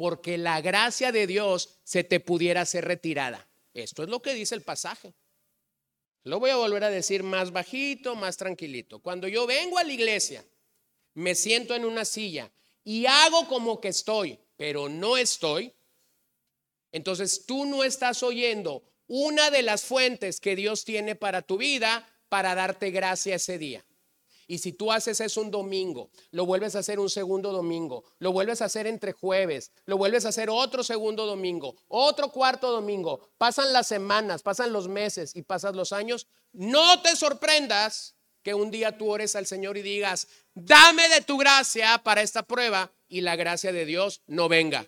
porque 0.00 0.38
la 0.38 0.62
gracia 0.62 1.12
de 1.12 1.26
Dios 1.26 1.78
se 1.84 2.04
te 2.04 2.20
pudiera 2.20 2.64
ser 2.64 2.86
retirada. 2.86 3.46
Esto 3.74 4.02
es 4.02 4.08
lo 4.08 4.22
que 4.22 4.32
dice 4.32 4.54
el 4.54 4.62
pasaje. 4.62 5.12
Lo 6.22 6.40
voy 6.40 6.48
a 6.48 6.56
volver 6.56 6.84
a 6.84 6.88
decir 6.88 7.22
más 7.22 7.52
bajito, 7.52 8.16
más 8.16 8.38
tranquilito. 8.38 9.00
Cuando 9.00 9.28
yo 9.28 9.46
vengo 9.46 9.76
a 9.76 9.84
la 9.84 9.92
iglesia, 9.92 10.42
me 11.12 11.34
siento 11.34 11.74
en 11.74 11.84
una 11.84 12.06
silla 12.06 12.50
y 12.82 13.04
hago 13.04 13.46
como 13.46 13.78
que 13.78 13.88
estoy, 13.88 14.38
pero 14.56 14.88
no 14.88 15.18
estoy, 15.18 15.70
entonces 16.92 17.44
tú 17.44 17.66
no 17.66 17.84
estás 17.84 18.22
oyendo 18.22 18.82
una 19.12 19.50
de 19.50 19.62
las 19.62 19.82
fuentes 19.82 20.38
que 20.38 20.54
Dios 20.54 20.84
tiene 20.84 21.16
para 21.16 21.42
tu 21.42 21.56
vida 21.56 22.08
para 22.28 22.54
darte 22.54 22.92
gracia 22.92 23.34
ese 23.34 23.58
día. 23.58 23.84
Y 24.46 24.58
si 24.58 24.72
tú 24.72 24.92
haces 24.92 25.20
eso 25.20 25.40
un 25.40 25.50
domingo, 25.50 26.10
lo 26.30 26.46
vuelves 26.46 26.76
a 26.76 26.78
hacer 26.78 27.00
un 27.00 27.10
segundo 27.10 27.50
domingo, 27.50 28.04
lo 28.20 28.30
vuelves 28.30 28.62
a 28.62 28.66
hacer 28.66 28.86
entre 28.86 29.12
jueves, 29.12 29.72
lo 29.84 29.96
vuelves 29.96 30.26
a 30.26 30.28
hacer 30.28 30.48
otro 30.48 30.84
segundo 30.84 31.26
domingo, 31.26 31.74
otro 31.88 32.30
cuarto 32.30 32.70
domingo, 32.70 33.28
pasan 33.36 33.72
las 33.72 33.88
semanas, 33.88 34.42
pasan 34.42 34.72
los 34.72 34.86
meses 34.86 35.34
y 35.34 35.42
pasan 35.42 35.76
los 35.76 35.92
años, 35.92 36.28
no 36.52 37.02
te 37.02 37.16
sorprendas 37.16 38.14
que 38.44 38.54
un 38.54 38.70
día 38.70 38.96
tú 38.96 39.10
ores 39.10 39.34
al 39.34 39.46
Señor 39.46 39.76
y 39.76 39.82
digas, 39.82 40.28
dame 40.54 41.08
de 41.08 41.20
tu 41.20 41.36
gracia 41.36 41.98
para 42.04 42.22
esta 42.22 42.44
prueba 42.44 42.92
y 43.08 43.22
la 43.22 43.34
gracia 43.34 43.72
de 43.72 43.86
Dios 43.86 44.22
no 44.28 44.48
venga. 44.48 44.86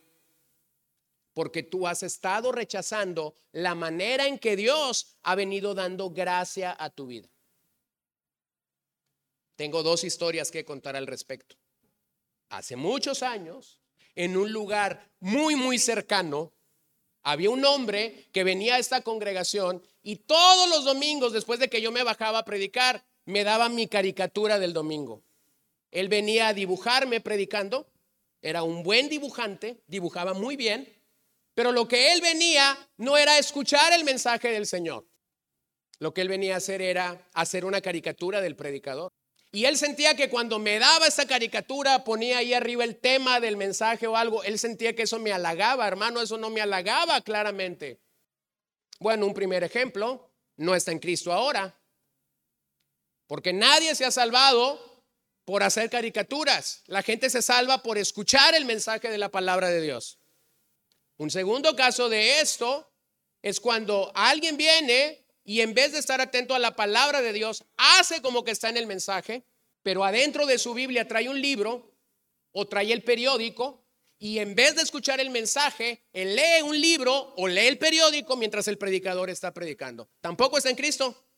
Porque 1.35 1.63
tú 1.63 1.87
has 1.87 2.03
estado 2.03 2.53
rechazando 2.53 3.35
la 3.53 3.75
manera 3.75 4.27
en 4.27 4.39
que 4.39 4.57
Dios 4.57 5.17
ha 5.23 5.35
venido 5.35 5.75
dando 5.75 6.11
gracia 6.11 6.77
a 6.79 6.91
tu 6.91 7.07
vida. 7.07 7.29
Tengo 9.57 9.83
dos 9.83 10.05
historias 10.05 10.51
que 10.51 10.65
contar 10.65 10.97
al 10.97 11.07
respecto. 11.07 11.57
Hace 12.49 12.77
muchos 12.77 13.23
años, 13.23 13.81
en 14.15 14.37
un 14.37 14.53
lugar 14.53 15.11
muy, 15.21 15.57
muy 15.57 15.79
cercano, 15.79 16.53
había 17.23 17.51
un 17.51 17.65
hombre 17.65 18.29
que 18.33 18.45
venía 18.45 18.75
a 18.75 18.79
esta 18.79 19.03
congregación 19.03 19.83
y 20.03 20.17
todos 20.17 20.69
los 20.69 20.85
domingos, 20.85 21.33
después 21.33 21.61
de 21.61 21.69
que 21.69 21.81
yo 21.81 21.93
me 21.93 22.03
bajaba 22.03 22.39
a 22.39 22.45
predicar, 22.45 23.05
me 23.25 23.45
daba 23.45 23.69
mi 23.69 23.87
caricatura 23.87 24.59
del 24.59 24.73
domingo. 24.73 25.23
Él 25.93 26.09
venía 26.09 26.49
a 26.49 26.55
dibujarme 26.55 27.21
predicando, 27.21 27.87
era 28.41 28.65
un 28.65 28.83
buen 28.83 29.09
dibujante, 29.09 29.83
dibujaba 29.87 30.35
muy 30.35 30.57
bien, 30.57 30.93
pero 31.55 31.73
lo 31.73 31.87
que 31.87 32.13
él 32.13 32.21
venía 32.21 32.77
no 32.97 33.17
era 33.17 33.39
escuchar 33.39 33.93
el 33.93 34.05
mensaje 34.05 34.49
del 34.49 34.67
Señor. 34.67 35.07
Lo 35.99 36.13
que 36.15 36.23
él 36.23 36.29
venía 36.29 36.55
a 36.55 36.59
hacer 36.59 36.83
era 36.83 37.29
hacer 37.33 37.65
una 37.65 37.81
caricatura 37.81 38.41
del 38.41 38.57
predicador. 38.57 39.13
Y 39.53 39.67
él 39.67 39.77
sentía 39.77 40.17
que 40.17 40.31
cuando 40.31 40.59
me 40.59 40.79
daba 40.79 41.07
esa 41.07 41.27
caricatura, 41.27 42.05
ponía 42.05 42.39
ahí 42.39 42.55
arriba 42.55 42.85
el 42.85 42.97
tema 42.97 43.39
del 43.39 43.59
mensaje 43.59 44.07
o 44.07 44.17
algo, 44.17 44.43
él 44.45 44.59
sentía 44.59 44.97
que 44.97 45.03
eso 45.03 45.19
me 45.19 45.31
halagaba, 45.31 45.87
hermano, 45.87 46.23
eso 46.23 46.39
no 46.39 46.49
me 46.49 46.63
halagaba 46.63 47.21
claramente. 47.21 48.01
Bueno, 48.99 49.27
un 49.27 49.35
primer 49.35 49.63
ejemplo, 49.63 50.33
no 50.57 50.75
está 50.75 50.91
en 50.91 51.01
Cristo 51.01 51.33
ahora, 51.33 51.79
porque 53.27 53.53
nadie 53.53 53.95
se 53.95 54.07
ha 54.07 54.11
salvado 54.11 55.05
por 55.45 55.63
hacer 55.63 55.91
caricaturas. 55.91 56.83
La 56.87 57.03
gente 57.03 57.29
se 57.29 57.43
salva 57.43 57.83
por 57.83 57.99
escuchar 57.99 58.55
el 58.55 58.65
mensaje 58.65 59.11
de 59.11 59.19
la 59.19 59.29
palabra 59.29 59.69
de 59.69 59.83
Dios. 59.83 60.22
Un 61.19 61.31
segundo 61.31 61.77
caso 61.77 62.09
de 62.09 62.41
esto 62.41 62.93
es 63.43 63.61
cuando 63.61 64.13
alguien 64.15 64.57
viene 64.57 65.27
y 65.45 65.61
en 65.61 65.75
vez 65.75 65.93
de 65.93 65.99
estar 65.99 66.21
atento 66.21 66.55
a 66.55 66.59
la 66.59 66.77
palabra 66.77 67.21
de 67.21 67.33
Dios, 67.33 67.65
hace 67.77 68.23
como 68.23 68.45
que 68.45 68.53
está 68.53 68.69
en 68.69 68.77
el 68.77 68.87
mensaje, 68.87 69.45
pero 69.83 70.05
adentro 70.05 70.47
de 70.47 70.59
su 70.59 70.75
Biblia 70.75 71.09
trae 71.09 71.29
un 71.29 71.41
libro 71.41 71.97
o 72.53 72.67
trae 72.67 72.93
el 72.93 73.03
periódico 73.03 73.85
y 74.19 74.39
en 74.39 74.55
vez 74.55 74.77
de 74.77 74.83
escuchar 74.83 75.19
el 75.19 75.31
mensaje, 75.31 76.05
él 76.13 76.37
lee 76.37 76.63
un 76.63 76.81
libro 76.81 77.35
o 77.37 77.49
lee 77.49 77.67
el 77.67 77.79
periódico 77.79 78.37
mientras 78.37 78.69
el 78.69 78.79
predicador 78.79 79.31
está 79.31 79.53
predicando. 79.53 80.09
Tampoco 80.21 80.59
está 80.59 80.71
en 80.71 80.77
Cristo. 80.77 81.32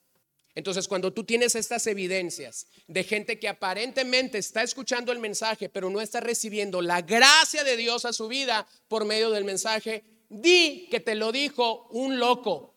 Entonces, 0.55 0.87
cuando 0.87 1.11
tú 1.11 1.25
tienes 1.25 1.53
estas 1.53 1.85
evidencias 1.85 2.67
de 2.87 3.03
gente 3.03 3.39
que 3.39 3.49
aparentemente 3.49 4.37
está 4.37 4.63
escuchando 4.63 5.11
el 5.11 5.19
mensaje, 5.19 5.69
pero 5.69 5.89
no 5.89 6.01
está 6.01 6.21
recibiendo 6.21 6.81
la 6.81 7.01
gracia 7.01 7.63
de 7.63 7.75
Dios 7.75 8.05
a 8.05 8.13
su 8.13 8.27
vida 8.27 8.65
por 8.87 9.05
medio 9.05 9.31
del 9.31 9.43
mensaje, 9.43 10.03
di 10.29 10.87
que 10.89 11.01
te 11.01 11.15
lo 11.15 11.31
dijo 11.33 11.87
un 11.91 12.19
loco, 12.19 12.75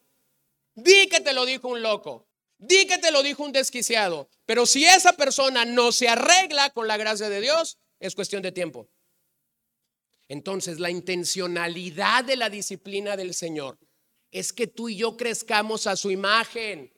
Di 0.80 1.08
que 1.08 1.20
te 1.20 1.32
lo 1.32 1.44
dijo 1.44 1.66
un 1.66 1.82
loco. 1.82 2.28
Di 2.56 2.86
que 2.86 2.98
te 2.98 3.10
lo 3.10 3.24
dijo 3.24 3.42
un 3.42 3.50
desquiciado. 3.50 4.28
Pero 4.46 4.64
si 4.64 4.84
esa 4.84 5.12
persona 5.12 5.64
no 5.64 5.90
se 5.90 6.08
arregla 6.08 6.70
con 6.70 6.86
la 6.86 6.96
gracia 6.96 7.28
de 7.28 7.40
Dios, 7.40 7.78
es 7.98 8.14
cuestión 8.14 8.42
de 8.42 8.52
tiempo. 8.52 8.88
Entonces, 10.28 10.78
la 10.78 10.90
intencionalidad 10.90 12.22
de 12.22 12.36
la 12.36 12.48
disciplina 12.48 13.16
del 13.16 13.34
Señor 13.34 13.76
es 14.30 14.52
que 14.52 14.68
tú 14.68 14.88
y 14.88 14.96
yo 14.96 15.16
crezcamos 15.16 15.88
a 15.88 15.96
su 15.96 16.12
imagen. 16.12 16.92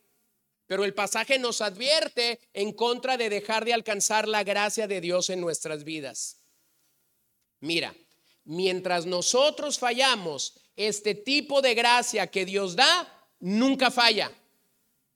Pero 0.71 0.85
el 0.85 0.95
pasaje 0.95 1.37
nos 1.41 1.62
advierte 1.62 2.39
en 2.53 2.73
contra 2.73 3.16
de 3.16 3.29
dejar 3.29 3.64
de 3.64 3.75
alcanzar 3.75 4.29
la 4.29 4.45
gracia 4.45 4.87
de 4.87 5.01
Dios 5.01 5.29
en 5.29 5.41
nuestras 5.41 5.83
vidas. 5.83 6.45
Mira, 7.59 7.93
mientras 8.45 9.05
nosotros 9.05 9.81
fallamos 9.81 10.61
este 10.77 11.16
tipo 11.16 11.61
de 11.61 11.75
gracia 11.75 12.29
que 12.29 12.45
Dios 12.45 12.77
da, 12.77 13.29
nunca 13.41 13.91
falla, 13.91 14.31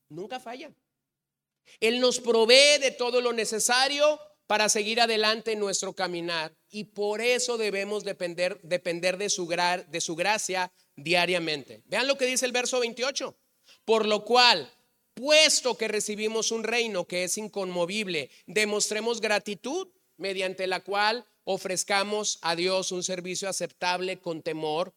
nunca 0.08 0.40
falla. 0.40 0.72
Él 1.78 2.00
nos 2.00 2.18
provee 2.18 2.80
de 2.80 2.90
todo 2.90 3.20
lo 3.20 3.32
necesario 3.32 4.18
para 4.48 4.68
seguir 4.68 5.00
adelante 5.00 5.52
en 5.52 5.60
nuestro 5.60 5.92
caminar 5.92 6.52
y 6.68 6.82
por 6.82 7.20
eso 7.20 7.58
debemos 7.58 8.02
depender, 8.02 8.60
depender 8.64 9.18
de, 9.18 9.30
su 9.30 9.46
de 9.46 10.00
su 10.00 10.16
gracia 10.16 10.72
diariamente. 10.96 11.84
Vean 11.86 12.08
lo 12.08 12.18
que 12.18 12.26
dice 12.26 12.44
el 12.44 12.50
verso 12.50 12.80
28. 12.80 13.38
Por 13.84 14.06
lo 14.06 14.24
cual, 14.24 14.73
puesto 15.14 15.76
que 15.76 15.88
recibimos 15.88 16.50
un 16.50 16.64
reino 16.64 17.06
que 17.06 17.24
es 17.24 17.38
inconmovible, 17.38 18.30
demostremos 18.46 19.20
gratitud 19.20 19.88
mediante 20.16 20.66
la 20.66 20.80
cual 20.80 21.26
ofrezcamos 21.44 22.38
a 22.42 22.56
Dios 22.56 22.92
un 22.92 23.02
servicio 23.02 23.48
aceptable 23.48 24.18
con 24.18 24.42
temor 24.42 24.94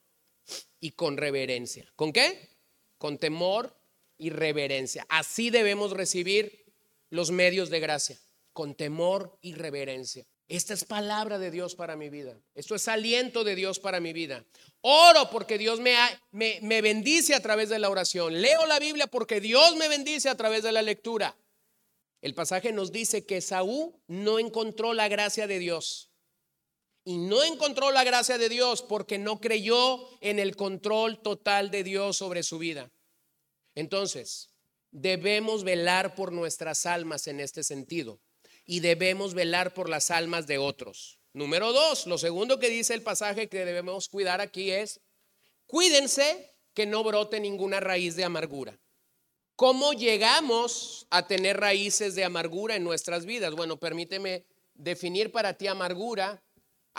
y 0.80 0.92
con 0.92 1.18
reverencia. 1.18 1.92
¿Con 1.96 2.14
qué? 2.14 2.58
con 2.98 3.18
temor 3.18 3.76
y 4.18 4.30
reverencia. 4.30 5.06
Así 5.10 5.50
debemos 5.50 5.92
recibir 5.92 6.66
los 7.10 7.32
medios 7.32 7.70
de 7.70 7.80
gracia, 7.80 8.20
con 8.54 8.76
temor 8.76 9.38
y 9.42 9.54
reverencia. 9.54 10.26
Esta 10.48 10.74
es 10.74 10.86
palabra 10.86 11.40
de 11.40 11.52
Dios 11.52 11.76
para 11.76 11.98
mi 11.98 12.10
vida. 12.10 12.40
Esto 12.56 12.76
es 12.76 12.88
aliento 12.88 13.44
de 13.44 13.56
Dios 13.56 13.80
para 13.80 14.00
mi 14.00 14.14
vida. 14.14 14.46
Oro 14.80 15.30
porque 15.30 15.58
Dios 15.58 15.82
me, 15.82 15.94
me, 16.32 16.60
me, 16.62 16.82
bendice 16.82 17.36
a 17.36 17.42
través 17.42 17.68
de 17.68 17.80
la 17.80 17.90
oración. 17.90 18.42
Leo 18.42 18.66
la 18.66 18.80
Biblia 18.80 19.08
porque 19.08 19.42
Dios 19.42 19.76
me 19.76 19.90
bendice 19.90 20.30
a 20.30 20.36
través 20.36 20.64
de 20.64 20.72
la 20.72 20.82
lectura. 20.82 21.36
El 22.22 22.34
pasaje 22.34 22.72
nos 22.72 22.94
dice 22.94 23.26
que 23.26 23.42
Saúl 23.42 23.94
no 24.08 24.40
encontró 24.40 24.94
la 24.94 25.10
gracia 25.10 25.48
de 25.48 25.60
Dios. 25.60 26.12
Y 27.04 27.18
no 27.18 27.44
encontró 27.44 27.92
la 27.92 28.06
gracia 28.06 28.38
de 28.38 28.48
Dios 28.48 28.82
porque 28.82 29.18
no 29.18 29.42
creyó 29.42 30.00
en 30.22 30.40
el 30.40 30.56
control 30.56 31.22
total 31.22 31.72
de 31.72 31.84
Dios 31.84 32.18
sobre 32.18 32.44
su 32.44 32.58
vida. 32.58 32.90
Entonces, 33.76 34.50
debemos 34.92 35.66
velar 35.66 36.16
por 36.16 36.32
nuestras 36.32 36.86
almas 36.86 37.28
en 37.28 37.42
este 37.42 37.64
sentido 37.64 38.22
y 38.68 38.82
debemos 38.82 39.34
velar 39.34 39.74
por 39.74 39.90
las 39.90 40.12
almas 40.12 40.46
de 40.46 40.60
otros. 40.60 41.20
Número 41.34 41.74
dos, 41.74 42.06
lo 42.06 42.20
segundo 42.20 42.60
que 42.60 42.70
dice 42.70 42.94
el 42.94 43.02
pasaje 43.02 43.50
que 43.50 43.66
debemos 43.66 44.10
cuidar 44.10 44.40
aquí 44.40 44.70
es, 44.70 45.02
cuídense 45.66 46.54
que 46.76 46.86
no 46.86 47.04
brote 47.04 47.40
ninguna 47.40 47.80
raíz 47.80 48.16
de 48.16 48.26
amargura. 48.26 48.80
¿Cómo 49.56 49.94
llegamos 49.94 51.08
a 51.10 51.26
tener 51.26 51.60
raíces 51.60 52.14
de 52.14 52.24
amargura 52.24 52.76
en 52.76 52.84
nuestras 52.84 53.26
vidas? 53.26 53.56
Bueno, 53.56 53.80
permíteme 53.80 54.46
definir 54.76 55.32
para 55.32 55.56
ti 55.56 55.66
amargura 55.66 56.44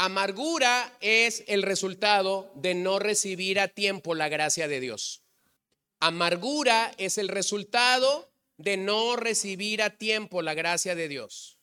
Amargura 0.01 0.97
es 1.01 1.43
el 1.49 1.65
resultado 1.65 2.53
de 2.55 2.77
no 2.77 3.01
recibir 3.01 3.59
a 3.59 3.67
tiempo 3.67 4.15
la 4.15 4.29
gracia 4.29 4.69
de 4.69 4.79
Dios. 4.79 5.25
Amargura 5.99 6.95
es 6.99 7.19
el 7.19 7.27
resultado 7.27 8.31
de 8.59 8.77
no 8.77 9.17
recibir 9.17 9.83
a 9.83 9.91
tiempo 9.91 10.41
la 10.41 10.55
gracia 10.55 10.95
de 10.95 11.09
Dios. 11.09 11.58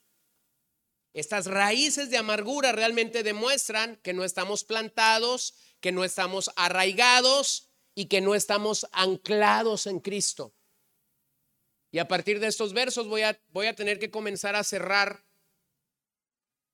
Estas 1.15 1.45
raíces 1.45 2.09
de 2.09 2.17
amargura 2.17 2.73
realmente 2.73 3.23
demuestran 3.23 3.95
que 4.03 4.11
no 4.11 4.25
estamos 4.25 4.65
plantados, 4.65 5.55
que 5.79 5.93
no 5.93 6.03
estamos 6.03 6.51
arraigados 6.57 7.69
y 7.95 8.07
que 8.07 8.19
no 8.19 8.35
estamos 8.35 8.85
anclados 8.91 9.87
en 9.87 10.01
Cristo. 10.01 10.53
Y 11.89 11.99
a 11.99 12.07
partir 12.09 12.41
de 12.41 12.47
estos 12.47 12.73
versos 12.73 13.07
voy 13.07 13.21
a, 13.21 13.39
voy 13.53 13.67
a 13.67 13.75
tener 13.75 13.97
que 13.97 14.11
comenzar 14.11 14.57
a 14.57 14.63
cerrar 14.65 15.23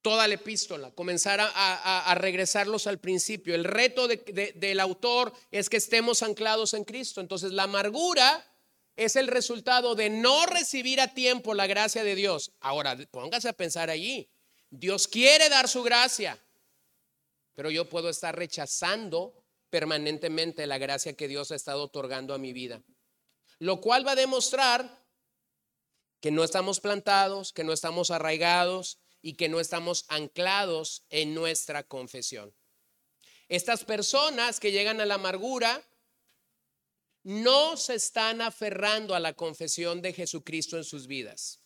toda 0.02 0.28
la 0.28 0.34
epístola, 0.34 0.90
comenzar 0.90 1.40
a, 1.40 2.16
regresarlos 2.16 2.88
al 2.88 2.98
principio. 2.98 3.54
El 3.54 3.64
reto 3.64 4.08
del 4.08 4.80
autor 4.80 5.34
es 5.52 5.70
que 5.70 5.78
estemos 5.78 6.24
anclados 6.24 6.74
en 6.74 6.84
Cristo. 6.84 7.22
Entonces 7.22 7.52
la 7.52 7.64
amargura 7.64 8.51
es 9.06 9.16
el 9.16 9.28
resultado 9.28 9.96
de 9.96 10.10
no 10.10 10.46
recibir 10.46 11.02
a 11.02 11.14
tiempo 11.14 11.54
la 11.54 11.68
gracia 11.68 12.04
de 12.04 12.16
Dios. 12.16 12.52
Ahora, 12.60 12.98
póngase 13.12 13.50
a 13.50 13.54
pensar 13.54 13.90
allí. 13.90 14.30
Dios 14.70 15.08
quiere 15.08 15.50
dar 15.50 15.68
su 15.68 15.84
gracia, 15.84 16.40
pero 17.56 17.70
yo 17.70 17.90
puedo 17.90 18.10
estar 18.10 18.36
rechazando 18.36 19.44
permanentemente 19.70 20.68
la 20.68 20.78
gracia 20.78 21.14
que 21.14 21.28
Dios 21.28 21.52
ha 21.52 21.56
estado 21.56 21.84
otorgando 21.84 22.34
a 22.34 22.38
mi 22.38 22.54
vida. 22.54 22.82
Lo 23.60 23.82
cual 23.82 24.06
va 24.06 24.12
a 24.12 24.16
demostrar 24.16 25.04
que 26.20 26.32
no 26.32 26.44
estamos 26.44 26.80
plantados, 26.80 27.54
que 27.54 27.64
no 27.64 27.74
estamos 27.74 28.12
arraigados, 28.12 29.00
y 29.22 29.34
que 29.34 29.50
no 29.50 29.60
estamos 29.60 30.06
anclados 30.08 31.06
en 31.10 31.34
nuestra 31.34 31.84
confesión. 31.84 32.54
Estas 33.48 33.84
personas 33.84 34.60
que 34.60 34.72
llegan 34.72 35.02
a 35.02 35.06
la 35.06 35.16
amargura 35.16 35.84
no 37.24 37.78
se 37.78 37.96
están 37.96 38.42
aferrando 38.42 39.16
a 39.16 39.20
la 39.20 39.34
confesión 39.34 40.02
de 40.02 40.14
Jesucristo 40.14 40.78
en 40.78 40.84
sus 40.84 41.08
vidas. 41.08 41.62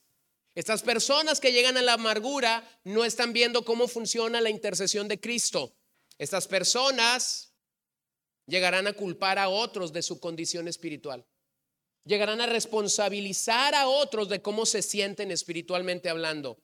Estas 0.54 0.84
personas 0.84 1.40
que 1.40 1.52
llegan 1.52 1.78
a 1.78 1.82
la 1.82 1.94
amargura 1.94 2.68
no 2.84 3.04
están 3.04 3.34
viendo 3.34 3.66
cómo 3.66 3.88
funciona 3.88 4.40
la 4.42 4.50
intercesión 4.50 5.08
de 5.08 5.20
Cristo. 5.20 5.76
Estas 6.18 6.48
personas 6.48 7.54
llegarán 8.48 8.88
a 8.88 8.94
culpar 8.94 9.38
a 9.38 9.50
otros 9.50 9.92
de 9.92 10.02
su 10.02 10.20
condición 10.20 10.68
espiritual. 10.68 11.26
Llegarán 12.06 12.40
a 12.40 12.46
responsabilizar 12.46 13.76
a 13.76 13.88
otros 13.88 14.30
de 14.30 14.42
cómo 14.42 14.66
se 14.66 14.82
sienten 14.82 15.32
espiritualmente 15.32 16.10
hablando. 16.10 16.62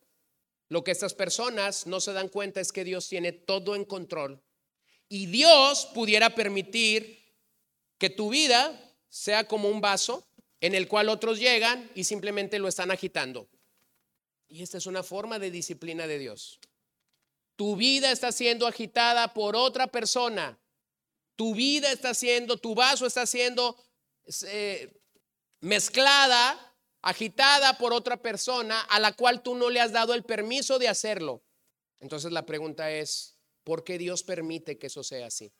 Lo 0.70 0.86
que 0.86 0.92
estas 0.92 1.14
personas 1.14 1.86
no 1.86 2.00
se 2.00 2.14
dan 2.14 2.30
cuenta 2.30 2.62
es 2.62 2.72
que 2.72 2.86
Dios 2.86 3.10
tiene 3.10 3.34
todo 3.34 3.76
en 3.76 3.84
control 3.84 4.42
y 5.10 5.26
Dios 5.26 5.89
pudiera 5.94 6.34
permitir 6.34 7.20
que 8.02 8.10
tu 8.10 8.32
vida 8.32 8.95
sea 9.10 9.47
como 9.47 9.70
un 9.70 9.80
vaso 9.80 10.28
en 10.60 10.74
el 10.74 10.88
cual 10.88 11.08
otros 11.08 11.38
llegan 11.38 11.88
y 11.93 12.06
simplemente 12.06 12.58
lo 12.58 12.68
están 12.68 12.89
agitando. 12.89 13.47
Y 14.47 14.64
esta 14.64 14.80
es 14.80 14.88
una 14.88 15.04
forma 15.04 15.38
de 15.38 15.52
disciplina 15.52 16.08
de 16.08 16.18
Dios. 16.18 16.60
Tu 17.56 17.76
vida 17.76 18.12
está 18.12 18.32
siendo 18.32 18.66
agitada 18.66 19.36
por 19.36 19.56
otra 19.56 19.86
persona. 19.86 20.58
Tu 21.36 21.54
vida 21.54 21.91
está 21.91 22.16
siendo, 22.16 22.58
tu 22.58 22.74
vaso 22.74 23.06
está 23.06 23.28
siendo 23.28 23.78
eh, 24.47 24.91
mezclada, 25.60 26.76
agitada 27.04 27.78
por 27.78 27.93
otra 27.93 28.18
persona 28.18 28.82
a 28.82 28.99
la 28.99 29.12
cual 29.14 29.43
tú 29.43 29.54
no 29.54 29.70
le 29.70 29.80
has 29.80 29.91
dado 29.91 30.16
el 30.16 30.24
permiso 30.24 30.80
de 30.80 30.88
hacerlo. 30.88 31.43
Entonces 31.99 32.32
la 32.32 32.47
pregunta 32.47 32.89
es, 32.89 33.38
¿por 33.64 33.84
qué 33.84 33.99
Dios 33.99 34.24
permite 34.24 34.80
que 34.80 34.88
eso 34.88 35.04
sea 35.04 35.28
así? 35.28 35.54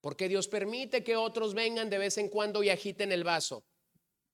¿Por 0.00 0.16
qué 0.16 0.28
Dios 0.28 0.48
permite 0.48 1.02
que 1.02 1.16
otros 1.16 1.54
vengan 1.54 1.90
de 1.90 1.98
vez 1.98 2.18
en 2.18 2.28
cuando 2.28 2.62
y 2.62 2.70
agiten 2.70 3.12
el 3.12 3.24
vaso? 3.24 3.64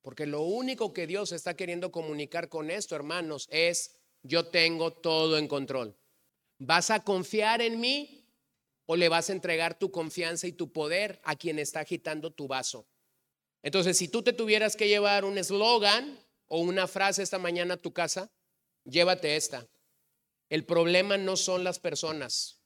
Porque 0.03 0.27
lo 0.27 0.43
único 0.43 0.93
que 0.93 1.07
Dios 1.07 1.33
está 1.33 1.57
queriendo 1.57 1.91
comunicar 1.91 2.51
con 2.51 2.71
esto, 2.71 2.95
hermanos, 2.95 3.49
es 3.51 3.97
yo 4.23 4.47
tengo 4.47 4.93
todo 4.93 5.39
en 5.39 5.49
control. 5.49 5.97
¿Vas 6.59 6.91
a 6.91 7.03
confiar 7.03 7.63
en 7.63 7.81
mí 7.81 8.27
o 8.87 8.97
le 8.97 9.09
vas 9.09 9.31
a 9.31 9.33
entregar 9.33 9.79
tu 9.79 9.91
confianza 9.91 10.47
y 10.47 10.53
tu 10.53 10.73
poder 10.73 11.21
a 11.25 11.37
quien 11.37 11.59
está 11.59 11.81
agitando 11.81 12.31
tu 12.31 12.47
vaso? 12.47 12.87
Entonces, 13.63 13.97
si 13.97 14.09
tú 14.09 14.23
te 14.23 14.35
tuvieras 14.35 14.77
que 14.77 14.89
llevar 14.89 15.25
un 15.25 15.39
eslogan 15.39 16.19
o 16.49 16.61
una 16.61 16.87
frase 16.87 17.23
esta 17.23 17.39
mañana 17.39 17.75
a 17.75 17.79
tu 17.79 17.95
casa, 17.95 18.31
llévate 18.85 19.37
esta. 19.37 19.67
El 20.51 20.67
problema 20.67 21.17
no 21.17 21.37
son 21.37 21.65
las 21.65 21.79
personas. 21.79 22.61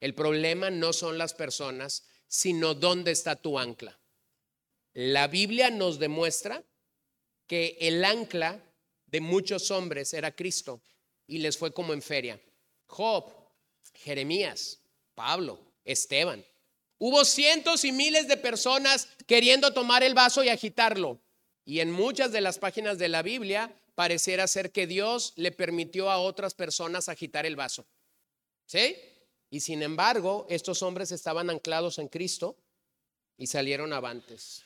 El 0.00 0.14
problema 0.14 0.70
no 0.70 0.92
son 0.92 1.18
las 1.18 1.34
personas, 1.34 2.04
sino 2.26 2.74
dónde 2.74 3.10
está 3.10 3.36
tu 3.36 3.58
ancla. 3.58 3.98
La 4.92 5.28
Biblia 5.28 5.70
nos 5.70 5.98
demuestra 5.98 6.62
que 7.46 7.76
el 7.80 8.04
ancla 8.04 8.62
de 9.06 9.20
muchos 9.20 9.70
hombres 9.70 10.12
era 10.12 10.34
Cristo 10.34 10.82
y 11.26 11.38
les 11.38 11.56
fue 11.56 11.72
como 11.72 11.92
en 11.92 12.02
feria. 12.02 12.40
Job, 12.86 13.32
Jeremías, 13.94 14.80
Pablo, 15.14 15.58
Esteban. 15.84 16.44
Hubo 16.98 17.24
cientos 17.24 17.84
y 17.84 17.92
miles 17.92 18.28
de 18.28 18.36
personas 18.36 19.08
queriendo 19.26 19.72
tomar 19.72 20.02
el 20.02 20.14
vaso 20.14 20.42
y 20.42 20.48
agitarlo. 20.48 21.20
Y 21.64 21.80
en 21.80 21.90
muchas 21.90 22.32
de 22.32 22.40
las 22.40 22.58
páginas 22.58 22.98
de 22.98 23.08
la 23.08 23.22
Biblia 23.22 23.72
pareciera 23.94 24.46
ser 24.46 24.72
que 24.72 24.86
Dios 24.86 25.32
le 25.36 25.52
permitió 25.52 26.10
a 26.10 26.18
otras 26.18 26.54
personas 26.54 27.08
agitar 27.08 27.46
el 27.46 27.56
vaso. 27.56 27.86
¿Sí? 28.66 28.96
Y 29.50 29.60
sin 29.60 29.82
embargo, 29.82 30.46
estos 30.48 30.82
hombres 30.82 31.10
estaban 31.12 31.50
anclados 31.50 31.98
en 31.98 32.08
Cristo 32.08 32.56
y 33.36 33.46
salieron 33.46 33.92
avantes. 33.92 34.64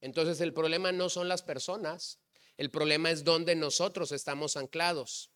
Entonces 0.00 0.40
el 0.40 0.52
problema 0.52 0.92
no 0.92 1.08
son 1.08 1.28
las 1.28 1.42
personas, 1.42 2.18
el 2.56 2.70
problema 2.70 3.10
es 3.10 3.24
dónde 3.24 3.54
nosotros 3.54 4.12
estamos 4.12 4.56
anclados. 4.56 5.30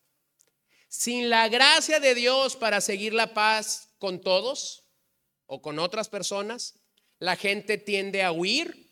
Sin 0.88 1.30
la 1.30 1.48
gracia 1.48 2.00
de 2.00 2.14
Dios 2.14 2.56
para 2.56 2.80
seguir 2.80 3.14
la 3.14 3.34
paz 3.34 3.90
con 3.98 4.20
todos 4.20 4.84
o 5.46 5.62
con 5.62 5.78
otras 5.78 6.08
personas, 6.08 6.74
la 7.18 7.36
gente 7.36 7.78
tiende 7.78 8.22
a 8.22 8.32
huir, 8.32 8.90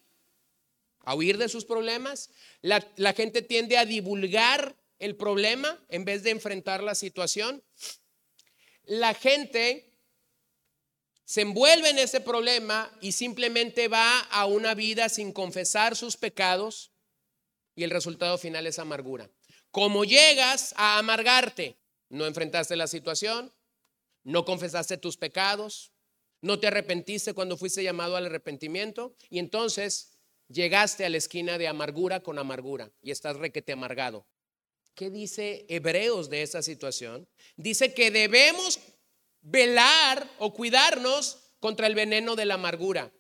a 1.01 1.15
huir 1.15 1.37
de 1.37 1.49
sus 1.49 1.65
problemas. 1.65 2.31
La, 2.63 2.87
la 2.97 3.13
gente 3.13 3.43
tiende 3.43 3.77
a 3.77 3.85
divulgar 3.85 4.77
el 4.99 5.17
problema 5.17 5.79
en 5.89 6.05
vez 6.05 6.23
de 6.23 6.31
enfrentar 6.31 6.83
la 6.83 6.95
situación. 6.95 7.63
La 8.91 9.15
gente 9.15 9.89
se 11.25 11.43
envuelve 11.43 11.91
en 11.91 12.01
ese 12.01 12.21
problema 12.21 12.91
y 13.01 13.13
simplemente 13.13 13.87
va 13.87 14.19
a 14.19 14.47
una 14.47 14.75
vida 14.75 15.09
sin 15.09 15.33
confesar 15.33 15.95
sus 15.95 16.17
pecados 16.17 16.91
y 17.77 17.85
el 17.85 17.91
resultado 17.91 18.37
final 18.37 18.67
es 18.67 18.81
amargura. 18.81 19.31
Como 19.71 20.03
llegas 20.03 20.75
a 20.77 20.99
amargarte, 20.99 21.77
no 22.09 22.27
enfrentaste 22.27 22.75
la 22.75 22.89
situación, 22.89 23.53
no 24.25 24.45
confesaste 24.45 24.97
tus 24.97 25.17
pecados, 25.17 25.93
no 26.41 26.59
te 26.59 26.67
arrepentiste 26.67 27.33
cuando 27.33 27.57
fuiste 27.57 27.85
llamado 27.85 28.17
al 28.17 28.27
arrepentimiento 28.27 29.15
y 29.29 29.39
entonces 29.39 30.19
llegaste 30.49 31.05
a 31.05 31.11
la 31.11 31.19
esquina 31.19 31.59
de 31.59 31.69
amargura 31.69 32.25
con 32.25 32.41
amargura 32.41 32.91
y 33.03 33.13
estás 33.13 33.37
requete 33.37 33.71
amargado. 33.71 34.27
¿Qué 34.95 35.11
dice 35.11 35.67
Hebreos 35.69 36.31
de 36.31 36.43
esa 36.43 36.63
situación? 36.63 37.29
Dice 37.57 37.95
que 37.95 38.11
debemos 38.11 38.81
velar 39.41 40.29
o 40.39 40.53
cuidarnos 40.53 41.55
contra 41.59 41.87
el 41.87 41.95
veneno 41.95 42.37
de 42.37 42.45
la 42.47 42.55
amargura. 42.55 43.13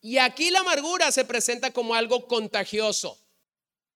Y 0.00 0.18
aquí 0.18 0.50
la 0.50 0.60
amargura 0.60 1.12
se 1.12 1.24
presenta 1.24 1.72
como 1.72 1.94
algo 1.94 2.26
contagioso. 2.26 3.18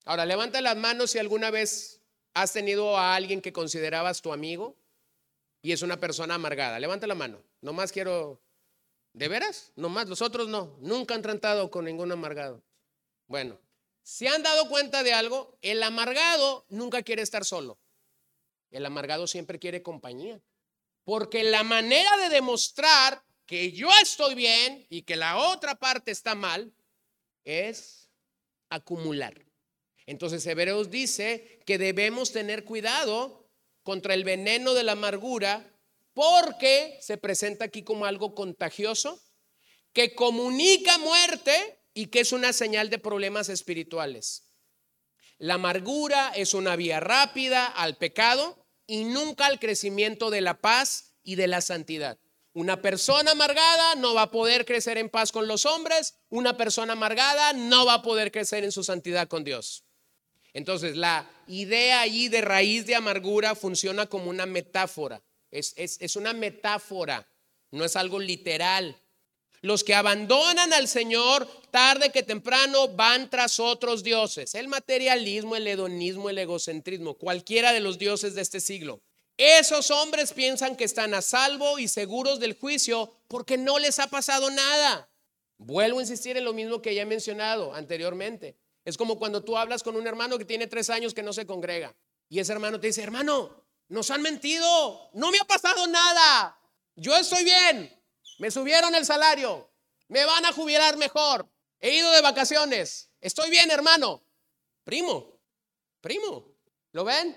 Ahora, 0.04 0.24
levanta 0.24 0.60
las 0.60 0.76
manos 0.76 1.10
si 1.10 1.18
alguna 1.18 1.50
vez 1.50 2.00
has 2.32 2.52
tenido 2.52 2.96
a 2.96 3.14
alguien 3.16 3.40
que 3.40 3.52
considerabas 3.52 4.22
tu 4.22 4.32
amigo 4.32 4.76
y 5.62 5.72
es 5.72 5.82
una 5.82 5.98
persona 5.98 6.34
amargada. 6.34 6.78
Levanta 6.78 7.06
la 7.06 7.14
mano. 7.14 7.42
Nomás 7.60 7.90
quiero... 7.90 8.40
¿De 9.12 9.28
veras? 9.28 9.72
Nomás, 9.74 10.08
los 10.08 10.22
otros 10.22 10.46
no. 10.48 10.76
Nunca 10.80 11.14
han 11.14 11.22
tratado 11.22 11.70
con 11.70 11.86
ningún 11.86 12.12
amargado. 12.12 12.62
Bueno, 13.26 13.58
si 14.06 14.28
han 14.28 14.44
dado 14.44 14.68
cuenta 14.68 15.02
de 15.02 15.12
algo, 15.12 15.58
el 15.62 15.82
amargado 15.82 16.64
nunca 16.68 17.02
quiere 17.02 17.22
estar 17.22 17.44
solo. 17.44 17.80
El 18.70 18.86
amargado 18.86 19.26
siempre 19.26 19.58
quiere 19.58 19.82
compañía. 19.82 20.40
Porque 21.02 21.42
la 21.42 21.64
manera 21.64 22.16
de 22.18 22.28
demostrar 22.28 23.24
que 23.46 23.72
yo 23.72 23.88
estoy 24.00 24.36
bien 24.36 24.86
y 24.90 25.02
que 25.02 25.16
la 25.16 25.38
otra 25.38 25.74
parte 25.74 26.12
está 26.12 26.36
mal 26.36 26.72
es 27.42 28.08
acumular. 28.70 29.44
Entonces 30.06 30.46
Hebreos 30.46 30.88
dice 30.88 31.58
que 31.66 31.76
debemos 31.76 32.30
tener 32.30 32.64
cuidado 32.64 33.50
contra 33.82 34.14
el 34.14 34.22
veneno 34.22 34.74
de 34.74 34.84
la 34.84 34.92
amargura 34.92 35.68
porque 36.12 36.96
se 37.00 37.18
presenta 37.18 37.64
aquí 37.64 37.82
como 37.82 38.06
algo 38.06 38.36
contagioso 38.36 39.20
que 39.92 40.14
comunica 40.14 40.96
muerte 40.98 41.75
y 41.96 42.08
que 42.08 42.20
es 42.20 42.32
una 42.32 42.52
señal 42.52 42.90
de 42.90 42.98
problemas 42.98 43.48
espirituales. 43.48 44.52
La 45.38 45.54
amargura 45.54 46.30
es 46.36 46.52
una 46.52 46.76
vía 46.76 47.00
rápida 47.00 47.66
al 47.66 47.96
pecado 47.96 48.66
y 48.86 49.04
nunca 49.04 49.46
al 49.46 49.58
crecimiento 49.58 50.28
de 50.28 50.42
la 50.42 50.60
paz 50.60 51.14
y 51.22 51.36
de 51.36 51.46
la 51.46 51.62
santidad. 51.62 52.18
Una 52.52 52.82
persona 52.82 53.30
amargada 53.30 53.94
no 53.94 54.12
va 54.12 54.22
a 54.22 54.30
poder 54.30 54.66
crecer 54.66 54.98
en 54.98 55.08
paz 55.08 55.32
con 55.32 55.48
los 55.48 55.64
hombres, 55.64 56.18
una 56.28 56.58
persona 56.58 56.92
amargada 56.92 57.54
no 57.54 57.86
va 57.86 57.94
a 57.94 58.02
poder 58.02 58.30
crecer 58.30 58.62
en 58.62 58.72
su 58.72 58.84
santidad 58.84 59.26
con 59.26 59.42
Dios. 59.42 59.86
Entonces, 60.52 60.96
la 60.96 61.30
idea 61.46 62.02
allí 62.02 62.28
de 62.28 62.42
raíz 62.42 62.84
de 62.84 62.94
amargura 62.94 63.54
funciona 63.54 64.04
como 64.06 64.28
una 64.28 64.44
metáfora. 64.44 65.22
Es, 65.50 65.72
es, 65.76 66.16
una 66.16 66.34
metáfora, 66.34 67.26
no 67.70 67.86
es 67.86 67.96
algo 67.96 68.18
literal. 68.18 69.00
Los 69.62 69.84
que 69.84 69.94
abandonan 69.94 70.72
al 70.72 70.88
Señor 70.88 71.48
tarde 71.70 72.10
que 72.10 72.22
temprano 72.22 72.88
van 72.88 73.30
tras 73.30 73.58
otros 73.60 74.02
dioses. 74.02 74.54
El 74.54 74.68
materialismo, 74.68 75.56
el 75.56 75.66
hedonismo, 75.66 76.30
el 76.30 76.38
egocentrismo, 76.38 77.14
cualquiera 77.14 77.72
de 77.72 77.80
los 77.80 77.98
dioses 77.98 78.34
de 78.34 78.42
este 78.42 78.60
siglo. 78.60 79.02
Esos 79.36 79.90
hombres 79.90 80.32
piensan 80.32 80.76
que 80.76 80.84
están 80.84 81.12
a 81.12 81.20
salvo 81.20 81.78
y 81.78 81.88
seguros 81.88 82.40
del 82.40 82.58
juicio 82.58 83.12
porque 83.28 83.58
no 83.58 83.78
les 83.78 83.98
ha 83.98 84.06
pasado 84.06 84.50
nada. 84.50 85.10
Vuelvo 85.58 85.98
a 85.98 86.02
insistir 86.02 86.36
en 86.36 86.44
lo 86.44 86.52
mismo 86.52 86.80
que 86.80 86.94
ya 86.94 87.02
he 87.02 87.06
mencionado 87.06 87.74
anteriormente. 87.74 88.56
Es 88.84 88.96
como 88.96 89.18
cuando 89.18 89.42
tú 89.42 89.58
hablas 89.58 89.82
con 89.82 89.96
un 89.96 90.06
hermano 90.06 90.38
que 90.38 90.44
tiene 90.44 90.66
tres 90.66 90.90
años 90.90 91.12
que 91.12 91.22
no 91.22 91.32
se 91.32 91.44
congrega. 91.44 91.94
Y 92.28 92.38
ese 92.38 92.52
hermano 92.52 92.80
te 92.80 92.86
dice, 92.86 93.02
hermano, 93.02 93.64
nos 93.88 94.10
han 94.10 94.22
mentido, 94.22 95.10
no 95.12 95.30
me 95.30 95.38
ha 95.38 95.44
pasado 95.44 95.86
nada. 95.86 96.58
Yo 96.94 97.16
estoy 97.16 97.44
bien, 97.44 97.94
me 98.38 98.50
subieron 98.50 98.94
el 98.94 99.04
salario, 99.04 99.70
me 100.08 100.24
van 100.24 100.44
a 100.44 100.52
jubilar 100.52 100.96
mejor, 100.96 101.48
he 101.80 101.96
ido 101.96 102.10
de 102.12 102.20
vacaciones, 102.20 103.10
estoy 103.20 103.50
bien, 103.50 103.70
hermano. 103.70 104.22
Primo, 104.84 105.40
primo, 106.00 106.46
¿lo 106.92 107.04
ven? 107.04 107.36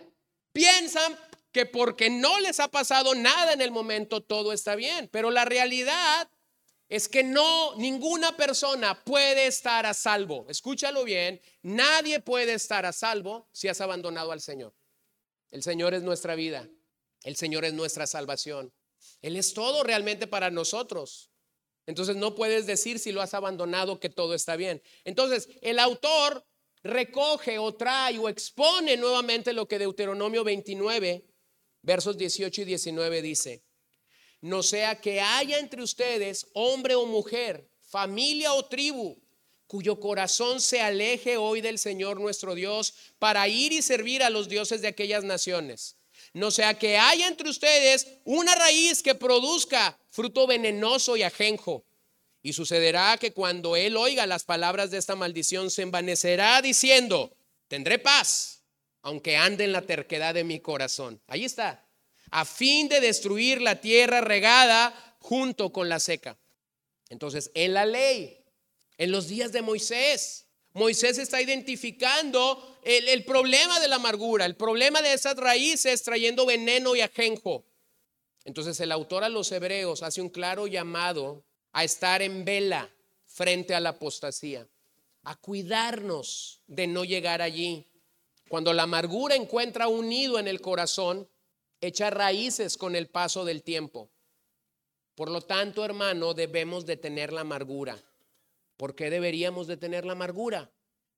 Piensan 0.51 1.17
que 1.51 1.65
porque 1.65 2.09
no 2.09 2.39
les 2.39 2.59
ha 2.59 2.67
pasado 2.67 3.15
nada 3.15 3.53
en 3.53 3.61
el 3.61 3.71
momento 3.71 4.21
todo 4.21 4.53
está 4.53 4.75
bien, 4.75 5.09
pero 5.11 5.31
la 5.31 5.45
realidad 5.45 6.29
es 6.89 7.07
que 7.07 7.23
no, 7.23 7.75
ninguna 7.75 8.35
persona 8.35 9.03
puede 9.03 9.47
estar 9.47 9.85
a 9.85 9.93
salvo. 9.93 10.45
Escúchalo 10.49 11.03
bien, 11.03 11.41
nadie 11.61 12.19
puede 12.19 12.53
estar 12.53 12.85
a 12.85 12.93
salvo 12.93 13.47
si 13.51 13.67
has 13.67 13.79
abandonado 13.81 14.31
al 14.31 14.41
Señor. 14.41 14.75
El 15.51 15.63
Señor 15.63 15.93
es 15.93 16.03
nuestra 16.03 16.35
vida, 16.35 16.67
el 17.23 17.35
Señor 17.35 17.65
es 17.65 17.73
nuestra 17.73 18.07
salvación. 18.07 18.73
Él 19.21 19.35
es 19.35 19.53
todo 19.53 19.83
realmente 19.83 20.27
para 20.27 20.49
nosotros. 20.51 21.31
Entonces 21.85 22.15
no 22.15 22.35
puedes 22.35 22.67
decir 22.67 22.99
si 22.99 23.11
lo 23.11 23.21
has 23.21 23.33
abandonado 23.33 23.99
que 23.99 24.09
todo 24.09 24.33
está 24.33 24.55
bien. 24.55 24.81
Entonces 25.05 25.49
el 25.61 25.79
autor 25.79 26.45
recoge 26.83 27.57
o 27.59 27.73
trae 27.73 28.17
o 28.19 28.29
expone 28.29 28.95
nuevamente 28.95 29.53
lo 29.53 29.67
que 29.67 29.79
Deuteronomio 29.79 30.43
29, 30.43 31.25
versos 31.81 32.17
18 32.17 32.61
y 32.61 32.65
19 32.65 33.21
dice. 33.21 33.63
no 34.41 34.63
sea 34.63 35.01
que 35.01 35.19
haya 35.19 35.57
entre 35.57 35.83
ustedes 35.83 36.47
hombre 36.53 36.95
o 36.95 37.05
mujer, 37.05 37.69
familia 37.81 38.53
o 38.53 38.63
tribu, 38.65 39.21
cuyo 39.67 39.99
corazón 39.99 40.61
se 40.61 40.81
aleje 40.81 41.37
hoy 41.37 41.61
del 41.61 41.77
Señor 41.77 42.19
nuestro 42.19 42.55
Dios 42.55 42.93
para 43.19 43.47
ir 43.47 43.73
y 43.73 43.81
servir 43.81 44.23
a 44.23 44.29
los 44.29 44.47
dioses 44.47 44.81
de 44.81 44.87
aquellas 44.87 45.23
naciones. 45.23 45.98
No 46.33 46.51
sea 46.51 46.77
que 46.77 46.97
haya 46.97 47.27
entre 47.27 47.49
ustedes 47.49 48.07
una 48.23 48.55
raíz 48.55 49.01
que 49.01 49.15
produzca 49.15 49.97
fruto 50.09 50.47
venenoso 50.47 51.17
y 51.17 51.23
ajenjo. 51.23 51.85
Y 52.41 52.53
sucederá 52.53 53.17
que 53.17 53.33
cuando 53.33 53.75
él 53.75 53.97
oiga 53.97 54.25
las 54.25 54.43
palabras 54.43 54.91
de 54.91 54.97
esta 54.97 55.15
maldición 55.15 55.69
se 55.71 55.81
envanecerá 55.81 56.61
diciendo, 56.61 57.35
tendré 57.67 57.99
paz, 57.99 58.63
aunque 59.01 59.37
ande 59.37 59.65
en 59.65 59.73
la 59.73 59.81
terquedad 59.81 60.33
de 60.33 60.43
mi 60.43 60.59
corazón. 60.59 61.21
Ahí 61.27 61.45
está, 61.45 61.85
a 62.31 62.45
fin 62.45 62.87
de 62.87 63.01
destruir 63.01 63.61
la 63.61 63.81
tierra 63.81 64.21
regada 64.21 65.15
junto 65.19 65.71
con 65.71 65.89
la 65.89 65.99
seca. 65.99 66.37
Entonces, 67.09 67.51
en 67.55 67.73
la 67.73 67.85
ley, 67.85 68.43
en 68.97 69.11
los 69.11 69.27
días 69.27 69.51
de 69.51 69.61
Moisés, 69.61 70.45
Moisés 70.79 71.17
está 71.17 71.41
identificando 71.41 72.79
el, 72.83 73.25
problema 73.25 73.81
de 73.81 73.89
la 73.89 73.97
amargura, 73.97 74.45
el 74.45 74.55
problema 74.55 75.01
de 75.01 75.13
esas 75.13 75.35
raíces 75.35 76.01
trayendo 76.03 76.45
veneno 76.45 76.95
y 76.95 77.01
ajenjo. 77.01 77.65
Entonces 78.45 78.79
el 78.79 78.93
autor 78.93 79.25
a 79.25 79.29
los 79.29 79.51
hebreos 79.51 80.01
hace 80.03 80.21
un 80.21 80.29
claro 80.29 80.67
llamado 80.67 81.43
a 81.73 81.83
estar 81.83 82.21
en 82.21 82.45
vela 82.45 82.89
frente 83.25 83.75
a 83.75 83.81
la 83.81 83.89
apostasía, 83.89 84.69
a 85.23 85.35
cuidarnos 85.35 86.63
de 86.65 86.87
no 86.87 87.03
llegar 87.03 87.41
allí. 87.41 87.85
Cuando 88.47 88.71
la 88.71 88.83
amargura 88.83 89.35
encuentra 89.35 89.89
un 89.89 90.07
nido 90.07 90.39
en 90.39 90.47
el 90.47 90.61
corazón, 90.61 91.29
echa 91.81 92.09
raíces 92.09 92.77
con 92.77 92.95
el 92.95 93.09
paso 93.09 93.43
del 93.43 93.63
tiempo. 93.63 94.09
Por 95.13 95.29
lo 95.29 95.41
tanto, 95.41 95.83
hermano, 95.83 96.33
debemos 96.33 96.85
de 96.85 96.95
tener 96.95 97.33
la 97.33 97.41
amargura. 97.41 98.01
¿Por 98.79 98.95
qué 98.95 99.09
deberíamos 99.09 99.67
de 99.67 99.75
tener 99.75 100.05
la 100.05 100.13
amargura? 100.13 100.71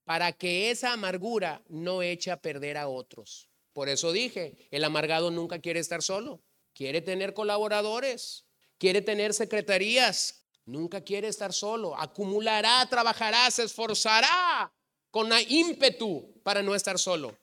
Para 0.03 0.32
que 0.32 0.72
esa 0.72 0.93
amargura 0.93 1.62
no 1.70 2.01
eche 2.01 2.32
a 2.32 2.41
perder 2.41 2.76
a 2.76 2.88
otros. 2.88 3.51
Por 3.72 3.88
eso 3.88 4.12
dije, 4.12 4.57
el 4.72 4.84
amargado 4.84 5.30
nunca 5.30 5.59
quiere 5.59 5.80
estar 5.80 6.01
solo, 6.01 6.41
quiere 6.74 7.01
tener 7.01 7.36
colaboradores, 7.36 8.45
quiere 8.80 9.03
tener 9.03 9.36
secretarías, 9.36 10.47
nunca 10.66 11.01
quiere 11.01 11.28
estar 11.28 11.53
solo, 11.53 11.95
acumulará, 11.95 12.84
trabajará, 12.89 13.51
se 13.51 13.62
esforzará 13.62 14.74
con 15.12 15.30
ímpetu 15.47 16.41
para 16.41 16.64
no 16.64 16.74
estar 16.74 16.97
solo. 16.97 17.38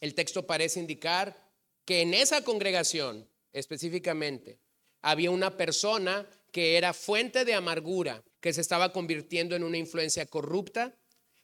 El 0.00 0.14
texto 0.14 0.46
parece 0.46 0.78
indicar 0.78 1.50
que 1.84 2.02
en 2.02 2.14
esa 2.14 2.44
congregación 2.44 3.28
específicamente 3.52 4.60
había 5.00 5.32
una 5.32 5.56
persona 5.56 6.28
que 6.52 6.76
era 6.76 6.92
fuente 6.92 7.44
de 7.44 7.54
amargura, 7.54 8.22
que 8.40 8.52
se 8.52 8.60
estaba 8.60 8.92
convirtiendo 8.92 9.56
en 9.56 9.64
una 9.64 9.78
influencia 9.78 10.26
corrupta, 10.26 10.94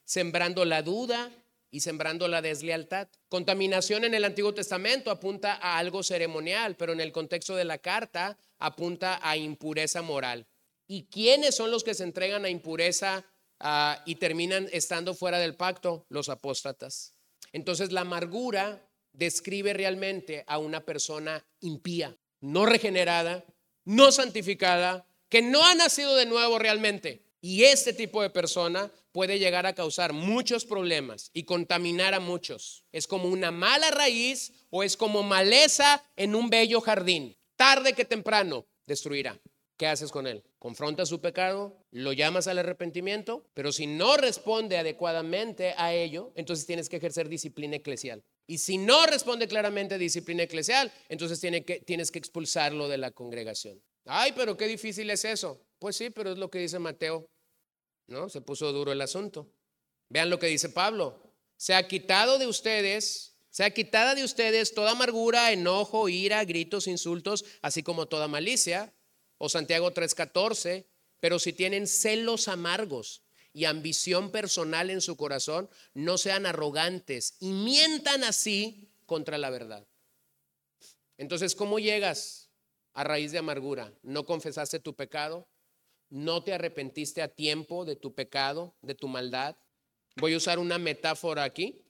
sembrando 0.05 0.63
la 0.65 0.83
duda 0.83 1.31
y 1.71 1.81
sembrando 1.81 2.27
la 2.27 2.41
deslealtad. 2.41 3.09
Contaminación 3.27 4.03
en 4.03 4.13
el 4.13 4.23
Antiguo 4.23 4.53
Testamento 4.53 5.11
apunta 5.11 5.55
a 5.55 5.77
algo 5.77 6.03
ceremonial, 6.03 6.75
pero 6.75 6.93
en 6.93 7.01
el 7.01 7.11
contexto 7.11 7.55
de 7.55 7.65
la 7.65 7.79
carta 7.79 8.37
apunta 8.59 9.19
a 9.21 9.35
impureza 9.35 10.01
moral. 10.01 10.47
¿Y 10.87 11.05
quiénes 11.05 11.55
son 11.55 11.71
los 11.71 11.83
que 11.83 11.93
se 11.93 12.03
entregan 12.03 12.45
a 12.45 12.49
impureza 12.49 13.25
ah, 13.59 14.01
y 14.05 14.15
terminan 14.15 14.67
estando 14.71 15.13
fuera 15.13 15.39
del 15.39 15.55
pacto? 15.55 16.05
Los 16.09 16.29
apóstatas. 16.29 17.13
Entonces 17.51 17.91
la 17.91 18.01
amargura 18.01 18.87
describe 19.13 19.73
realmente 19.73 20.43
a 20.47 20.59
una 20.59 20.81
persona 20.81 21.45
impía, 21.61 22.17
no 22.41 22.65
regenerada, 22.65 23.43
no 23.89 24.11
santificada, 24.11 25.07
que 25.29 25.41
no 25.41 25.65
ha 25.65 25.73
nacido 25.73 26.15
de 26.15 26.27
nuevo 26.27 26.59
realmente. 26.59 27.23
Y 27.41 27.63
este 27.63 27.91
tipo 27.91 28.21
de 28.21 28.29
persona 28.29 28.91
puede 29.11 29.39
llegar 29.39 29.65
a 29.65 29.73
causar 29.73 30.13
muchos 30.13 30.63
problemas 30.63 31.31
y 31.33 31.45
contaminar 31.45 32.13
a 32.13 32.19
muchos. 32.19 32.83
Es 32.91 33.07
como 33.07 33.29
una 33.29 33.49
mala 33.49 33.89
raíz 33.89 34.53
o 34.69 34.83
es 34.83 34.95
como 34.95 35.23
maleza 35.23 36.03
en 36.17 36.35
un 36.35 36.51
bello 36.51 36.81
jardín. 36.81 37.35
Tarde 37.55 37.93
que 37.93 38.05
temprano 38.05 38.67
destruirá. 38.85 39.39
¿Qué 39.75 39.87
haces 39.87 40.11
con 40.11 40.27
él? 40.27 40.43
Confronta 40.59 41.07
su 41.07 41.19
pecado, 41.19 41.75
lo 41.89 42.13
llamas 42.13 42.45
al 42.45 42.59
arrepentimiento, 42.59 43.49
pero 43.55 43.71
si 43.71 43.87
no 43.87 44.17
responde 44.17 44.77
adecuadamente 44.77 45.73
a 45.77 45.95
ello, 45.95 46.31
entonces 46.35 46.67
tienes 46.67 46.89
que 46.89 46.97
ejercer 46.97 47.27
disciplina 47.27 47.77
eclesial. 47.77 48.23
Y 48.49 48.57
si 48.57 48.79
no 48.79 49.05
responde 49.05 49.47
claramente 49.47 49.93
a 49.93 49.97
disciplina 49.99 50.41
eclesial, 50.41 50.91
entonces 51.07 51.39
tienes 51.85 52.09
que 52.09 52.17
expulsarlo 52.17 52.87
de 52.87 52.97
la 52.97 53.11
congregación. 53.11 53.79
Ay, 54.05 54.33
pero 54.35 54.57
qué 54.57 54.65
difícil 54.65 55.07
es 55.11 55.23
eso. 55.23 55.61
Pues 55.77 55.95
sí, 55.95 56.09
pero 56.09 56.31
es 56.31 56.39
lo 56.39 56.49
que 56.49 56.57
dice 56.57 56.79
Mateo. 56.79 57.29
¿No? 58.07 58.27
Se 58.27 58.41
puso 58.41 58.73
duro 58.73 58.91
el 58.91 59.01
asunto. 59.01 59.53
Vean 60.09 60.31
lo 60.31 60.39
que 60.39 60.47
dice 60.47 60.69
Pablo. 60.69 61.31
Se 61.57 61.75
ha 61.75 61.87
quitado 61.87 62.39
de 62.39 62.47
ustedes, 62.47 63.37
se 63.51 63.63
ha 63.63 63.69
quitada 63.69 64.15
de 64.15 64.23
ustedes 64.23 64.73
toda 64.73 64.93
amargura, 64.93 65.51
enojo, 65.51 66.09
ira, 66.09 66.43
gritos, 66.43 66.87
insultos, 66.87 67.45
así 67.61 67.83
como 67.83 68.07
toda 68.07 68.27
malicia 68.27 68.91
o 69.37 69.47
Santiago 69.47 69.93
3:14, 69.93 70.87
pero 71.19 71.37
si 71.37 71.53
tienen 71.53 71.85
celos 71.85 72.47
amargos 72.47 73.21
y 73.59 73.65
ambición 73.65 74.31
personal 74.31 74.89
en 74.89 75.01
su 75.01 75.17
corazón, 75.17 75.69
no 75.93 76.17
sean 76.17 76.45
arrogantes 76.45 77.35
y 77.41 77.51
mientan 77.51 78.23
así 78.23 78.89
contra 79.05 79.37
la 79.37 79.49
verdad. 79.49 79.85
Entonces, 81.17 81.55
¿cómo 81.55 81.77
llegas 81.77 82.49
a 82.93 83.03
raíz 83.03 83.33
de 83.33 83.39
amargura? 83.39 83.93
¿No 84.01 84.25
confesaste 84.25 84.79
tu 84.79 84.95
pecado? 84.95 85.49
¿No 86.07 86.41
te 86.41 86.53
arrepentiste 86.53 87.21
a 87.21 87.27
tiempo 87.27 87.83
de 87.83 87.97
tu 87.97 88.15
pecado, 88.15 88.77
de 88.81 88.95
tu 88.95 89.09
maldad? 89.09 89.57
Voy 90.15 90.35
a 90.35 90.37
usar 90.37 90.57
una 90.57 90.77
metáfora 90.77 91.43
aquí. 91.43 91.83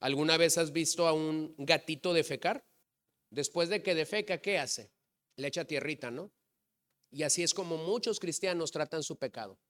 ¿Alguna 0.00 0.36
vez 0.36 0.58
has 0.58 0.72
visto 0.72 1.06
a 1.06 1.12
un 1.12 1.54
gatito 1.58 2.12
defecar? 2.12 2.66
Después 3.30 3.68
de 3.68 3.84
que 3.84 3.94
defeca, 3.94 4.38
¿qué 4.38 4.58
hace? 4.58 4.90
Le 5.36 5.46
echa 5.46 5.64
tierrita, 5.64 6.10
¿no? 6.10 6.32
Y 7.12 7.22
así 7.22 7.44
es 7.44 7.54
como 7.54 7.76
muchos 7.76 8.18
cristianos 8.18 8.72
tratan 8.72 9.04
su 9.04 9.16
pecado. 9.16 9.60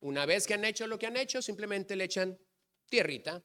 Una 0.00 0.26
vez 0.26 0.46
que 0.46 0.54
han 0.54 0.64
hecho 0.64 0.86
lo 0.86 0.98
que 0.98 1.06
han 1.06 1.16
hecho, 1.16 1.40
simplemente 1.40 1.96
le 1.96 2.04
echan 2.04 2.38
tierrita 2.88 3.42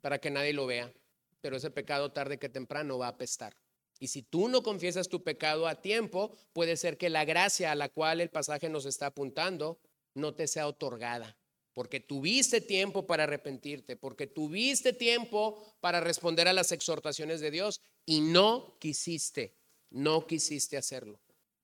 para 0.00 0.18
que 0.18 0.30
nadie 0.30 0.52
lo 0.52 0.66
vea. 0.66 0.92
Pero 1.40 1.56
ese 1.56 1.70
pecado 1.70 2.12
tarde 2.12 2.38
que 2.38 2.48
temprano 2.48 2.98
va 2.98 3.06
a 3.06 3.10
apestar. 3.10 3.56
Y 4.02 4.08
si 4.08 4.22
tú 4.22 4.48
no 4.48 4.64
confiesas 4.64 5.08
tu 5.08 5.22
pecado 5.22 5.68
a 5.68 5.80
tiempo, 5.80 6.36
puede 6.52 6.76
ser 6.76 6.98
que 6.98 7.08
la 7.08 7.24
gracia 7.24 7.70
a 7.70 7.76
la 7.76 7.88
cual 7.88 8.20
el 8.20 8.30
pasaje 8.30 8.68
nos 8.68 8.84
está 8.84 9.06
apuntando 9.06 9.78
no 10.14 10.34
te 10.34 10.48
sea 10.48 10.66
otorgada. 10.66 11.36
Porque 11.72 12.00
tuviste 12.00 12.60
tiempo 12.60 13.06
para 13.06 13.22
arrepentirte, 13.22 13.96
porque 13.96 14.26
tuviste 14.26 14.92
tiempo 14.92 15.76
para 15.80 16.00
responder 16.00 16.48
a 16.48 16.52
las 16.52 16.72
exhortaciones 16.72 17.40
de 17.40 17.52
Dios 17.52 17.80
y 18.04 18.22
no 18.22 18.76
quisiste, 18.80 19.54
no 19.90 20.26
quisiste 20.26 20.76
hacerlo. 20.76 21.20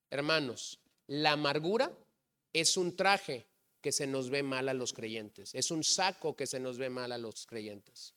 Hermanos, 0.08 0.78
la 1.08 1.32
amargura 1.32 1.92
es 2.52 2.76
un 2.76 2.94
traje 2.94 3.47
que 3.88 3.92
se 3.92 4.06
nos 4.06 4.28
ve 4.28 4.42
mal 4.42 4.68
a 4.68 4.74
los 4.74 4.92
creyentes, 4.92 5.54
es 5.54 5.70
un 5.70 5.82
saco 5.82 6.36
que 6.36 6.46
se 6.46 6.60
nos 6.60 6.76
ve 6.76 6.90
mal 6.90 7.10
a 7.10 7.16
los 7.16 7.46
creyentes. 7.46 8.12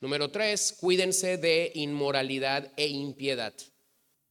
Número 0.00 0.30
tres, 0.30 0.74
cuídense 0.80 1.36
de 1.36 1.70
inmoralidad 1.74 2.72
e 2.78 2.86
impiedad. 2.86 3.52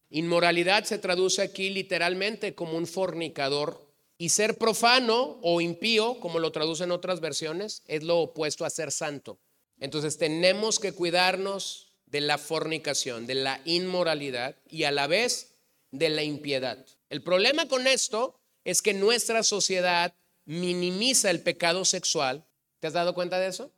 Inmoralidad 0.09 0.83
se 0.85 0.97
traduce 0.97 1.43
aquí 1.43 1.69
literalmente 1.69 2.55
como 2.55 2.77
un 2.77 2.87
fornicador 2.87 3.79
y 4.17 4.29
ser 4.29 4.57
profano 4.57 5.39
o 5.43 5.61
impío, 5.61 6.19
como 6.19 6.39
lo 6.39 6.51
traducen 6.51 6.89
otras 6.89 7.19
versiones, 7.19 7.83
es 7.85 8.01
lo 8.01 8.17
opuesto 8.17 8.65
a 8.65 8.71
ser 8.71 8.91
santo. 8.91 9.37
Entonces 9.79 10.17
tenemos 10.17 10.79
que 10.79 10.93
cuidarnos 10.93 11.93
de 12.07 12.21
la 12.21 12.39
fornicación, 12.39 13.27
de 13.27 13.35
la 13.35 13.61
inmoralidad 13.65 14.55
y 14.67 14.85
a 14.85 14.91
la 14.91 15.05
vez 15.05 15.57
de 15.91 16.09
la 16.09 16.23
impiedad. 16.23 16.83
El 17.11 17.21
problema 17.21 17.67
con 17.67 17.85
esto 17.85 18.39
es 18.63 18.81
que 18.81 18.95
nuestra 18.95 19.43
sociedad 19.43 20.15
minimiza 20.45 21.31
el 21.31 21.41
pecado 21.41 21.85
sexual. 21.85 22.45
¿Te 22.79 22.87
has 22.87 22.93
dado 22.93 23.13
cuenta 23.13 23.39
de 23.39 23.47
eso? 23.47 23.71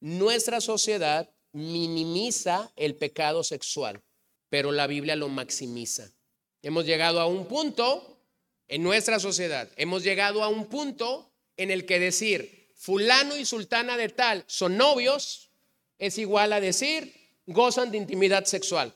Nuestra 0.00 0.60
sociedad 0.60 1.30
minimiza 1.52 2.72
el 2.76 2.94
pecado 2.94 3.42
sexual, 3.42 4.02
pero 4.48 4.72
la 4.72 4.86
Biblia 4.86 5.16
lo 5.16 5.28
maximiza. 5.28 6.10
Hemos 6.62 6.84
llegado 6.84 7.20
a 7.20 7.26
un 7.26 7.46
punto 7.46 8.18
en 8.68 8.82
nuestra 8.82 9.18
sociedad, 9.18 9.68
hemos 9.76 10.04
llegado 10.04 10.44
a 10.44 10.48
un 10.48 10.66
punto 10.66 11.32
en 11.56 11.70
el 11.70 11.86
que 11.86 11.98
decir 11.98 12.72
fulano 12.76 13.36
y 13.36 13.44
sultana 13.44 13.96
de 13.96 14.08
tal 14.08 14.44
son 14.46 14.76
novios 14.76 15.50
es 15.98 16.16
igual 16.18 16.52
a 16.52 16.60
decir 16.60 17.12
gozan 17.46 17.90
de 17.90 17.98
intimidad 17.98 18.44
sexual 18.44 18.94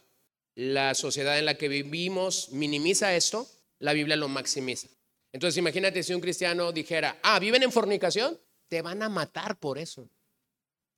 la 0.55 0.95
sociedad 0.95 1.39
en 1.39 1.47
la 1.47 1.57
que 1.57 1.69
vivimos 1.69 2.51
minimiza 2.51 3.15
esto, 3.15 3.49
la 3.79 3.93
Biblia 3.93 4.17
lo 4.17 4.29
maximiza. 4.29 4.89
Entonces 5.35 5.59
imagínate 5.59 6.05
si 6.05 6.15
un 6.15 6.21
cristiano 6.21 6.71
dijera, 6.71 7.19
ah, 7.25 7.41
viven 7.41 7.65
en 7.65 7.73
fornicación, 7.73 8.41
te 8.69 8.83
van 8.83 9.03
a 9.03 9.09
matar 9.09 9.59
por 9.59 9.79
eso. 9.79 10.09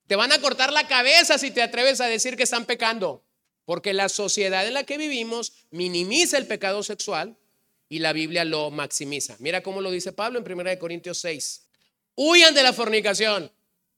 Te 0.06 0.14
van 0.14 0.30
a 0.30 0.38
cortar 0.42 0.74
la 0.74 0.86
cabeza 0.86 1.38
si 1.38 1.50
te 1.50 1.62
atreves 1.62 2.02
a 2.02 2.06
decir 2.06 2.36
que 2.36 2.42
están 2.42 2.66
pecando. 2.66 3.24
Porque 3.64 3.94
la 3.94 4.10
sociedad 4.10 4.66
en 4.66 4.74
la 4.74 4.84
que 4.84 4.98
vivimos 4.98 5.54
minimiza 5.70 6.36
el 6.36 6.46
pecado 6.46 6.82
sexual 6.82 7.38
y 7.88 8.00
la 8.00 8.12
Biblia 8.12 8.44
lo 8.44 8.70
maximiza. 8.70 9.36
Mira 9.38 9.62
cómo 9.62 9.80
lo 9.80 9.90
dice 9.90 10.12
Pablo 10.12 10.38
en 10.38 10.52
1 10.52 10.78
Corintios 10.78 11.16
6. 11.20 11.62
Huyan 12.16 12.54
de 12.54 12.62
la 12.62 12.74
fornicación. 12.74 13.50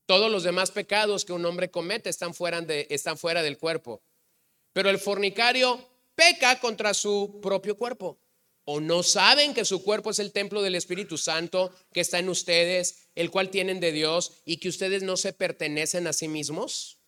Todos 0.07 0.31
los 0.31 0.45
demás 0.45 0.71
pecados 0.71 1.25
que 1.25 1.33
un 1.33 1.45
hombre 1.47 1.69
comete 1.69 2.11
están 2.11 2.33
fuera, 2.33 2.61
de, 2.61 2.87
están 2.91 3.19
fuera 3.19 3.43
del 3.43 3.59
cuerpo. 3.59 4.03
Pero 4.73 4.89
el 4.89 4.99
fornicario 4.99 5.85
peca 6.15 6.61
contra 6.61 6.95
su 6.95 7.41
propio 7.43 7.77
cuerpo. 7.77 8.21
¿O 8.71 8.83
no 8.83 9.03
saben 9.03 9.55
que 9.55 9.65
su 9.65 9.83
cuerpo 9.83 10.11
es 10.11 10.19
el 10.19 10.31
templo 10.31 10.61
del 10.61 10.75
Espíritu 10.75 11.17
Santo 11.17 11.75
que 11.91 12.01
está 12.03 12.19
en 12.19 12.29
ustedes, 12.29 13.09
el 13.15 13.31
cual 13.31 13.49
tienen 13.49 13.81
de 13.81 13.93
Dios, 13.93 14.43
y 14.45 14.59
que 14.59 14.69
ustedes 14.69 15.03
no 15.03 15.17
se 15.17 15.33
pertenecen 15.33 16.07
a 16.07 16.13
sí 16.13 16.29
mismos? 16.29 16.99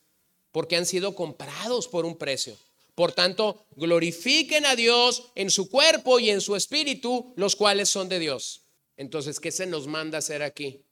Porque 0.52 0.76
han 0.76 0.86
sido 0.86 1.14
comprados 1.14 1.86
por 1.86 2.06
un 2.06 2.16
precio. 2.16 2.56
Por 2.94 3.12
tanto, 3.12 3.66
glorifiquen 3.76 4.64
a 4.64 4.74
Dios 4.74 5.32
en 5.34 5.50
su 5.50 5.68
cuerpo 5.68 6.18
y 6.18 6.30
en 6.30 6.40
su 6.40 6.56
espíritu, 6.56 7.34
los 7.36 7.56
cuales 7.56 7.90
son 7.90 8.08
de 8.08 8.20
Dios. 8.20 8.62
Entonces, 8.96 9.38
¿qué 9.38 9.52
se 9.52 9.66
nos 9.66 9.86
manda 9.86 10.16
hacer 10.16 10.42
aquí? 10.42 10.86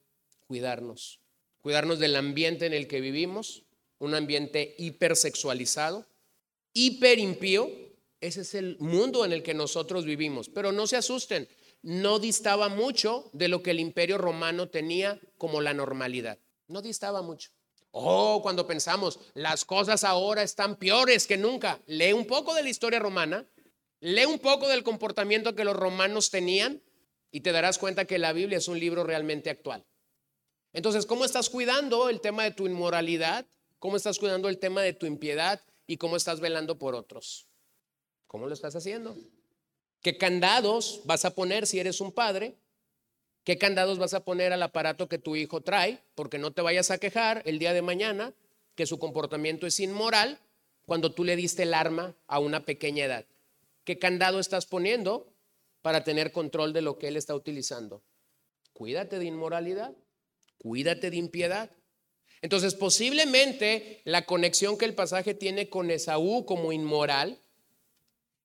Cuidarnos. 0.48 1.18
Cuidarnos 1.62 1.98
del 1.98 2.14
ambiente 2.14 2.66
en 2.66 2.74
el 2.74 2.88
que 2.88 3.00
vivimos, 3.00 3.62
un 3.98 4.14
ambiente 4.14 4.74
hipersexualizado, 4.76 6.04
hiperimpío, 6.74 7.88
ese 8.20 8.42
es 8.42 8.54
el 8.54 8.76
mundo 8.78 9.24
en 9.24 9.32
el 9.32 9.42
que 9.42 9.54
nosotros 9.54 10.04
vivimos. 10.04 10.48
Pero 10.48 10.72
no 10.72 10.86
se 10.86 10.96
asusten, 10.96 11.48
no 11.82 12.18
distaba 12.18 12.68
mucho 12.68 13.30
de 13.32 13.48
lo 13.48 13.62
que 13.62 13.70
el 13.70 13.80
imperio 13.80 14.18
romano 14.18 14.68
tenía 14.68 15.20
como 15.36 15.60
la 15.60 15.74
normalidad. 15.74 16.38
No 16.66 16.82
distaba 16.82 17.22
mucho. 17.22 17.50
Oh, 17.90 18.40
cuando 18.42 18.66
pensamos, 18.66 19.18
las 19.34 19.64
cosas 19.64 20.04
ahora 20.04 20.42
están 20.42 20.76
peores 20.76 21.26
que 21.26 21.36
nunca. 21.36 21.80
Lee 21.86 22.12
un 22.12 22.26
poco 22.26 22.54
de 22.54 22.62
la 22.62 22.68
historia 22.68 22.98
romana, 22.98 23.46
lee 24.00 24.26
un 24.26 24.38
poco 24.38 24.68
del 24.68 24.82
comportamiento 24.82 25.54
que 25.54 25.64
los 25.64 25.76
romanos 25.76 26.30
tenían 26.30 26.82
y 27.30 27.40
te 27.40 27.52
darás 27.52 27.78
cuenta 27.78 28.04
que 28.04 28.18
la 28.18 28.32
Biblia 28.32 28.58
es 28.58 28.68
un 28.68 28.78
libro 28.78 29.04
realmente 29.04 29.50
actual. 29.50 29.86
Entonces, 30.72 31.06
¿cómo 31.06 31.24
estás 31.24 31.48
cuidando 31.48 32.08
el 32.08 32.20
tema 32.20 32.44
de 32.44 32.50
tu 32.50 32.66
inmoralidad? 32.66 33.46
¿Cómo 33.78 33.96
estás 33.96 34.18
cuidando 34.18 34.48
el 34.48 34.58
tema 34.58 34.82
de 34.82 34.92
tu 34.92 35.06
impiedad? 35.06 35.62
¿Y 35.86 35.96
cómo 35.96 36.16
estás 36.16 36.40
velando 36.40 36.78
por 36.78 36.94
otros? 36.94 37.48
¿Cómo 38.28 38.46
lo 38.46 38.54
estás 38.54 38.76
haciendo? 38.76 39.16
¿Qué 40.02 40.16
candados 40.16 41.00
vas 41.04 41.24
a 41.24 41.34
poner 41.34 41.66
si 41.66 41.80
eres 41.80 42.00
un 42.00 42.12
padre? 42.12 42.54
¿Qué 43.42 43.56
candados 43.56 43.98
vas 43.98 44.12
a 44.12 44.24
poner 44.24 44.52
al 44.52 44.62
aparato 44.62 45.08
que 45.08 45.18
tu 45.18 45.34
hijo 45.34 45.62
trae? 45.62 46.02
Porque 46.14 46.38
no 46.38 46.52
te 46.52 46.60
vayas 46.60 46.90
a 46.90 46.98
quejar 46.98 47.42
el 47.46 47.58
día 47.58 47.72
de 47.72 47.82
mañana 47.82 48.34
que 48.74 48.86
su 48.86 48.98
comportamiento 48.98 49.66
es 49.66 49.80
inmoral 49.80 50.38
cuando 50.84 51.12
tú 51.12 51.24
le 51.24 51.36
diste 51.36 51.62
el 51.62 51.72
arma 51.72 52.14
a 52.26 52.38
una 52.38 52.66
pequeña 52.66 53.06
edad. 53.06 53.24
¿Qué 53.84 53.98
candado 53.98 54.38
estás 54.38 54.66
poniendo 54.66 55.32
para 55.80 56.04
tener 56.04 56.30
control 56.30 56.74
de 56.74 56.82
lo 56.82 56.98
que 56.98 57.08
él 57.08 57.16
está 57.16 57.34
utilizando? 57.34 58.02
Cuídate 58.74 59.18
de 59.18 59.24
inmoralidad, 59.24 59.96
cuídate 60.58 61.10
de 61.10 61.16
impiedad. 61.16 61.70
Entonces, 62.42 62.74
posiblemente 62.74 64.02
la 64.04 64.26
conexión 64.26 64.76
que 64.76 64.84
el 64.84 64.94
pasaje 64.94 65.32
tiene 65.32 65.70
con 65.70 65.90
Esaú 65.90 66.44
como 66.44 66.72
inmoral 66.72 67.40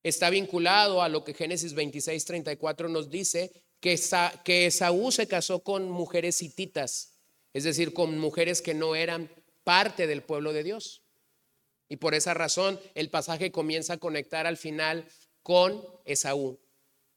está 0.04 0.30
vinculado 0.30 1.01
a 1.01 1.10
lo 1.10 1.24
que 1.24 1.34
Génesis 1.34 1.74
26, 1.74 2.26
34 2.26 2.89
nos 2.89 3.10
dice, 3.10 3.51
que, 3.80 3.99
que 4.45 4.66
Esaú 4.68 5.12
se 5.12 5.28
casó 5.28 5.60
con 5.64 5.89
mujeres 5.89 6.41
hititas, 6.41 7.18
es 7.54 7.64
decir, 7.64 7.93
con 7.93 8.18
mujeres 8.18 8.62
que 8.62 8.74
no 8.74 8.95
eran 8.95 9.30
parte 9.64 10.08
del 10.08 10.24
pueblo 10.24 10.54
de 10.54 10.64
Dios. 10.64 11.01
Y 11.89 11.97
por 11.97 12.16
esa 12.16 12.34
razón 12.34 12.80
el 12.95 13.10
pasaje 13.10 13.51
comienza 13.51 13.93
a 13.93 13.97
conectar 13.97 14.47
al 14.47 14.58
final 14.58 15.06
con 15.41 15.86
Esaú, 16.06 16.60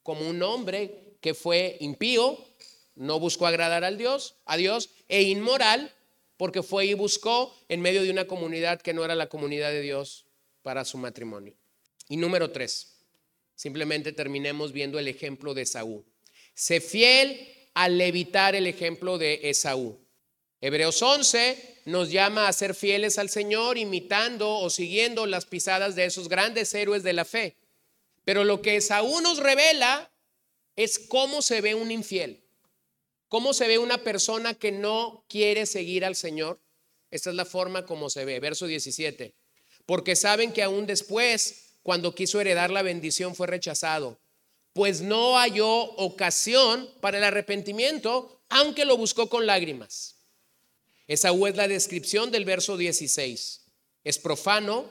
como 0.03 0.29
un 0.29 0.43
hombre 0.43 1.17
que 1.21 1.35
fue 1.35 1.77
impío, 1.81 2.37
no 2.97 3.21
buscó 3.21 3.47
agradar 3.47 3.85
al 3.85 3.97
Dios, 3.97 4.37
a 4.45 4.57
Dios, 4.57 4.91
e 5.09 5.23
inmoral, 5.23 5.93
porque 6.37 6.63
fue 6.63 6.87
y 6.87 6.95
buscó 6.95 7.55
en 7.69 7.81
medio 7.81 8.03
de 8.03 8.11
una 8.11 8.27
comunidad 8.27 8.81
que 8.81 8.93
no 8.93 9.05
era 9.05 9.15
la 9.15 9.29
comunidad 9.29 9.71
de 9.71 9.83
Dios 9.83 10.27
para 10.63 10.85
su 10.85 10.99
matrimonio. 10.99 11.55
Y 12.09 12.17
número 12.17 12.51
tres, 12.51 12.99
simplemente 13.55 14.13
terminemos 14.13 14.73
viendo 14.73 14.99
el 14.99 15.09
ejemplo 15.09 15.55
de 15.55 15.63
Esaú. 15.63 16.05
Sé 16.55 16.81
fiel 16.81 17.49
al 17.75 18.01
evitar 18.01 18.55
el 18.55 18.67
ejemplo 18.67 19.19
de 19.19 19.41
Esaú. 19.43 19.99
Hebreos 20.61 21.03
11 21.03 21.83
nos 21.85 22.11
llama 22.11 22.49
a 22.49 22.53
ser 22.53 22.75
fieles 22.75 23.19
al 23.19 23.29
Señor, 23.29 23.77
imitando 23.77 24.59
o 24.59 24.71
siguiendo 24.71 25.27
las 25.27 25.45
pisadas 25.45 25.95
de 25.95 26.07
esos 26.07 26.29
grandes 26.29 26.73
héroes 26.75 27.03
de 27.03 27.13
la 27.13 27.25
fe. 27.25 27.57
Pero 28.25 28.45
lo 28.45 28.63
que 28.63 28.77
Esaú 28.77 29.21
nos 29.21 29.39
revela 29.39 30.11
es 30.75 30.99
cómo 30.99 31.43
se 31.43 31.61
ve 31.61 31.75
un 31.75 31.91
infiel, 31.91 32.45
cómo 33.29 33.53
se 33.53 33.69
ve 33.69 33.79
una 33.79 33.99
persona 33.99 34.55
que 34.55 34.73
no 34.73 35.25
quiere 35.29 35.67
seguir 35.67 36.05
al 36.05 36.17
Señor. 36.17 36.61
Esta 37.11 37.31
es 37.31 37.37
la 37.37 37.45
forma 37.45 37.87
como 37.87 38.11
se 38.11 38.25
ve. 38.25 38.41
Verso 38.41 38.67
17. 38.67 39.35
Porque 39.85 40.17
saben 40.17 40.53
que 40.53 40.63
aún 40.63 40.87
después 40.87 41.66
cuando 41.87 42.17
quiso 42.17 42.41
heredar 42.41 42.73
la 42.73 42.83
bendición 42.83 43.37
fue 43.37 43.47
rechazado, 43.47 44.19
pues 44.73 45.03
no 45.03 45.37
halló 45.37 45.69
ocasión 45.69 46.91
para 47.01 47.19
el 47.19 47.23
arrepentimiento, 47.23 48.43
aunque 48.49 48.85
lo 48.85 48.97
buscó 48.97 49.29
con 49.29 49.47
lágrimas. 49.47 50.17
Esa 51.07 51.31
es 51.31 51.55
la 51.55 51.69
descripción 51.69 52.33
del 52.33 52.45
verso 52.45 52.77
16. 52.77 53.61
Es 54.03 54.19
profano, 54.19 54.85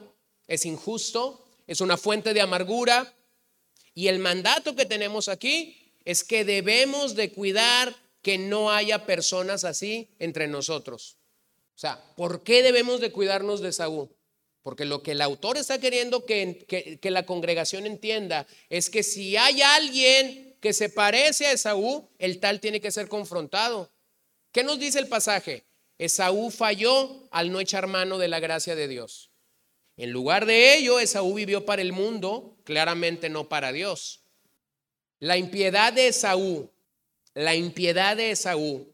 es 0.46 0.64
injusto, 0.64 1.46
es 1.66 1.82
una 1.82 1.98
fuente 1.98 2.32
de 2.32 2.40
amargura. 2.40 3.12
Y 3.92 4.08
el 4.08 4.18
mandato 4.18 4.74
que 4.74 4.86
tenemos 4.86 5.28
aquí 5.28 5.92
es 6.06 6.24
que 6.24 6.46
debemos 6.46 7.14
de 7.14 7.30
cuidar 7.30 7.94
que 8.22 8.38
no 8.38 8.70
haya 8.70 9.04
personas 9.04 9.64
así 9.64 10.08
entre 10.18 10.48
nosotros. 10.48 11.18
O 11.74 11.78
sea, 11.78 12.02
¿por 12.16 12.42
qué 12.42 12.62
debemos 12.62 13.02
de 13.02 13.12
cuidarnos 13.12 13.60
de 13.60 13.72
Saúl? 13.72 14.15
Porque 14.66 14.84
lo 14.84 15.00
que 15.00 15.12
el 15.12 15.22
autor 15.22 15.58
está 15.58 15.78
queriendo 15.78 16.26
que, 16.26 16.98
la 17.00 17.24
congregación 17.24 17.86
entienda 17.86 18.48
es 18.68 18.90
que 18.90 19.04
si 19.04 19.36
hay 19.36 19.62
alguien 19.62 20.56
que 20.60 20.72
se 20.72 20.88
parece 20.88 21.46
a 21.46 21.52
Esaú, 21.52 22.08
el 22.18 22.40
tal 22.40 22.58
tiene 22.58 22.80
que 22.80 22.90
ser 22.90 23.06
confrontado. 23.06 23.92
¿Qué 24.50 24.64
nos 24.64 24.80
dice 24.80 24.98
el 24.98 25.06
pasaje? 25.06 25.62
Esaú 25.98 26.50
falló 26.50 27.28
al 27.30 27.52
no 27.52 27.60
echar 27.60 27.86
mano 27.86 28.18
de 28.18 28.26
la 28.26 28.40
gracia 28.40 28.74
de 28.74 28.88
Dios. 28.88 29.30
En 29.96 30.10
lugar 30.10 30.46
de 30.46 30.74
ello, 30.74 30.98
Esaú 30.98 31.34
vivió 31.34 31.64
para 31.64 31.80
el 31.80 31.92
mundo, 31.92 32.56
claramente 32.64 33.28
no 33.28 33.48
para 33.48 33.70
Dios. 33.70 34.24
La 35.20 35.36
impiedad 35.36 35.92
de 35.92 36.08
Esaú, 36.08 36.72
la 37.34 37.54
impiedad 37.54 38.16
de 38.16 38.32
Esaú 38.32 38.92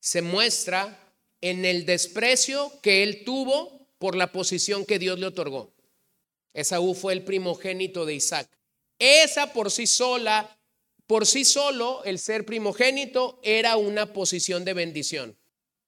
se 0.00 0.20
muestra 0.20 0.98
en 1.40 1.64
el 1.64 1.86
desprecio 1.86 2.70
que 2.82 3.02
él 3.02 3.24
tuvo 3.24 3.71
por 4.02 4.16
la 4.16 4.32
posición 4.32 4.84
que 4.84 4.98
Dios 4.98 5.20
le 5.20 5.26
otorgó. 5.26 5.72
Esaú 6.54 6.92
fue 6.92 7.12
el 7.12 7.22
primogénito 7.22 8.04
de 8.04 8.14
Isaac. 8.14 8.50
Esa 8.98 9.52
por 9.52 9.70
sí 9.70 9.86
sola, 9.86 10.58
por 11.06 11.24
sí 11.24 11.44
solo, 11.44 12.02
el 12.02 12.18
ser 12.18 12.44
primogénito 12.44 13.38
era 13.44 13.76
una 13.76 14.12
posición 14.12 14.64
de 14.64 14.74
bendición. 14.74 15.38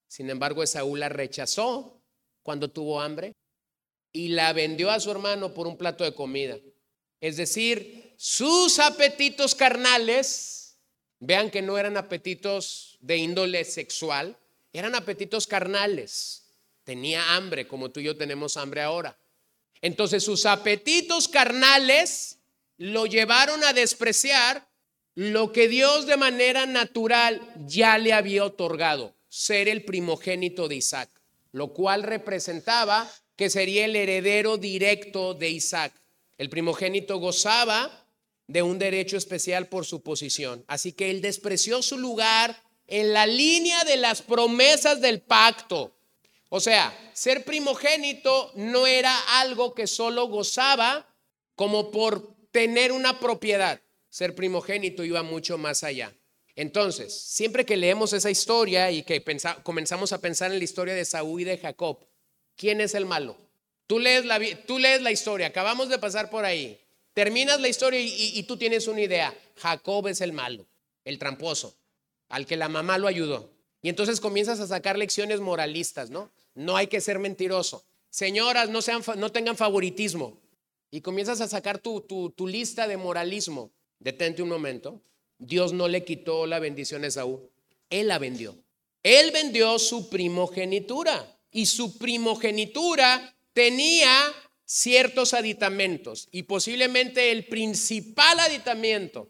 Sin 0.07 0.31
embargo, 0.31 0.63
Esaú 0.63 0.95
la 0.95 1.09
rechazó 1.09 2.01
cuando 2.45 2.71
tuvo 2.71 3.01
hambre 3.01 3.33
y 4.13 4.29
la 4.29 4.53
vendió 4.53 4.93
a 4.93 5.01
su 5.01 5.11
hermano 5.11 5.53
por 5.53 5.67
un 5.67 5.77
plato 5.77 6.05
de 6.05 6.15
comida. 6.15 6.57
Es 7.21 7.37
decir, 7.37 8.15
sus 8.17 8.79
apetitos 8.79 9.57
carnales, 9.57 10.79
vean 11.19 11.51
que 11.51 11.63
no 11.63 11.79
eran 11.79 11.97
apetitos 11.97 12.97
de 13.01 13.17
índole 13.17 13.65
sexual, 13.65 14.39
eran 14.73 14.95
apetitos 14.95 15.49
carnales 15.49 16.44
Tenía 16.85 17.35
hambre, 17.35 17.67
como 17.67 17.91
tú 17.91 18.01
y 18.01 18.05
yo 18.05 18.17
tenemos 18.17 18.57
hambre 18.57 18.83
ahora. 18.83 19.19
Entonces 19.81 20.25
sus 20.25 20.47
apetitos 20.47 21.29
carnales 21.29 22.39
lo 22.77 23.07
llevaron 23.07 23.63
a 23.65 23.73
despreciar 23.73 24.69
lo 25.15 25.53
que 25.53 25.69
Dios 25.69 26.07
de 26.07 26.17
manera 26.17 26.67
natural 26.67 27.41
ya 27.67 27.99
le 27.99 28.13
había 28.13 28.45
otorgado, 28.45 29.15
ser 29.29 29.69
el 29.69 29.85
primogénito 29.85 30.69
de 30.69 30.77
Isaac, 30.77 31.11
lo 31.53 31.73
cual 31.73 32.03
representaba 32.03 33.11
que 33.37 33.51
sería 33.51 33.85
el 33.85 33.97
heredero 33.97 34.57
directo 34.57 35.35
de 35.35 35.51
Isaac. 35.51 35.93
El 36.39 36.51
primogénito 36.51 37.19
gozaba 37.19 38.07
de 38.47 38.63
un 38.63 38.79
derecho 38.79 39.17
especial 39.17 39.69
por 39.69 39.87
su 39.87 40.03
posición, 40.03 40.65
así 40.67 40.93
que 40.93 41.11
él 41.11 41.21
despreció 41.21 41.83
su 41.83 41.97
lugar 41.99 42.61
en 42.87 43.13
la 43.13 43.27
línea 43.27 43.85
de 43.85 43.97
las 43.97 44.21
promesas 44.21 45.01
del 45.01 45.21
pacto. 45.23 45.97
O 46.49 46.61
sea, 46.61 46.97
ser 47.15 47.45
primogénito 47.45 48.53
no 48.55 48.87
era 48.87 49.41
algo 49.41 49.75
que 49.75 49.87
solo 49.87 50.27
gozaba 50.27 51.09
como 51.57 51.91
por 51.91 52.35
tener 52.51 52.93
una 52.93 53.19
propiedad. 53.19 53.81
Ser 54.11 54.35
primogénito 54.35 55.03
iba 55.05 55.23
mucho 55.23 55.59
más 55.59 55.83
allá. 55.83 56.15
Entonces, 56.57 57.13
siempre 57.13 57.67
que 57.67 57.77
leemos 57.77 58.13
esa 58.13 58.31
historia 58.31 58.91
y 58.93 59.03
que 59.03 59.25
comenzamos 59.63 60.13
a 60.13 60.21
pensar 60.21 60.53
en 60.53 60.59
la 60.59 60.65
historia 60.65 60.95
de 60.95 61.05
Saúl 61.05 61.41
y 61.41 61.45
de 61.45 61.59
Jacob, 61.59 61.99
¿quién 62.57 62.81
es 62.81 62.95
el 62.95 63.07
malo? 63.07 63.37
Tú 63.87 63.99
lees 63.99 64.25
la, 64.25 65.11
historia, 65.11 65.49
acabamos 65.49 65.89
de 65.89 65.99
pasar 65.99 66.31
por 66.31 66.45
ahí. 66.45 66.81
Terminas 67.13 67.61
la 67.61 67.69
historia 67.69 68.01
y, 68.01 68.43
tú 68.45 68.57
tienes 68.57 68.87
una 68.87 69.03
idea. 69.03 69.37
Jacob 69.57 70.09
es 70.09 70.21
el 70.21 70.33
malo, 70.33 70.67
el 71.05 71.19
tramposo, 71.19 71.77
al 72.29 72.47
que 72.47 72.57
la 72.57 72.69
mamá 72.69 72.99
lo 72.99 73.09
ayudó. 73.09 73.51
Y 73.85 73.91
entonces 73.91 74.19
comienzas 74.19 74.61
a 74.61 74.67
sacar 74.67 74.97
lecciones 74.97 75.41
moralistas, 75.41 76.09
¿no? 76.09 76.31
No 76.55 76.75
hay 76.75 76.87
que 76.87 77.03
ser 77.03 77.19
mentiroso. 77.19 77.85
Señoras, 78.09 78.71
no, 78.71 78.81
sean, 78.81 79.03
no 79.19 79.31
tengan 79.31 79.59
favoritismo. 79.59 80.41
Y 80.91 81.03
comienzas 81.03 81.43
a 81.43 81.49
sacar 81.49 81.79
tu, 81.81 82.01
tu, 82.01 82.31
tu 82.31 82.47
lista 82.47 82.89
de 82.89 82.97
moralismo. 82.97 83.73
Detente 83.99 84.43
un 84.43 84.49
momento. 84.49 85.03
Dios 85.37 85.75
no 85.75 85.87
le 85.87 86.03
quitó 86.03 86.47
la 86.47 86.61
bendición 86.61 87.05
a 87.05 87.09
Esaú. 87.09 87.51
Él 87.91 88.09
la 88.09 88.19
vendió. 88.19 88.57
Él 89.03 89.33
vendió 89.33 89.79
su 89.79 90.09
primogenitura. 90.09 91.37
Y 91.51 91.67
su 91.67 91.99
primogenitura 91.99 93.37
tenía 93.53 94.33
ciertos 94.65 95.35
aditamentos. 95.35 96.29
Y 96.31 96.45
posiblemente 96.45 97.33
el 97.33 97.45
principal 97.49 98.41
aditamento 98.41 99.29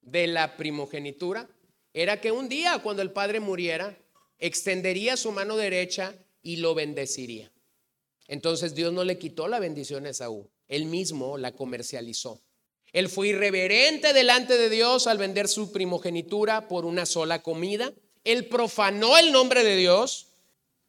de 0.00 0.26
la 0.26 0.56
primogenitura 0.56 1.46
era 1.92 2.20
que 2.20 2.32
un 2.32 2.48
día 2.48 2.78
cuando 2.82 3.02
el 3.02 3.12
padre 3.12 3.40
muriera, 3.40 3.96
extendería 4.38 5.16
su 5.16 5.32
mano 5.32 5.56
derecha 5.56 6.14
y 6.42 6.56
lo 6.56 6.74
bendeciría. 6.74 7.52
Entonces 8.28 8.74
Dios 8.74 8.92
no 8.92 9.04
le 9.04 9.18
quitó 9.18 9.48
la 9.48 9.58
bendición 9.58 10.06
a 10.06 10.10
Esaú, 10.10 10.48
él 10.68 10.86
mismo 10.86 11.36
la 11.36 11.52
comercializó. 11.52 12.40
Él 12.92 13.08
fue 13.08 13.28
irreverente 13.28 14.12
delante 14.12 14.56
de 14.56 14.68
Dios 14.68 15.06
al 15.06 15.18
vender 15.18 15.48
su 15.48 15.72
primogenitura 15.72 16.68
por 16.68 16.84
una 16.84 17.06
sola 17.06 17.42
comida. 17.42 17.92
Él 18.24 18.46
profanó 18.46 19.16
el 19.16 19.32
nombre 19.32 19.62
de 19.62 19.76
Dios. 19.76 20.28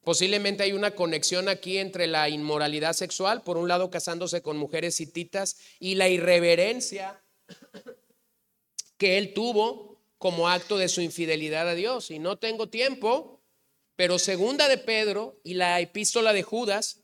Posiblemente 0.04 0.64
hay 0.64 0.74
una 0.74 0.96
conexión 0.96 1.48
aquí 1.48 1.78
entre 1.78 2.08
la 2.08 2.28
inmoralidad 2.28 2.94
sexual, 2.94 3.44
por 3.44 3.58
un 3.58 3.68
lado 3.68 3.92
casándose 3.92 4.42
con 4.42 4.58
mujeres 4.58 5.00
hititas, 5.00 5.58
y 5.80 5.94
la 5.94 6.10
irreverencia 6.10 7.22
que 8.98 9.20
él 9.20 9.34
tuvo 9.34 9.91
como 10.22 10.48
acto 10.48 10.78
de 10.78 10.88
su 10.88 11.02
infidelidad 11.02 11.68
a 11.68 11.74
Dios. 11.74 12.12
Y 12.12 12.20
no 12.20 12.38
tengo 12.38 12.70
tiempo, 12.70 13.42
pero 13.96 14.20
segunda 14.20 14.68
de 14.68 14.78
Pedro 14.78 15.42
y 15.44 15.56
la 15.56 15.80
epístola 15.80 16.32
de 16.32 16.44
Judas 16.44 17.00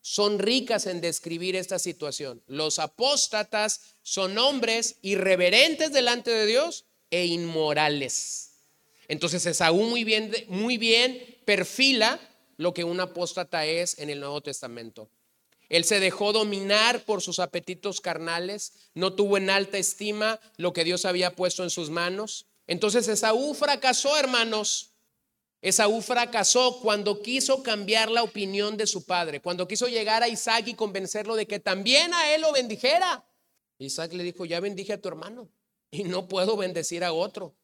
son 0.00 0.40
ricas 0.40 0.86
en 0.86 1.00
describir 1.00 1.54
esta 1.54 1.78
situación. 1.78 2.42
Los 2.48 2.80
apóstatas 2.80 3.94
son 4.02 4.36
hombres 4.36 4.96
irreverentes 5.00 5.92
delante 5.92 6.32
de 6.32 6.44
Dios 6.46 6.86
e 7.10 7.26
inmorales. 7.26 8.64
Entonces 9.06 9.46
Esaú 9.46 9.84
muy 9.84 10.02
bien, 10.02 10.32
muy 10.48 10.76
bien 10.76 11.40
perfila 11.44 12.18
lo 12.56 12.74
que 12.74 12.82
un 12.82 12.98
apóstata 12.98 13.64
es 13.64 13.96
en 14.00 14.10
el 14.10 14.18
Nuevo 14.18 14.40
Testamento. 14.40 15.08
Él 15.70 15.84
se 15.84 16.00
dejó 16.00 16.32
dominar 16.32 17.04
por 17.04 17.22
sus 17.22 17.38
apetitos 17.38 18.00
carnales, 18.00 18.72
no 18.92 19.14
tuvo 19.14 19.38
en 19.38 19.48
alta 19.48 19.78
estima 19.78 20.40
lo 20.56 20.72
que 20.72 20.82
Dios 20.82 21.04
había 21.04 21.36
puesto 21.36 21.62
en 21.62 21.70
sus 21.70 21.90
manos. 21.90 22.46
Entonces 22.66 23.06
Esaú 23.06 23.54
fracasó, 23.54 24.16
hermanos, 24.18 24.90
Esaú 25.62 26.02
fracasó 26.02 26.80
cuando 26.80 27.22
quiso 27.22 27.62
cambiar 27.62 28.10
la 28.10 28.24
opinión 28.24 28.76
de 28.76 28.88
su 28.88 29.06
padre, 29.06 29.40
cuando 29.40 29.68
quiso 29.68 29.86
llegar 29.86 30.24
a 30.24 30.28
Isaac 30.28 30.66
y 30.66 30.74
convencerlo 30.74 31.36
de 31.36 31.46
que 31.46 31.60
también 31.60 32.12
a 32.14 32.34
él 32.34 32.40
lo 32.40 32.52
bendijera. 32.52 33.24
Isaac 33.78 34.12
le 34.12 34.24
dijo, 34.24 34.44
ya 34.46 34.58
bendije 34.58 34.94
a 34.94 35.00
tu 35.00 35.08
hermano 35.08 35.48
y 35.92 36.02
no 36.02 36.26
puedo 36.26 36.56
bendecir 36.56 37.04
a 37.04 37.12
otro. 37.12 37.54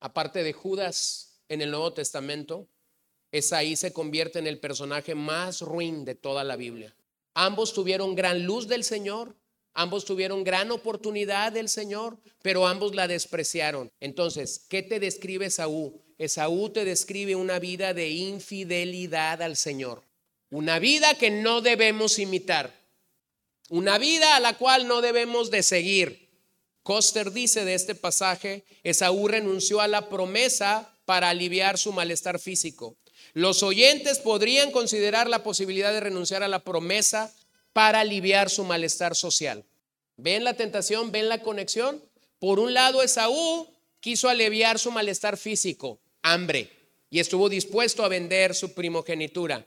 Aparte 0.00 0.42
de 0.42 0.54
Judas 0.54 1.42
en 1.50 1.60
el 1.60 1.70
Nuevo 1.70 1.92
Testamento, 1.92 2.68
Esaí 3.32 3.76
se 3.76 3.92
convierte 3.92 4.38
en 4.38 4.46
el 4.46 4.58
personaje 4.58 5.14
más 5.14 5.60
ruin 5.60 6.06
de 6.06 6.14
toda 6.14 6.42
la 6.42 6.56
Biblia. 6.56 6.96
Ambos 7.42 7.72
tuvieron 7.72 8.14
gran 8.14 8.44
luz 8.44 8.68
del 8.68 8.84
Señor, 8.84 9.34
ambos 9.72 10.04
tuvieron 10.04 10.44
gran 10.44 10.70
oportunidad 10.70 11.52
del 11.52 11.70
Señor, 11.70 12.18
pero 12.42 12.66
ambos 12.66 12.94
la 12.94 13.08
despreciaron. 13.08 13.90
Entonces, 13.98 14.66
¿qué 14.68 14.82
te 14.82 15.00
describe 15.00 15.46
Esaú? 15.46 16.02
Esaú 16.18 16.68
te 16.68 16.84
describe 16.84 17.36
una 17.36 17.58
vida 17.58 17.94
de 17.94 18.10
infidelidad 18.10 19.40
al 19.40 19.56
Señor, 19.56 20.02
una 20.50 20.78
vida 20.78 21.14
que 21.14 21.30
no 21.30 21.62
debemos 21.62 22.18
imitar, 22.18 22.78
una 23.70 23.96
vida 23.96 24.36
a 24.36 24.40
la 24.40 24.58
cual 24.58 24.86
no 24.86 25.00
debemos 25.00 25.50
de 25.50 25.62
seguir. 25.62 26.28
Coster 26.82 27.32
dice 27.32 27.64
de 27.64 27.72
este 27.72 27.94
pasaje, 27.94 28.66
Esaú 28.82 29.28
renunció 29.28 29.80
a 29.80 29.88
la 29.88 30.10
promesa 30.10 30.94
para 31.06 31.30
aliviar 31.30 31.78
su 31.78 31.94
malestar 31.94 32.38
físico. 32.38 32.98
Los 33.32 33.62
oyentes 33.62 34.18
podrían 34.18 34.70
considerar 34.70 35.28
la 35.28 35.42
posibilidad 35.42 35.92
de 35.92 36.00
renunciar 36.00 36.42
a 36.42 36.48
la 36.48 36.64
promesa 36.64 37.32
para 37.72 38.00
aliviar 38.00 38.50
su 38.50 38.64
malestar 38.64 39.14
social. 39.14 39.64
¿Ven 40.16 40.44
la 40.44 40.54
tentación? 40.54 41.12
¿Ven 41.12 41.28
la 41.28 41.42
conexión? 41.42 42.02
Por 42.38 42.58
un 42.58 42.74
lado, 42.74 43.02
Esaú 43.02 43.68
quiso 44.00 44.28
aliviar 44.28 44.78
su 44.78 44.90
malestar 44.90 45.36
físico 45.36 46.00
hambre 46.22 46.70
y 47.10 47.20
estuvo 47.20 47.48
dispuesto 47.48 48.04
a 48.04 48.08
vender 48.08 48.54
su 48.54 48.74
primogenitura. 48.74 49.66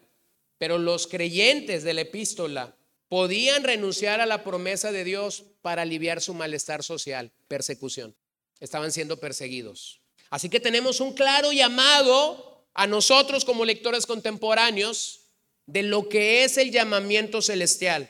Pero 0.57 0.77
los 0.77 1.07
creyentes 1.07 1.83
de 1.83 1.93
la 1.93 2.01
epístola 2.01 2.75
podían 3.09 3.63
renunciar 3.63 4.21
a 4.21 4.25
la 4.25 4.43
promesa 4.43 4.91
de 4.91 5.03
Dios 5.03 5.43
para 5.61 5.81
aliviar 5.81 6.21
su 6.21 6.33
malestar 6.33 6.83
social, 6.83 7.31
persecución. 7.47 8.15
Estaban 8.59 8.91
siendo 8.91 9.19
perseguidos. 9.19 9.99
Así 10.29 10.49
que 10.49 10.59
tenemos 10.59 10.99
un 10.99 11.13
claro 11.13 11.51
llamado 11.51 12.52
a 12.73 12.87
nosotros 12.87 13.45
como 13.45 13.65
lectores 13.65 14.05
contemporáneos 14.05 15.21
de 15.65 15.83
lo 15.83 16.09
que 16.09 16.43
es 16.43 16.57
el 16.57 16.71
llamamiento 16.71 17.41
celestial. 17.41 18.09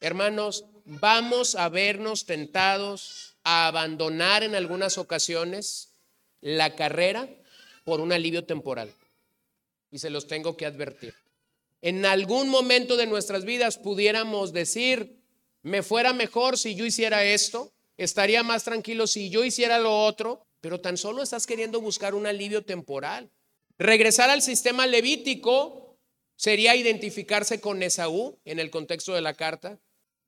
Hermanos, 0.00 0.64
vamos 0.84 1.54
a 1.54 1.68
vernos 1.68 2.24
tentados 2.24 3.36
a 3.44 3.66
abandonar 3.66 4.42
en 4.42 4.54
algunas 4.54 4.98
ocasiones 4.98 5.90
la 6.40 6.74
carrera 6.74 7.28
por 7.84 8.00
un 8.00 8.12
alivio 8.12 8.44
temporal. 8.44 8.92
Y 9.90 9.98
se 9.98 10.10
los 10.10 10.26
tengo 10.26 10.56
que 10.56 10.66
advertir. 10.66 11.14
En 11.80 12.04
algún 12.04 12.48
momento 12.48 12.96
de 12.96 13.06
nuestras 13.06 13.44
vidas 13.44 13.78
pudiéramos 13.78 14.52
decir, 14.52 15.20
me 15.62 15.82
fuera 15.82 16.12
mejor 16.12 16.58
si 16.58 16.74
yo 16.74 16.84
hiciera 16.84 17.24
esto, 17.24 17.72
estaría 17.96 18.42
más 18.42 18.64
tranquilo 18.64 19.06
si 19.06 19.30
yo 19.30 19.44
hiciera 19.44 19.78
lo 19.78 20.04
otro, 20.04 20.44
pero 20.60 20.80
tan 20.80 20.96
solo 20.96 21.22
estás 21.22 21.46
queriendo 21.46 21.80
buscar 21.80 22.14
un 22.14 22.26
alivio 22.26 22.64
temporal. 22.64 23.30
Regresar 23.78 24.28
al 24.28 24.42
sistema 24.42 24.86
levítico 24.86 25.96
sería 26.34 26.74
identificarse 26.74 27.60
con 27.60 27.82
Esaú 27.82 28.38
en 28.44 28.58
el 28.58 28.70
contexto 28.70 29.14
de 29.14 29.20
la 29.20 29.34
carta, 29.34 29.78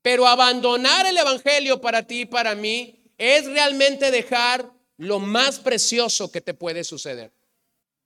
pero 0.03 0.27
abandonar 0.27 1.07
el 1.07 1.19
Evangelio 1.19 1.81
para 1.81 2.07
ti 2.07 2.23
y 2.23 2.27
para 2.27 2.55
mí 2.55 3.13
es 3.19 3.47
realmente 3.47 4.11
dejar 4.11 4.73
lo 4.97 5.19
más 5.19 5.59
precioso 5.59 6.31
que 6.31 6.41
te 6.41 6.55
puede 6.55 6.85
suceder, 6.85 7.33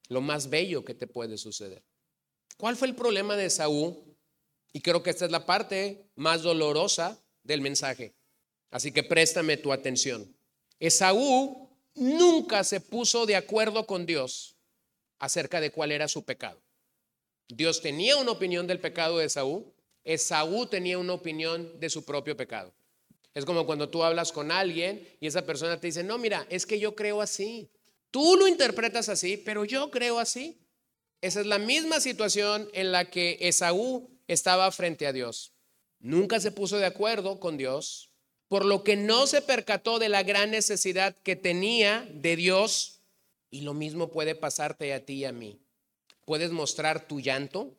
lo 0.09 0.20
más 0.20 0.49
bello 0.49 0.84
que 0.84 0.95
te 0.95 1.07
puede 1.07 1.36
suceder. 1.36 1.82
¿Cuál 2.57 2.76
fue 2.76 2.88
el 2.88 2.95
problema 2.95 3.36
de 3.36 3.51
Saúl? 3.51 3.97
Y 4.72 4.80
creo 4.80 5.03
que 5.03 5.11
esta 5.11 5.26
es 5.26 5.30
la 5.30 5.45
parte 5.45 6.07
más 6.16 6.42
dolorosa 6.42 7.18
del 7.42 7.61
mensaje. 7.61 8.14
Así 8.70 8.92
que 8.92 9.03
préstame 9.03 9.57
tu 9.57 9.72
atención. 9.72 10.34
Esaú 10.80 11.68
nunca 11.95 12.64
se 12.64 12.80
puso 12.80 13.26
de 13.26 13.36
acuerdo 13.36 13.86
con 13.86 14.07
Dios 14.07 14.53
acerca 15.25 15.61
de 15.61 15.70
cuál 15.70 15.93
era 15.93 16.09
su 16.09 16.25
pecado. 16.25 16.61
Dios 17.49 17.81
tenía 17.83 18.16
una 18.16 18.33
opinión 18.33 18.66
del 18.66 18.81
pecado 18.81 19.18
de 19.18 19.27
Esaú, 19.27 19.72
Esaú 20.05 20.66
tenía 20.66 20.99
una 20.99 21.14
opinión 21.14 21.79
de 21.81 21.91
su 21.91 22.05
propio 22.05 22.37
pecado. 22.37 22.75
Es 23.35 23.45
como 23.45 23.66
cuando 23.66 23.89
tú 23.89 24.05
hablas 24.05 24.33
con 24.33 24.53
alguien 24.53 25.07
y 25.20 25.27
esa 25.27 25.45
persona 25.45 25.81
te 25.81 25.89
dice, 25.89 26.05
no, 26.05 26.18
mira, 26.18 26.47
es 26.51 26.66
que 26.66 26.79
yo 26.79 26.95
creo 26.95 27.20
así. 27.20 27.70
Tú 28.11 28.37
lo 28.37 28.47
interpretas 28.47 29.09
así, 29.09 29.37
pero 29.37 29.64
yo 29.64 29.91
creo 29.91 30.18
así. 30.18 30.61
Esa 31.20 31.41
es 31.41 31.47
la 31.47 31.59
misma 31.59 32.01
situación 32.01 32.68
en 32.75 32.93
la 32.93 33.11
que 33.11 33.39
Esaú 33.41 34.11
estaba 34.29 34.70
frente 34.70 35.07
a 35.07 35.12
Dios. 35.12 35.53
Nunca 35.99 36.39
se 36.39 36.53
puso 36.53 36.77
de 36.77 36.87
acuerdo 36.87 37.41
con 37.41 37.57
Dios, 37.57 38.11
por 38.47 38.64
lo 38.64 38.85
que 38.85 38.97
no 38.97 39.27
se 39.27 39.43
percató 39.43 39.99
de 39.99 40.11
la 40.11 40.22
gran 40.22 40.51
necesidad 40.51 41.16
que 41.22 41.35
tenía 41.35 42.07
de 42.12 42.37
Dios. 42.37 42.93
Y 43.55 43.61
lo 43.61 43.72
mismo 43.72 44.11
puede 44.11 44.34
pasarte 44.34 44.92
a 44.92 45.07
ti 45.07 45.12
y 45.12 45.24
a 45.26 45.30
mí. 45.30 45.61
Puedes 46.24 46.50
mostrar 46.50 47.07
tu 47.07 47.20
llanto, 47.20 47.76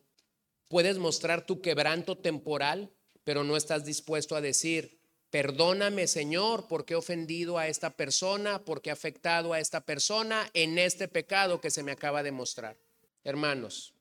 puedes 0.69 0.99
mostrar 0.99 1.45
tu 1.45 1.59
quebranto 1.59 2.17
temporal, 2.17 2.93
pero 3.25 3.43
no 3.43 3.57
estás 3.57 3.83
dispuesto 3.83 4.37
a 4.37 4.41
decir, 4.41 5.01
Perdóname, 5.31 6.07
Señor, 6.07 6.69
porque 6.69 6.93
he 6.93 6.95
ofendido 6.95 7.57
a 7.57 7.67
esta 7.67 7.89
persona, 7.89 8.63
porque 8.63 8.89
he 8.89 8.93
afectado 8.93 9.51
a 9.51 9.59
esta 9.59 9.81
persona 9.81 10.49
en 10.53 10.77
este 10.77 11.09
pecado 11.09 11.59
que 11.59 11.69
se 11.69 11.83
me 11.83 11.91
acaba 11.91 12.23
de 12.23 12.31
mostrar. 12.31 12.77
Hermanos, 13.25 13.93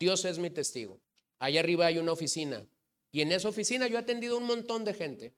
Dios 0.00 0.24
es 0.24 0.40
mi 0.40 0.50
testigo. 0.50 0.98
Allá 1.38 1.60
arriba 1.60 1.86
hay 1.86 1.98
una 1.98 2.10
oficina 2.10 2.66
y 3.12 3.20
en 3.20 3.30
esa 3.30 3.48
oficina 3.48 3.86
yo 3.86 3.96
he 3.96 4.00
atendido 4.00 4.36
un 4.36 4.46
montón 4.46 4.84
de 4.84 4.94
gente. 4.94 5.34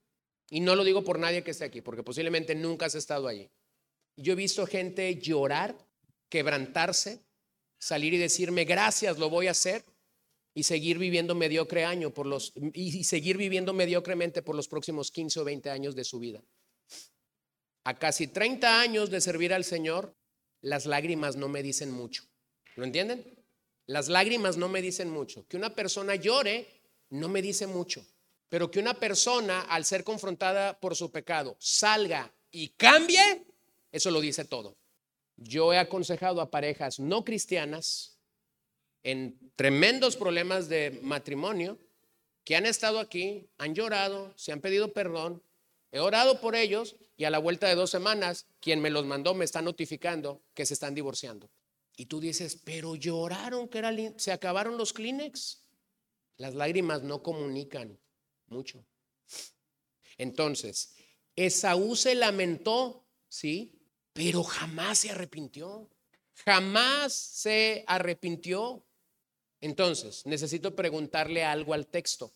Y 0.48 0.60
no 0.60 0.76
lo 0.76 0.82
digo 0.82 1.04
por 1.04 1.18
nadie 1.18 1.44
que 1.44 1.50
esté 1.50 1.66
aquí, 1.66 1.82
porque 1.82 2.02
posiblemente 2.02 2.54
nunca 2.54 2.86
has 2.86 2.94
estado 2.94 3.28
allí. 3.28 3.50
Yo 4.16 4.32
he 4.32 4.36
visto 4.36 4.66
gente 4.66 5.16
llorar, 5.16 5.76
quebrantarse, 6.28 7.20
salir 7.78 8.14
y 8.14 8.18
decirme, 8.18 8.64
gracias, 8.64 9.18
lo 9.18 9.30
voy 9.30 9.48
a 9.48 9.52
hacer. 9.52 9.84
y 10.56 10.62
seguir 10.62 10.98
viviendo 10.98 11.34
mediocre 11.34 11.84
año 11.84 12.14
y 12.72 13.02
seguir 13.02 13.36
viviendo 13.36 13.72
mediocremente 13.72 14.40
por 14.40 14.54
los 14.54 14.68
próximos 14.68 15.10
15 15.10 15.40
o 15.40 15.44
20 15.44 15.68
años 15.68 15.96
de 15.96 16.04
su 16.04 16.20
vida. 16.20 16.44
A 17.82 17.98
casi 17.98 18.28
30 18.28 18.80
años 18.80 19.10
de 19.10 19.20
servir 19.20 19.52
al 19.52 19.64
Señor, 19.64 20.16
las 20.60 20.86
lágrimas 20.86 21.34
no 21.34 21.48
me 21.48 21.62
dicen 21.62 21.90
mucho. 21.90 22.24
¿Lo 22.76 22.84
entienden? 22.84 23.44
Las 23.86 24.08
lágrimas 24.08 24.56
no 24.56 24.68
me 24.68 24.80
dicen 24.80 25.10
mucho. 25.10 25.46
Que 25.48 25.56
una 25.56 25.74
persona 25.74 26.14
llore 26.14 26.68
no 27.10 27.28
me 27.28 27.42
dice 27.42 27.66
mucho. 27.66 28.06
Pero 28.48 28.70
que 28.70 28.78
una 28.78 28.94
persona, 28.94 29.62
al 29.62 29.84
ser 29.84 30.04
confrontada 30.04 30.78
por 30.78 30.94
su 30.94 31.10
pecado, 31.10 31.56
salga 31.58 32.32
y 32.50 32.68
cambie, 32.70 33.43
eso 33.94 34.10
lo 34.10 34.20
dice 34.20 34.44
todo. 34.44 34.76
Yo 35.36 35.72
he 35.72 35.78
aconsejado 35.78 36.40
a 36.40 36.50
parejas 36.50 36.98
no 36.98 37.24
cristianas 37.24 38.18
en 39.04 39.38
tremendos 39.54 40.16
problemas 40.16 40.68
de 40.68 40.98
matrimonio 41.02 41.78
que 42.42 42.56
han 42.56 42.66
estado 42.66 42.98
aquí, 42.98 43.48
han 43.56 43.72
llorado, 43.72 44.34
se 44.36 44.50
han 44.50 44.60
pedido 44.60 44.92
perdón, 44.92 45.44
he 45.92 46.00
orado 46.00 46.40
por 46.40 46.56
ellos 46.56 46.96
y 47.16 47.22
a 47.22 47.30
la 47.30 47.38
vuelta 47.38 47.68
de 47.68 47.76
dos 47.76 47.90
semanas, 47.90 48.46
quien 48.58 48.80
me 48.80 48.90
los 48.90 49.06
mandó 49.06 49.32
me 49.32 49.44
está 49.44 49.62
notificando 49.62 50.42
que 50.54 50.66
se 50.66 50.74
están 50.74 50.96
divorciando. 50.96 51.48
Y 51.96 52.06
tú 52.06 52.18
dices, 52.18 52.58
pero 52.64 52.96
lloraron, 52.96 53.68
que 53.68 53.78
era 53.78 53.92
se 54.16 54.32
acabaron 54.32 54.76
los 54.76 54.92
Kleenex. 54.92 55.62
Las 56.36 56.54
lágrimas 56.56 57.04
no 57.04 57.22
comunican 57.22 57.96
mucho. 58.48 58.84
Entonces, 60.18 60.96
Esaú 61.36 61.94
se 61.94 62.16
lamentó, 62.16 63.06
sí, 63.28 63.83
pero 64.14 64.42
jamás 64.42 65.00
se 65.00 65.10
arrepintió. 65.10 65.90
Jamás 66.46 67.12
se 67.12 67.84
arrepintió. 67.86 68.82
Entonces, 69.60 70.24
necesito 70.24 70.74
preguntarle 70.74 71.44
algo 71.44 71.74
al 71.74 71.86
texto. 71.86 72.32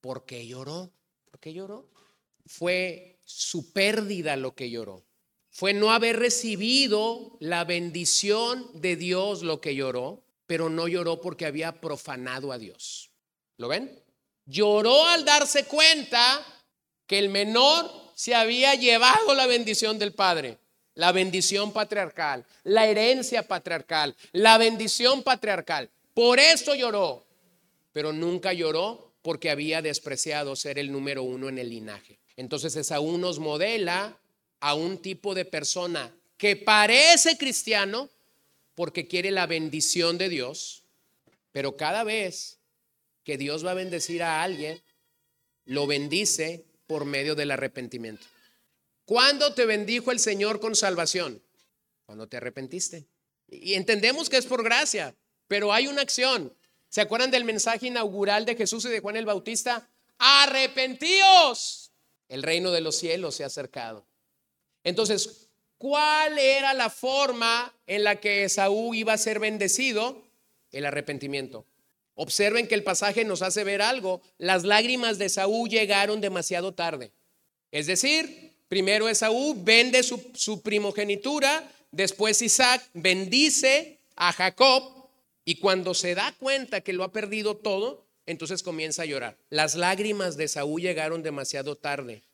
¿Por 0.00 0.24
qué 0.26 0.46
lloró? 0.46 0.92
¿Por 1.24 1.40
qué 1.40 1.52
lloró? 1.52 1.88
Fue 2.46 3.18
su 3.24 3.72
pérdida 3.72 4.36
lo 4.36 4.54
que 4.54 4.70
lloró. 4.70 5.02
Fue 5.50 5.72
no 5.72 5.92
haber 5.92 6.18
recibido 6.18 7.36
la 7.40 7.64
bendición 7.64 8.68
de 8.74 8.96
Dios 8.96 9.42
lo 9.42 9.60
que 9.60 9.74
lloró, 9.74 10.24
pero 10.46 10.68
no 10.68 10.88
lloró 10.88 11.20
porque 11.20 11.46
había 11.46 11.80
profanado 11.80 12.52
a 12.52 12.58
Dios. 12.58 13.10
¿Lo 13.56 13.68
ven? 13.68 14.02
Lloró 14.44 15.06
al 15.06 15.24
darse 15.24 15.64
cuenta 15.64 16.44
que 17.06 17.18
el 17.18 17.30
menor 17.30 17.90
se 18.14 18.34
había 18.34 18.74
llevado 18.74 19.34
la 19.34 19.46
bendición 19.46 19.98
del 19.98 20.12
Padre, 20.12 20.58
la 20.94 21.12
bendición 21.12 21.72
patriarcal, 21.72 22.44
la 22.64 22.86
herencia 22.86 23.42
patriarcal, 23.42 24.14
la 24.32 24.58
bendición 24.58 25.22
patriarcal. 25.22 25.90
Por 26.12 26.38
eso 26.38 26.74
lloró, 26.74 27.26
pero 27.92 28.12
nunca 28.12 28.52
lloró 28.52 29.12
porque 29.22 29.50
había 29.50 29.82
despreciado 29.82 30.54
ser 30.54 30.78
el 30.78 30.92
número 30.92 31.22
uno 31.22 31.48
en 31.48 31.58
el 31.58 31.70
linaje. 31.70 32.18
Entonces 32.36 32.76
Esaú 32.76 33.18
nos 33.18 33.38
modela 33.38 34.18
a 34.60 34.74
un 34.74 34.98
tipo 34.98 35.34
de 35.34 35.44
persona 35.44 36.12
que 36.36 36.56
parece 36.56 37.36
cristiano 37.36 38.10
porque 38.74 39.06
quiere 39.06 39.30
la 39.30 39.46
bendición 39.46 40.18
de 40.18 40.28
Dios, 40.28 40.82
pero 41.52 41.76
cada 41.76 42.04
vez 42.04 42.58
que 43.22 43.38
Dios 43.38 43.64
va 43.64 43.70
a 43.70 43.74
bendecir 43.74 44.22
a 44.22 44.42
alguien, 44.42 44.80
lo 45.64 45.86
bendice 45.86 46.64
por 46.86 47.04
medio 47.04 47.34
del 47.34 47.50
arrepentimiento. 47.50 48.26
¿Cuándo 49.04 49.54
te 49.54 49.66
bendijo 49.66 50.10
el 50.12 50.18
Señor 50.18 50.60
con 50.60 50.74
salvación? 50.74 51.42
Cuando 52.06 52.28
te 52.28 52.38
arrepentiste. 52.38 53.06
Y 53.48 53.74
entendemos 53.74 54.30
que 54.30 54.38
es 54.38 54.46
por 54.46 54.64
gracia, 54.64 55.14
pero 55.46 55.72
hay 55.72 55.86
una 55.86 56.02
acción. 56.02 56.56
¿Se 56.88 57.00
acuerdan 57.00 57.30
del 57.30 57.44
mensaje 57.44 57.88
inaugural 57.88 58.46
de 58.46 58.56
Jesús 58.56 58.84
y 58.84 58.88
de 58.88 59.00
Juan 59.00 59.16
el 59.16 59.26
Bautista? 59.26 59.88
Arrepentíos. 60.18 61.92
El 62.28 62.42
reino 62.42 62.70
de 62.70 62.80
los 62.80 62.96
cielos 62.96 63.34
se 63.34 63.44
ha 63.44 63.48
acercado. 63.48 64.06
Entonces, 64.82 65.48
¿cuál 65.76 66.38
era 66.38 66.72
la 66.72 66.88
forma 66.88 67.74
en 67.86 68.04
la 68.04 68.16
que 68.20 68.44
Esaú 68.44 68.94
iba 68.94 69.12
a 69.12 69.18
ser 69.18 69.38
bendecido? 69.38 70.22
El 70.70 70.86
arrepentimiento. 70.86 71.66
Observen 72.14 72.68
que 72.68 72.74
el 72.74 72.84
pasaje 72.84 73.24
nos 73.24 73.42
hace 73.42 73.64
ver 73.64 73.82
algo. 73.82 74.22
Las 74.38 74.64
lágrimas 74.64 75.18
de 75.18 75.28
Saúl 75.28 75.68
llegaron 75.68 76.20
demasiado 76.20 76.74
tarde. 76.74 77.12
Es 77.70 77.86
decir, 77.86 78.53
primero 78.74 79.08
Esaú 79.08 79.54
vende 79.62 80.02
su, 80.02 80.60
primogenitura, 80.60 81.70
después 81.92 82.42
Isaac 82.42 82.82
bendice 82.92 84.00
a 84.16 84.32
Jacob 84.32 84.82
y 85.44 85.60
cuando 85.60 85.94
se 85.94 86.16
da 86.16 86.34
cuenta 86.40 86.80
que 86.80 86.92
lo 86.92 87.04
ha 87.04 87.12
perdido 87.12 87.56
todo, 87.56 88.04
entonces 88.26 88.64
comienza 88.64 89.02
a 89.02 89.04
llorar. 89.04 89.38
Las 89.48 89.76
lágrimas 89.76 90.36
de 90.36 90.48
Saúl 90.48 90.82
llegaron 90.82 91.22
demasiado 91.22 91.76
tarde 91.76 92.24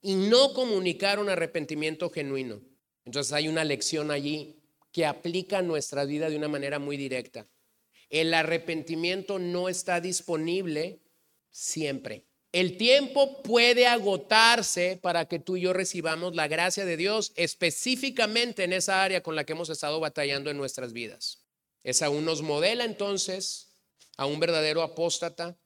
y 0.00 0.16
no 0.16 0.52
comunicaron 0.52 1.28
arrepentimiento 1.28 2.10
genuino. 2.10 2.60
Entonces 3.04 3.32
hay 3.32 3.46
una 3.46 3.62
lección 3.62 4.10
allí 4.10 4.56
que 4.90 5.06
aplica 5.06 5.62
nuestra 5.62 6.04
vida 6.04 6.28
de 6.28 6.38
una 6.38 6.48
manera 6.48 6.80
muy 6.80 6.96
directa 6.96 7.46
el 8.10 8.34
arrepentimiento 8.34 9.38
no 9.38 9.70
está 9.70 10.00
disponible 10.00 10.98
siempre. 11.50 12.24
El 12.52 12.76
tiempo 12.76 13.42
puede 13.42 13.86
agotarse 13.86 14.98
para 15.00 15.24
que 15.26 15.38
tú 15.38 15.56
y 15.56 15.62
yo 15.62 15.72
recibamos 15.72 16.34
la 16.34 16.48
gracia 16.48 16.84
de 16.84 16.98
Dios 16.98 17.32
específicamente 17.34 18.64
en 18.64 18.74
esa 18.74 19.02
área 19.02 19.22
con 19.22 19.34
la 19.34 19.44
que 19.44 19.54
hemos 19.54 19.70
estado 19.70 20.00
batallando 20.00 20.50
en 20.50 20.58
nuestras 20.58 20.92
vidas. 20.92 21.38
Es 21.82 22.02
aún 22.02 22.26
nos 22.26 22.42
modela 22.42 22.84
entonces 22.84 23.68
a 24.18 24.26
un 24.26 24.38
verdadero 24.38 24.82
apóstata 24.82 25.56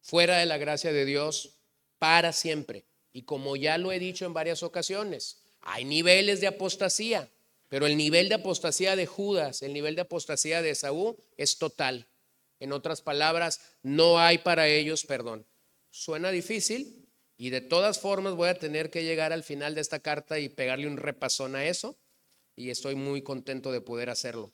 fuera 0.00 0.38
de 0.38 0.46
la 0.46 0.58
gracia 0.58 0.92
de 0.92 1.04
Dios 1.04 1.60
para 2.00 2.32
siempre. 2.32 2.84
Y 3.12 3.22
como 3.22 3.54
ya 3.54 3.78
lo 3.78 3.92
he 3.92 4.00
dicho 4.00 4.26
en 4.26 4.34
varias 4.34 4.64
ocasiones, 4.64 5.42
hay 5.60 5.84
niveles 5.84 6.40
de 6.40 6.48
apostasía. 6.48 7.30
Pero 7.68 7.86
el 7.86 7.96
nivel 7.96 8.28
de 8.28 8.36
apostasía 8.36 8.96
de 8.96 9.06
Judas, 9.06 9.62
el 9.62 9.72
nivel 9.72 9.94
de 9.94 10.02
apostasía 10.02 10.62
de 10.62 10.74
Saúl 10.74 11.16
es 11.36 11.58
total. 11.58 12.08
En 12.60 12.72
otras 12.72 13.02
palabras, 13.02 13.60
no 13.82 14.18
hay 14.18 14.38
para 14.38 14.68
ellos 14.68 15.04
perdón. 15.04 15.46
Suena 15.90 16.30
difícil 16.30 17.08
y 17.36 17.50
de 17.50 17.60
todas 17.60 18.00
formas 18.00 18.34
voy 18.34 18.48
a 18.48 18.58
tener 18.58 18.90
que 18.90 19.04
llegar 19.04 19.32
al 19.32 19.44
final 19.44 19.74
de 19.74 19.80
esta 19.80 20.00
carta 20.00 20.38
y 20.38 20.48
pegarle 20.48 20.86
un 20.86 20.96
repasón 20.96 21.56
a 21.56 21.64
eso 21.64 21.98
y 22.56 22.70
estoy 22.70 22.96
muy 22.96 23.22
contento 23.22 23.70
de 23.70 23.80
poder 23.80 24.10
hacerlo. 24.10 24.52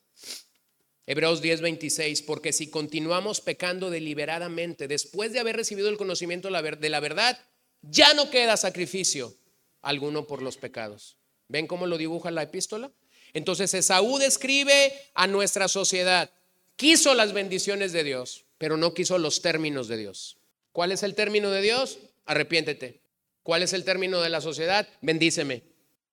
Hebreos 1.06 1.42
10:26, 1.42 2.22
porque 2.22 2.52
si 2.52 2.70
continuamos 2.70 3.40
pecando 3.40 3.90
deliberadamente 3.90 4.88
después 4.88 5.32
de 5.32 5.40
haber 5.40 5.56
recibido 5.56 5.88
el 5.88 5.96
conocimiento 5.96 6.48
de 6.48 6.88
la 6.90 7.00
verdad, 7.00 7.38
ya 7.82 8.14
no 8.14 8.30
queda 8.30 8.56
sacrificio 8.56 9.34
alguno 9.82 10.26
por 10.26 10.40
los 10.40 10.56
pecados. 10.56 11.18
¿Ven 11.48 11.66
cómo 11.66 11.86
lo 11.86 11.98
dibuja 11.98 12.30
la 12.30 12.42
epístola? 12.42 12.90
Entonces 13.34 13.74
Esaú 13.74 14.18
describe 14.18 14.92
a 15.14 15.26
nuestra 15.26 15.68
sociedad. 15.68 16.30
Quiso 16.76 17.14
las 17.14 17.32
bendiciones 17.32 17.92
de 17.92 18.04
Dios, 18.04 18.46
pero 18.58 18.76
no 18.76 18.94
quiso 18.94 19.18
los 19.18 19.42
términos 19.42 19.88
de 19.88 19.96
Dios. 19.96 20.38
¿Cuál 20.72 20.90
es 20.90 21.02
el 21.02 21.14
término 21.14 21.50
de 21.50 21.62
Dios? 21.62 21.98
Arrepiéntete. 22.24 23.00
¿Cuál 23.44 23.62
es 23.62 23.72
el 23.72 23.84
término 23.84 24.20
de 24.20 24.30
la 24.30 24.40
sociedad? 24.40 24.88
Bendíceme. 25.00 25.62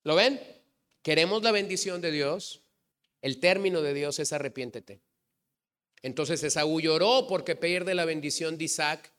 ¿Lo 0.04 0.16
ven? 0.16 0.40
Queremos 1.02 1.42
la 1.42 1.52
bendición 1.52 2.02
de 2.02 2.12
Dios. 2.12 2.62
El 3.22 3.40
término 3.40 3.82
de 3.82 3.94
Dios 3.94 4.20
es 4.20 4.34
arrepiéntete. 4.34 5.02
Entonces 6.04 6.44
Esaú 6.44 6.80
lloró 6.80 7.26
porque 7.28 7.56
pierde 7.56 7.96
la 7.96 8.06
bendición 8.06 8.58
de 8.58 8.66
Isaac, 8.66 9.14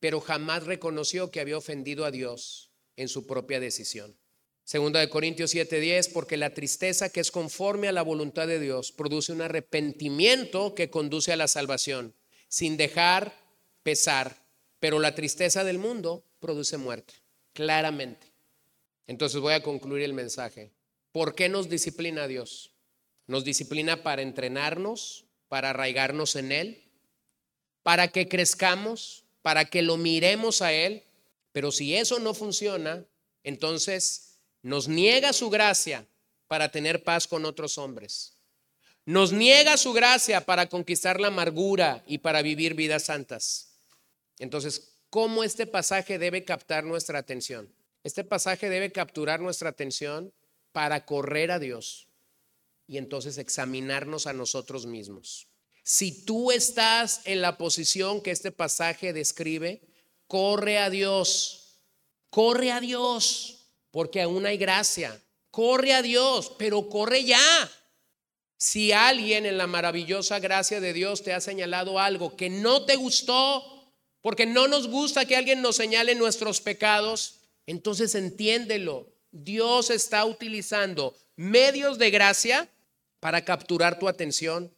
pero 0.00 0.20
jamás 0.20 0.64
reconoció 0.64 1.30
que 1.30 1.40
había 1.40 1.58
ofendido 1.58 2.04
a 2.04 2.10
Dios 2.10 2.70
en 2.96 3.08
su 3.08 3.26
propia 3.26 3.58
decisión. 3.60 4.16
Segunda 4.66 4.98
de 4.98 5.08
Corintios 5.08 5.54
7:10, 5.54 6.08
porque 6.12 6.36
la 6.36 6.50
tristeza 6.50 7.08
que 7.08 7.20
es 7.20 7.30
conforme 7.30 7.86
a 7.86 7.92
la 7.92 8.02
voluntad 8.02 8.48
de 8.48 8.58
Dios 8.58 8.90
produce 8.90 9.30
un 9.30 9.40
arrepentimiento 9.40 10.74
que 10.74 10.90
conduce 10.90 11.32
a 11.32 11.36
la 11.36 11.46
salvación, 11.46 12.16
sin 12.48 12.76
dejar 12.76 13.32
pesar, 13.84 14.42
pero 14.80 14.98
la 14.98 15.14
tristeza 15.14 15.62
del 15.62 15.78
mundo 15.78 16.24
produce 16.40 16.78
muerte, 16.78 17.14
claramente. 17.52 18.26
Entonces 19.06 19.40
voy 19.40 19.54
a 19.54 19.62
concluir 19.62 20.02
el 20.02 20.14
mensaje. 20.14 20.72
¿Por 21.12 21.36
qué 21.36 21.48
nos 21.48 21.68
disciplina 21.68 22.26
Dios? 22.26 22.72
Nos 23.28 23.44
disciplina 23.44 24.02
para 24.02 24.22
entrenarnos, 24.22 25.26
para 25.46 25.70
arraigarnos 25.70 26.34
en 26.34 26.50
Él, 26.50 26.82
para 27.84 28.08
que 28.08 28.26
crezcamos, 28.26 29.26
para 29.42 29.66
que 29.66 29.82
lo 29.82 29.96
miremos 29.96 30.60
a 30.60 30.72
Él. 30.72 31.04
Pero 31.52 31.70
si 31.70 31.94
eso 31.94 32.18
no 32.18 32.34
funciona, 32.34 33.06
entonces 33.44 34.25
nos 34.66 34.88
niega 34.88 35.32
su 35.32 35.48
gracia 35.48 36.08
para 36.48 36.72
tener 36.72 37.04
paz 37.04 37.28
con 37.28 37.44
otros 37.44 37.78
hombres. 37.78 38.36
Nos 39.04 39.30
niega 39.30 39.76
su 39.76 39.92
gracia 39.92 40.44
para 40.44 40.68
conquistar 40.68 41.20
la 41.20 41.28
amargura 41.28 42.02
y 42.08 42.18
para 42.18 42.42
vivir 42.42 42.74
vidas 42.74 43.04
santas. 43.04 43.78
Entonces, 44.40 44.96
¿cómo 45.08 45.44
este 45.44 45.68
pasaje 45.68 46.18
debe 46.18 46.44
captar 46.44 46.82
nuestra 46.82 47.20
atención? 47.20 47.72
Este 48.02 48.24
pasaje 48.24 48.68
debe 48.68 48.90
capturar 48.90 49.38
nuestra 49.38 49.68
atención 49.68 50.32
para 50.72 51.06
correr 51.06 51.52
a 51.52 51.60
Dios 51.60 52.08
y 52.88 52.98
entonces 52.98 53.38
examinarnos 53.38 54.26
a 54.26 54.32
nosotros 54.32 54.84
mismos. 54.84 55.46
Si 55.84 56.24
tú 56.24 56.50
estás 56.50 57.20
en 57.24 57.40
la 57.40 57.56
posición 57.56 58.20
que 58.20 58.32
este 58.32 58.50
pasaje 58.50 59.12
describe, 59.12 59.80
corre 60.26 60.78
a 60.78 60.90
Dios, 60.90 61.78
corre 62.30 62.72
a 62.72 62.80
Dios, 62.80 63.55
porque 63.96 64.20
aún 64.20 64.44
hay 64.44 64.58
gracia. 64.58 65.18
Corre 65.50 65.94
a 65.94 66.02
Dios, 66.02 66.52
pero 66.58 66.90
corre 66.90 67.24
ya. 67.24 67.40
Si 68.58 68.92
alguien 68.92 69.46
en 69.46 69.56
la 69.56 69.66
maravillosa 69.66 70.38
gracia 70.38 70.82
de 70.82 70.92
Dios 70.92 71.22
te 71.22 71.32
ha 71.32 71.40
señalado 71.40 71.98
algo 71.98 72.36
que 72.36 72.50
no 72.50 72.84
te 72.84 72.96
gustó, 72.96 73.90
porque 74.20 74.44
no 74.44 74.68
nos 74.68 74.88
gusta 74.88 75.24
que 75.24 75.34
alguien 75.34 75.62
nos 75.62 75.76
señale 75.76 76.14
nuestros 76.14 76.60
pecados, 76.60 77.36
entonces 77.66 78.14
entiéndelo. 78.14 79.08
Dios 79.30 79.88
está 79.88 80.26
utilizando 80.26 81.16
medios 81.34 81.96
de 81.96 82.10
gracia 82.10 82.68
para 83.18 83.46
capturar 83.46 83.98
tu 83.98 84.08
atención, 84.08 84.70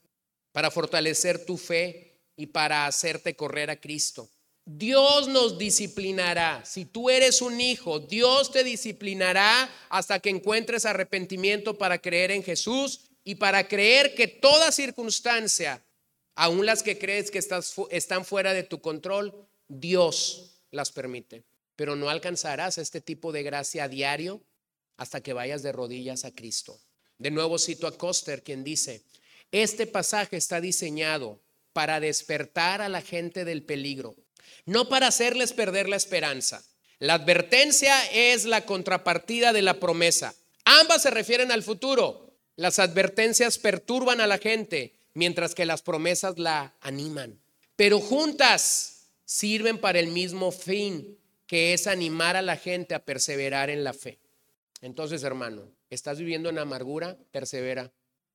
para 0.53 0.71
fortalecer 0.71 1.45
tu 1.45 1.57
fe 1.57 2.21
y 2.37 2.47
para 2.47 2.87
hacerte 2.87 3.35
correr 3.35 3.69
a 3.69 3.81
Cristo. 3.81 4.31
Dios 4.71 5.29
nos 5.29 5.57
disciplinará. 5.57 6.63
Si 6.67 6.85
tú 6.85 7.09
eres 7.09 7.41
un 7.41 7.59
hijo, 7.59 8.01
Dios 8.01 8.53
te 8.53 8.65
disciplinará 8.65 9.71
hasta 9.89 10.21
que 10.21 10.29
encuentres 10.29 10.85
arrepentimiento 10.85 11.79
para 11.79 11.99
creer 11.99 12.33
en 12.33 12.43
Jesús 12.43 13.01
y 13.25 13.37
para 13.37 13.67
creer 13.67 14.15
que 14.15 14.29
toda 14.29 14.71
circunstancia 14.71 15.83
aún 16.35 16.67
las 16.67 16.83
que 16.83 16.99
crees 16.99 17.31
que 17.31 17.41
están 17.91 18.25
fuera 18.27 18.53
de 18.53 18.63
tu 18.63 18.83
control, 18.83 19.49
Dios 19.69 20.61
las 20.71 20.93
permite. 20.93 21.45
Pero 21.75 21.97
no 21.97 22.11
alcanzarás 22.11 22.77
este 22.77 23.01
tipo 23.01 23.33
de 23.33 23.43
gracia 23.43 23.85
a 23.85 23.89
diario 23.89 24.43
hasta 24.99 25.23
que 25.23 25.33
vayas 25.33 25.63
de 25.63 25.73
rodillas 25.73 26.27
a 26.27 26.35
Cristo. 26.35 26.79
De 27.17 27.31
nuevo 27.31 27.59
cito 27.59 27.87
a 27.87 27.97
Coster, 27.97 28.43
quien 28.43 28.65
dice, 28.65 29.03
este 29.51 29.87
pasaje 29.87 30.37
está 30.37 30.61
diseñado 30.61 31.41
para 31.73 32.01
despertar 32.01 32.83
a 32.83 32.91
la 32.91 33.01
gente 33.01 33.47
del 33.47 33.63
peligro, 33.63 34.15
no 34.67 34.89
para 34.89 35.09
hacerles 35.09 35.53
perder 35.53 35.89
la 35.89 35.97
esperanza. 35.97 36.65
La 36.99 37.15
advertencia 37.15 37.95
es 38.13 38.45
la 38.45 38.65
contrapartida 38.65 39.53
de 39.53 39.63
la 39.63 39.75
promesa. 39.75 40.35
Ambas 40.65 41.03
se 41.03 41.11
refieren 41.11 41.53
al 41.53 41.63
futuro. 41.63 42.35
Las 42.57 42.79
advertencias 42.79 43.59
perturban 43.59 44.21
a 44.21 44.27
la 44.27 44.39
gente, 44.39 44.95
mientras 45.15 45.55
que 45.55 45.65
las 45.65 45.83
promesas 45.83 46.39
la 46.39 46.75
animan. 46.81 47.41
Pero 47.77 48.01
juntas 48.01 49.07
sirven 49.25 49.79
para 49.79 50.01
el 50.01 50.09
mismo 50.09 50.51
fin, 50.51 51.19
que 51.47 51.73
es 51.73 51.87
animar 51.87 52.35
a 52.35 52.43
la 52.43 52.57
gente 52.57 52.95
a 52.95 53.05
perseverar 53.05 53.71
en 53.71 53.85
la 53.85 53.93
fe. 53.93 54.19
Entonces, 54.83 55.23
hermano, 55.23 55.71
¿estás 55.91 56.19
viviendo 56.19 56.49
en 56.49 56.59
amargura? 56.59 57.17
Persevera. 57.31 57.93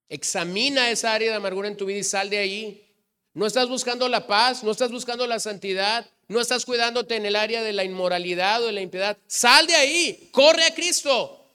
Examina 0.08 0.90
esa 0.90 1.14
área 1.14 1.32
de 1.32 1.38
amargura 1.38 1.68
en 1.68 1.78
tu 1.78 1.86
vida 1.86 2.00
y 2.00 2.04
sal 2.04 2.30
de 2.30 2.38
ahí. 2.38 2.93
No 3.34 3.46
estás 3.48 3.68
buscando 3.68 4.08
la 4.10 4.28
paz, 4.28 4.64
no 4.64 4.72
estás 4.72 4.92
buscando 4.92 5.26
la 5.26 5.40
santidad, 5.40 6.10
no 6.28 6.40
estás 6.40 6.66
cuidándote 6.66 7.16
en 7.16 7.26
el 7.26 7.36
área 7.36 7.64
de 7.64 7.74
la 7.74 7.84
inmoralidad 7.84 8.62
o 8.64 8.68
de 8.68 8.74
la 8.74 8.82
impiedad. 8.82 9.18
Sal 9.28 9.66
de 9.68 9.76
ahí, 9.76 10.30
corre 10.32 10.66
a 10.66 10.74
Cristo, 10.74 11.46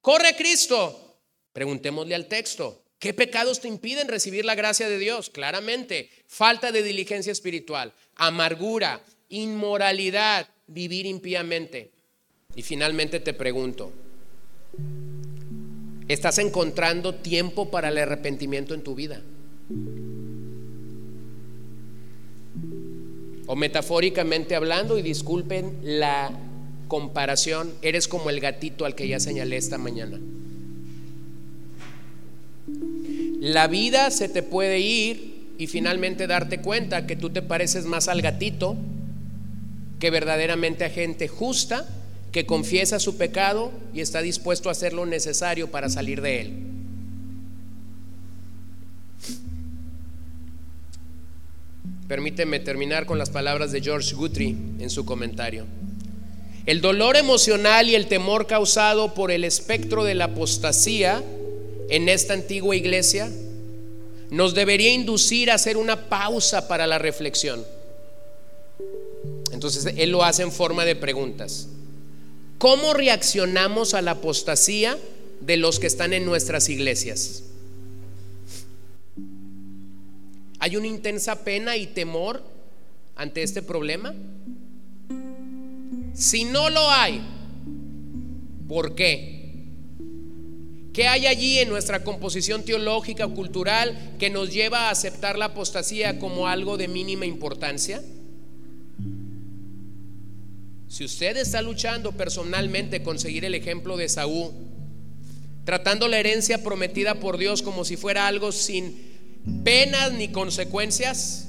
corre 0.00 0.28
a 0.28 0.36
Cristo. 0.36 1.16
Preguntémosle 1.52 2.14
al 2.14 2.26
texto, 2.26 2.82
¿Qué 2.98 3.14
pecados 3.14 3.60
te 3.60 3.68
impiden 3.68 4.08
recibir 4.08 4.44
la 4.44 4.56
gracia 4.56 4.88
de 4.88 4.98
Dios? 4.98 5.30
Claramente, 5.30 6.10
falta 6.26 6.72
de 6.72 6.82
diligencia 6.82 7.30
espiritual, 7.30 7.92
amargura, 8.16 9.04
inmoralidad, 9.28 10.48
vivir 10.66 11.06
impíamente. 11.06 11.92
Y 12.56 12.62
finalmente 12.62 13.20
te 13.20 13.34
pregunto, 13.34 13.92
¿estás 16.08 16.38
encontrando 16.38 17.14
tiempo 17.14 17.70
para 17.70 17.90
el 17.90 17.98
arrepentimiento 17.98 18.74
en 18.74 18.82
tu 18.82 18.96
vida? 18.96 19.22
O 23.48 23.56
metafóricamente 23.56 24.54
hablando, 24.54 24.96
y 24.98 25.02
disculpen 25.02 25.78
la 25.82 26.30
comparación, 26.86 27.72
eres 27.82 28.06
como 28.06 28.30
el 28.30 28.38
gatito 28.38 28.84
al 28.84 28.94
que 28.94 29.08
ya 29.08 29.18
señalé 29.18 29.56
esta 29.56 29.78
mañana. 29.78 30.20
La 33.40 33.66
vida 33.66 34.10
se 34.10 34.28
te 34.28 34.42
puede 34.42 34.78
ir 34.78 35.54
y 35.58 35.66
finalmente 35.66 36.26
darte 36.26 36.60
cuenta 36.60 37.06
que 37.06 37.16
tú 37.16 37.30
te 37.30 37.42
pareces 37.42 37.84
más 37.84 38.08
al 38.08 38.22
gatito 38.22 38.76
que 39.98 40.10
verdaderamente 40.10 40.84
a 40.84 40.90
gente 40.90 41.26
justa 41.26 41.86
que 42.32 42.46
confiesa 42.46 43.00
su 43.00 43.16
pecado 43.16 43.72
y 43.94 44.00
está 44.00 44.22
dispuesto 44.22 44.68
a 44.68 44.72
hacer 44.72 44.92
lo 44.92 45.06
necesario 45.06 45.70
para 45.70 45.88
salir 45.88 46.20
de 46.20 46.40
él. 46.42 46.77
Permíteme 52.08 52.58
terminar 52.58 53.04
con 53.04 53.18
las 53.18 53.28
palabras 53.28 53.70
de 53.70 53.82
George 53.82 54.14
Guthrie 54.14 54.56
en 54.80 54.88
su 54.88 55.04
comentario. 55.04 55.66
El 56.64 56.80
dolor 56.80 57.16
emocional 57.16 57.88
y 57.88 57.94
el 57.94 58.06
temor 58.06 58.46
causado 58.46 59.12
por 59.12 59.30
el 59.30 59.44
espectro 59.44 60.04
de 60.04 60.14
la 60.14 60.24
apostasía 60.24 61.22
en 61.90 62.08
esta 62.08 62.32
antigua 62.32 62.74
iglesia 62.74 63.30
nos 64.30 64.54
debería 64.54 64.90
inducir 64.90 65.50
a 65.50 65.54
hacer 65.54 65.76
una 65.76 66.08
pausa 66.08 66.66
para 66.66 66.86
la 66.86 66.98
reflexión. 66.98 67.64
Entonces, 69.52 69.92
él 69.96 70.10
lo 70.10 70.24
hace 70.24 70.42
en 70.42 70.52
forma 70.52 70.86
de 70.86 70.96
preguntas. 70.96 71.68
¿Cómo 72.56 72.94
reaccionamos 72.94 73.92
a 73.92 74.02
la 74.02 74.12
apostasía 74.12 74.98
de 75.40 75.58
los 75.58 75.78
que 75.78 75.86
están 75.86 76.14
en 76.14 76.24
nuestras 76.24 76.70
iglesias? 76.70 77.42
¿Hay 80.68 80.76
una 80.76 80.86
intensa 80.86 81.44
pena 81.44 81.78
y 81.78 81.86
temor 81.86 82.42
ante 83.16 83.42
este 83.42 83.62
problema? 83.62 84.14
Si 86.12 86.44
no 86.44 86.68
lo 86.68 86.90
hay, 86.90 87.22
¿por 88.68 88.94
qué? 88.94 89.64
¿Qué 90.92 91.08
hay 91.08 91.26
allí 91.26 91.58
en 91.60 91.70
nuestra 91.70 92.04
composición 92.04 92.66
teológica 92.66 93.24
o 93.24 93.34
cultural 93.34 94.16
que 94.18 94.28
nos 94.28 94.52
lleva 94.52 94.88
a 94.88 94.90
aceptar 94.90 95.38
la 95.38 95.46
apostasía 95.46 96.18
como 96.18 96.46
algo 96.46 96.76
de 96.76 96.86
mínima 96.86 97.24
importancia? 97.24 98.02
Si 100.86 101.02
usted 101.02 101.38
está 101.38 101.62
luchando 101.62 102.12
personalmente 102.12 103.02
con 103.02 103.18
seguir 103.18 103.46
el 103.46 103.54
ejemplo 103.54 103.96
de 103.96 104.10
Saúl, 104.10 104.50
tratando 105.64 106.08
la 106.08 106.18
herencia 106.18 106.62
prometida 106.62 107.14
por 107.14 107.38
Dios 107.38 107.62
como 107.62 107.86
si 107.86 107.96
fuera 107.96 108.28
algo 108.28 108.52
sin 108.52 109.08
penas 109.64 110.12
ni 110.12 110.28
consecuencias, 110.28 111.48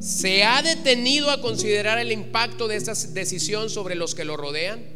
¿se 0.00 0.44
ha 0.44 0.62
detenido 0.62 1.30
a 1.30 1.40
considerar 1.40 1.98
el 1.98 2.12
impacto 2.12 2.68
de 2.68 2.76
esta 2.76 2.94
decisión 3.12 3.70
sobre 3.70 3.94
los 3.94 4.14
que 4.14 4.24
lo 4.24 4.36
rodean? 4.36 4.94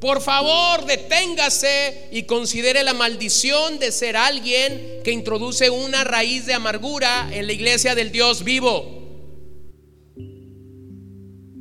Por 0.00 0.20
favor, 0.20 0.84
deténgase 0.84 2.08
y 2.12 2.24
considere 2.24 2.82
la 2.82 2.92
maldición 2.92 3.78
de 3.78 3.90
ser 3.90 4.18
alguien 4.18 5.00
que 5.02 5.12
introduce 5.12 5.70
una 5.70 6.04
raíz 6.04 6.44
de 6.44 6.52
amargura 6.52 7.30
en 7.32 7.46
la 7.46 7.54
iglesia 7.54 7.94
del 7.94 8.12
Dios 8.12 8.44
vivo. 8.44 9.02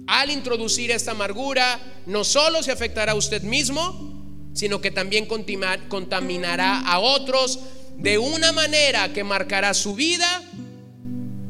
Al 0.07 0.29
introducir 0.29 0.91
esta 0.91 1.11
amargura, 1.11 1.79
no 2.05 2.25
solo 2.25 2.61
se 2.63 2.73
afectará 2.73 3.13
a 3.13 3.15
usted 3.15 3.43
mismo, 3.43 4.51
sino 4.53 4.81
que 4.81 4.91
también 4.91 5.25
contaminará 5.25 6.81
a 6.81 6.99
otros 6.99 7.59
de 7.97 8.17
una 8.17 8.51
manera 8.51 9.13
que 9.13 9.23
marcará 9.23 9.73
su 9.73 9.95
vida 9.95 10.43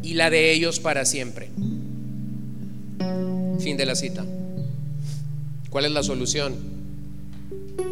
y 0.01 0.13
la 0.13 0.29
de 0.29 0.51
ellos 0.51 0.79
para 0.79 1.05
siempre. 1.05 1.49
Fin 3.59 3.77
de 3.77 3.85
la 3.85 3.95
cita. 3.95 4.25
¿Cuál 5.69 5.85
es 5.85 5.91
la 5.91 6.03
solución? 6.03 6.55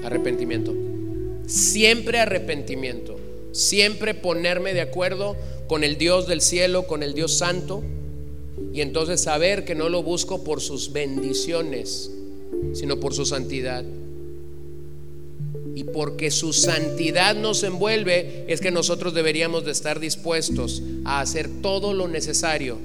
Arrepentimiento. 0.03 0.75
Siempre 1.47 2.19
arrepentimiento. 2.19 3.17
Siempre 3.53 4.13
ponerme 4.13 4.73
de 4.73 4.81
acuerdo 4.81 5.35
con 5.67 5.83
el 5.83 5.97
Dios 5.97 6.27
del 6.27 6.41
cielo, 6.41 6.85
con 6.85 7.01
el 7.03 7.13
Dios 7.13 7.37
santo. 7.37 7.83
Y 8.73 8.81
entonces 8.81 9.21
saber 9.21 9.65
que 9.65 9.75
no 9.75 9.89
lo 9.89 10.03
busco 10.03 10.43
por 10.43 10.61
sus 10.61 10.93
bendiciones, 10.93 12.11
sino 12.73 12.99
por 12.99 13.13
su 13.13 13.25
santidad. 13.25 13.83
Y 15.75 15.85
porque 15.85 16.31
su 16.31 16.53
santidad 16.53 17.35
nos 17.35 17.63
envuelve, 17.63 18.45
es 18.47 18.61
que 18.61 18.71
nosotros 18.71 19.13
deberíamos 19.13 19.65
de 19.65 19.71
estar 19.71 19.99
dispuestos 19.99 20.81
a 21.05 21.21
hacer 21.21 21.49
todo 21.61 21.93
lo 21.93 22.07
necesario, 22.07 22.77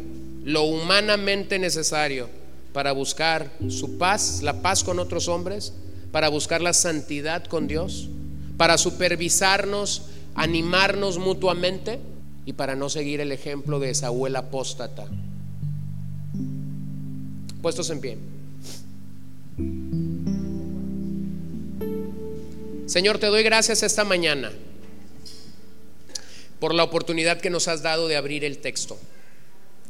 lo 0.45 0.63
humanamente 0.65 1.59
necesario, 1.59 2.29
para 2.73 2.93
buscar 2.93 3.51
su 3.69 3.99
paz, 3.99 4.43
la 4.43 4.61
paz 4.63 4.85
con 4.85 4.99
otros 4.99 5.29
hombres, 5.29 5.73
para 6.13 6.29
buscar 6.29 6.63
la 6.63 6.73
santidad 6.73 7.45
con 7.45 7.67
Dios, 7.67 8.09
para 8.57 8.79
supervisarnos, 8.79 10.03
animarnos 10.35 11.19
mutuamente 11.19 11.99
y 12.45 12.53
para 12.53 12.77
no 12.77 12.89
seguir 12.89 13.21
el 13.21 13.33
ejemplo 13.33 13.81
de 13.81 13.95
Saúl 13.95 14.37
apóstata. 14.37 15.07
Puestos 17.61 17.91
en 17.91 18.01
pie. 18.01 18.19
Señor, 22.87 23.19
te 23.19 23.27
doy 23.27 23.43
gracias 23.43 23.83
esta 23.83 24.05
mañana. 24.05 24.53
por 26.61 26.73
la 26.73 26.85
oportunidad 26.85 27.39
que 27.39 27.51
nos 27.51 27.69
has 27.69 27.83
dado 27.83 28.09
de 28.09 28.17
abrir 28.17 28.43
el 28.43 28.59
texto, 28.59 28.99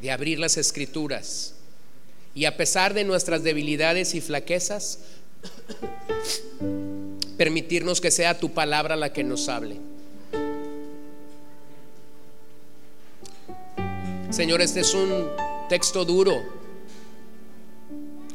de 0.01 0.11
abrir 0.11 0.41
las 0.41 0.57
escrituras. 0.57 1.55
Y 2.35 2.45
a 2.45 2.57
pesar 2.57 2.93
de 2.93 3.05
nuestras 3.05 3.45
debilidades 3.45 4.15
y 4.15 4.21
flaquezas, 4.21 4.99
permitirnos 7.37 8.01
que 8.01 8.11
sea 8.11 8.41
tu 8.41 8.53
palabra 8.53 8.97
la 8.97 9.13
que 9.13 9.23
nos 9.23 9.49
hable. 9.49 9.77
Señor, 14.31 14.61
este 14.61 14.81
es 14.81 14.93
un 14.93 15.29
texto 15.69 16.05
duro 16.05 16.43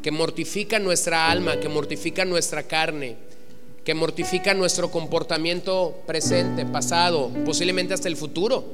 que 0.02 0.10
mortifica 0.10 0.78
nuestra 0.78 1.30
alma, 1.30 1.60
que 1.60 1.68
mortifica 1.68 2.24
nuestra 2.24 2.62
carne, 2.62 3.16
que 3.84 3.94
mortifica 3.94 4.54
nuestro 4.54 4.90
comportamiento 4.90 6.02
presente, 6.06 6.64
pasado, 6.64 7.30
posiblemente 7.44 7.94
hasta 7.94 8.08
el 8.08 8.16
futuro. 8.16 8.64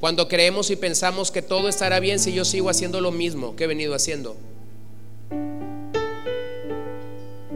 Cuando 0.00 0.28
creemos 0.28 0.70
y 0.70 0.76
pensamos 0.76 1.30
que 1.30 1.42
todo 1.42 1.68
estará 1.68 2.00
bien 2.00 2.18
si 2.18 2.32
yo 2.32 2.44
sigo 2.44 2.70
haciendo 2.70 3.00
lo 3.00 3.12
mismo 3.12 3.54
que 3.54 3.64
he 3.64 3.66
venido 3.66 3.94
haciendo. 3.94 4.36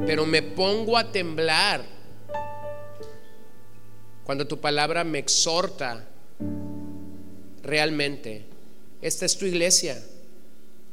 Pero 0.07 0.27
me 0.27 0.43
pongo 0.43 0.99
a 0.99 1.11
temblar 1.11 1.85
cuando 4.25 4.47
tu 4.47 4.61
palabra 4.61 5.05
me 5.05 5.19
exhorta 5.19 6.07
realmente. 7.63 8.45
Esta 9.01 9.27
es 9.27 9.37
tu 9.37 9.47
iglesia. 9.47 10.01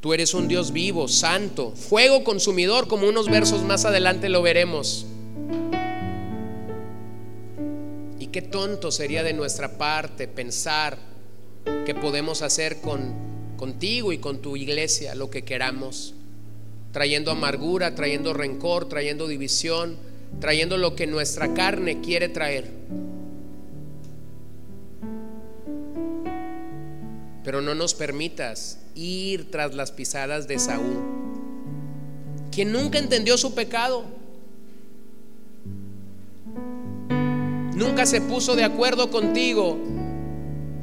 Tú 0.01 0.13
eres 0.15 0.33
un 0.33 0.47
Dios 0.47 0.73
vivo, 0.73 1.07
santo, 1.07 1.73
fuego 1.75 2.23
consumidor, 2.23 2.87
como 2.87 3.07
unos 3.07 3.29
versos 3.29 3.61
más 3.61 3.85
adelante 3.85 4.29
lo 4.29 4.41
veremos. 4.41 5.05
Y 8.19 8.27
qué 8.27 8.41
tonto 8.41 8.91
sería 8.91 9.21
de 9.21 9.33
nuestra 9.33 9.77
parte 9.77 10.27
pensar 10.27 10.97
que 11.85 11.93
podemos 11.93 12.41
hacer 12.41 12.81
con 12.81 13.31
contigo 13.57 14.11
y 14.11 14.17
con 14.17 14.41
tu 14.41 14.57
iglesia 14.57 15.13
lo 15.13 15.29
que 15.29 15.43
queramos, 15.43 16.15
trayendo 16.91 17.29
amargura, 17.29 17.93
trayendo 17.93 18.33
rencor, 18.33 18.89
trayendo 18.89 19.27
división, 19.27 19.97
trayendo 20.39 20.79
lo 20.79 20.95
que 20.95 21.05
nuestra 21.05 21.53
carne 21.53 22.01
quiere 22.01 22.27
traer. 22.27 22.71
Pero 27.43 27.61
no 27.61 27.75
nos 27.75 27.93
permitas 27.93 28.79
ir 28.95 29.49
tras 29.51 29.73
las 29.73 29.91
pisadas 29.91 30.47
de 30.47 30.59
Saúl, 30.59 30.99
quien 32.51 32.71
nunca 32.71 32.99
entendió 32.99 33.37
su 33.37 33.55
pecado, 33.55 34.05
nunca 37.75 38.05
se 38.05 38.21
puso 38.21 38.55
de 38.55 38.63
acuerdo 38.63 39.09
contigo 39.09 39.77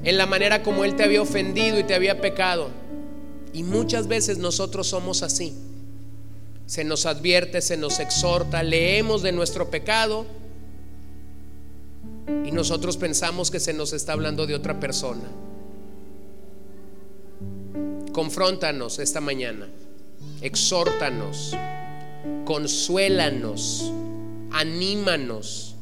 en 0.05 0.17
la 0.17 0.27
manera 0.27 0.63
como 0.63 0.85
él 0.85 0.97
te 0.97 1.05
había 1.05 1.23
ofendido 1.23 1.79
y 1.79 1.85
te 1.85 1.95
había 1.95 2.21
pecado. 2.21 2.71
Y 3.53 3.63
muchas 3.63 4.09
veces 4.09 4.39
nosotros 4.39 4.87
somos 4.87 5.23
así. 5.23 5.55
Se 6.67 6.85
nos 6.85 7.07
advierte, 7.07 7.61
se 7.61 7.77
nos 7.77 7.99
exhorta, 7.99 8.63
leemos 8.63 9.23
de 9.23 9.33
nuestro 9.33 9.71
pecado 9.71 10.27
y 12.45 12.53
nosotros 12.53 12.97
pensamos 12.97 13.51
que 13.51 13.59
se 13.59 13.73
nos 13.73 13.93
está 13.93 14.13
hablando 14.13 14.47
de 14.47 14.55
otra 14.55 14.79
persona. 14.79 15.25
Confróntanos 18.19 18.99
esta 18.99 19.21
mañana, 19.21 19.69
exhórtanos, 20.41 21.55
consuélanos, 22.45 23.93
anímanos, 24.51 25.77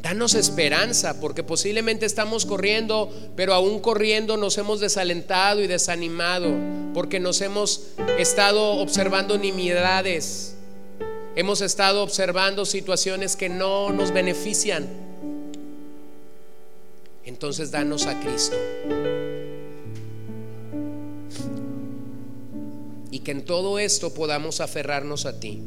danos 0.00 0.32
esperanza, 0.32 1.20
porque 1.20 1.42
posiblemente 1.42 2.06
estamos 2.06 2.46
corriendo, 2.46 3.12
pero 3.36 3.52
aún 3.52 3.80
corriendo 3.80 4.38
nos 4.38 4.56
hemos 4.56 4.80
desalentado 4.80 5.60
y 5.60 5.66
desanimado, 5.66 6.48
porque 6.94 7.20
nos 7.20 7.42
hemos 7.42 7.88
estado 8.18 8.76
observando 8.76 9.36
nimiedades, 9.36 10.56
hemos 11.34 11.60
estado 11.60 12.02
observando 12.02 12.64
situaciones 12.64 13.36
que 13.36 13.50
no 13.50 13.90
nos 13.90 14.14
benefician. 14.14 14.88
Entonces 17.26 17.70
danos 17.70 18.06
a 18.06 18.18
Cristo. 18.18 18.56
Y 23.10 23.20
que 23.20 23.32
en 23.32 23.44
todo 23.44 23.78
esto 23.78 24.12
podamos 24.14 24.60
aferrarnos 24.60 25.26
a 25.26 25.38
ti. 25.40 25.62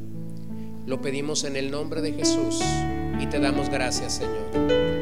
Lo 0.85 1.01
pedimos 1.01 1.43
en 1.43 1.55
el 1.55 1.71
nombre 1.71 2.01
de 2.01 2.13
Jesús 2.13 2.59
y 3.19 3.27
te 3.27 3.39
damos 3.39 3.69
gracias, 3.69 4.15
Señor. 4.15 4.98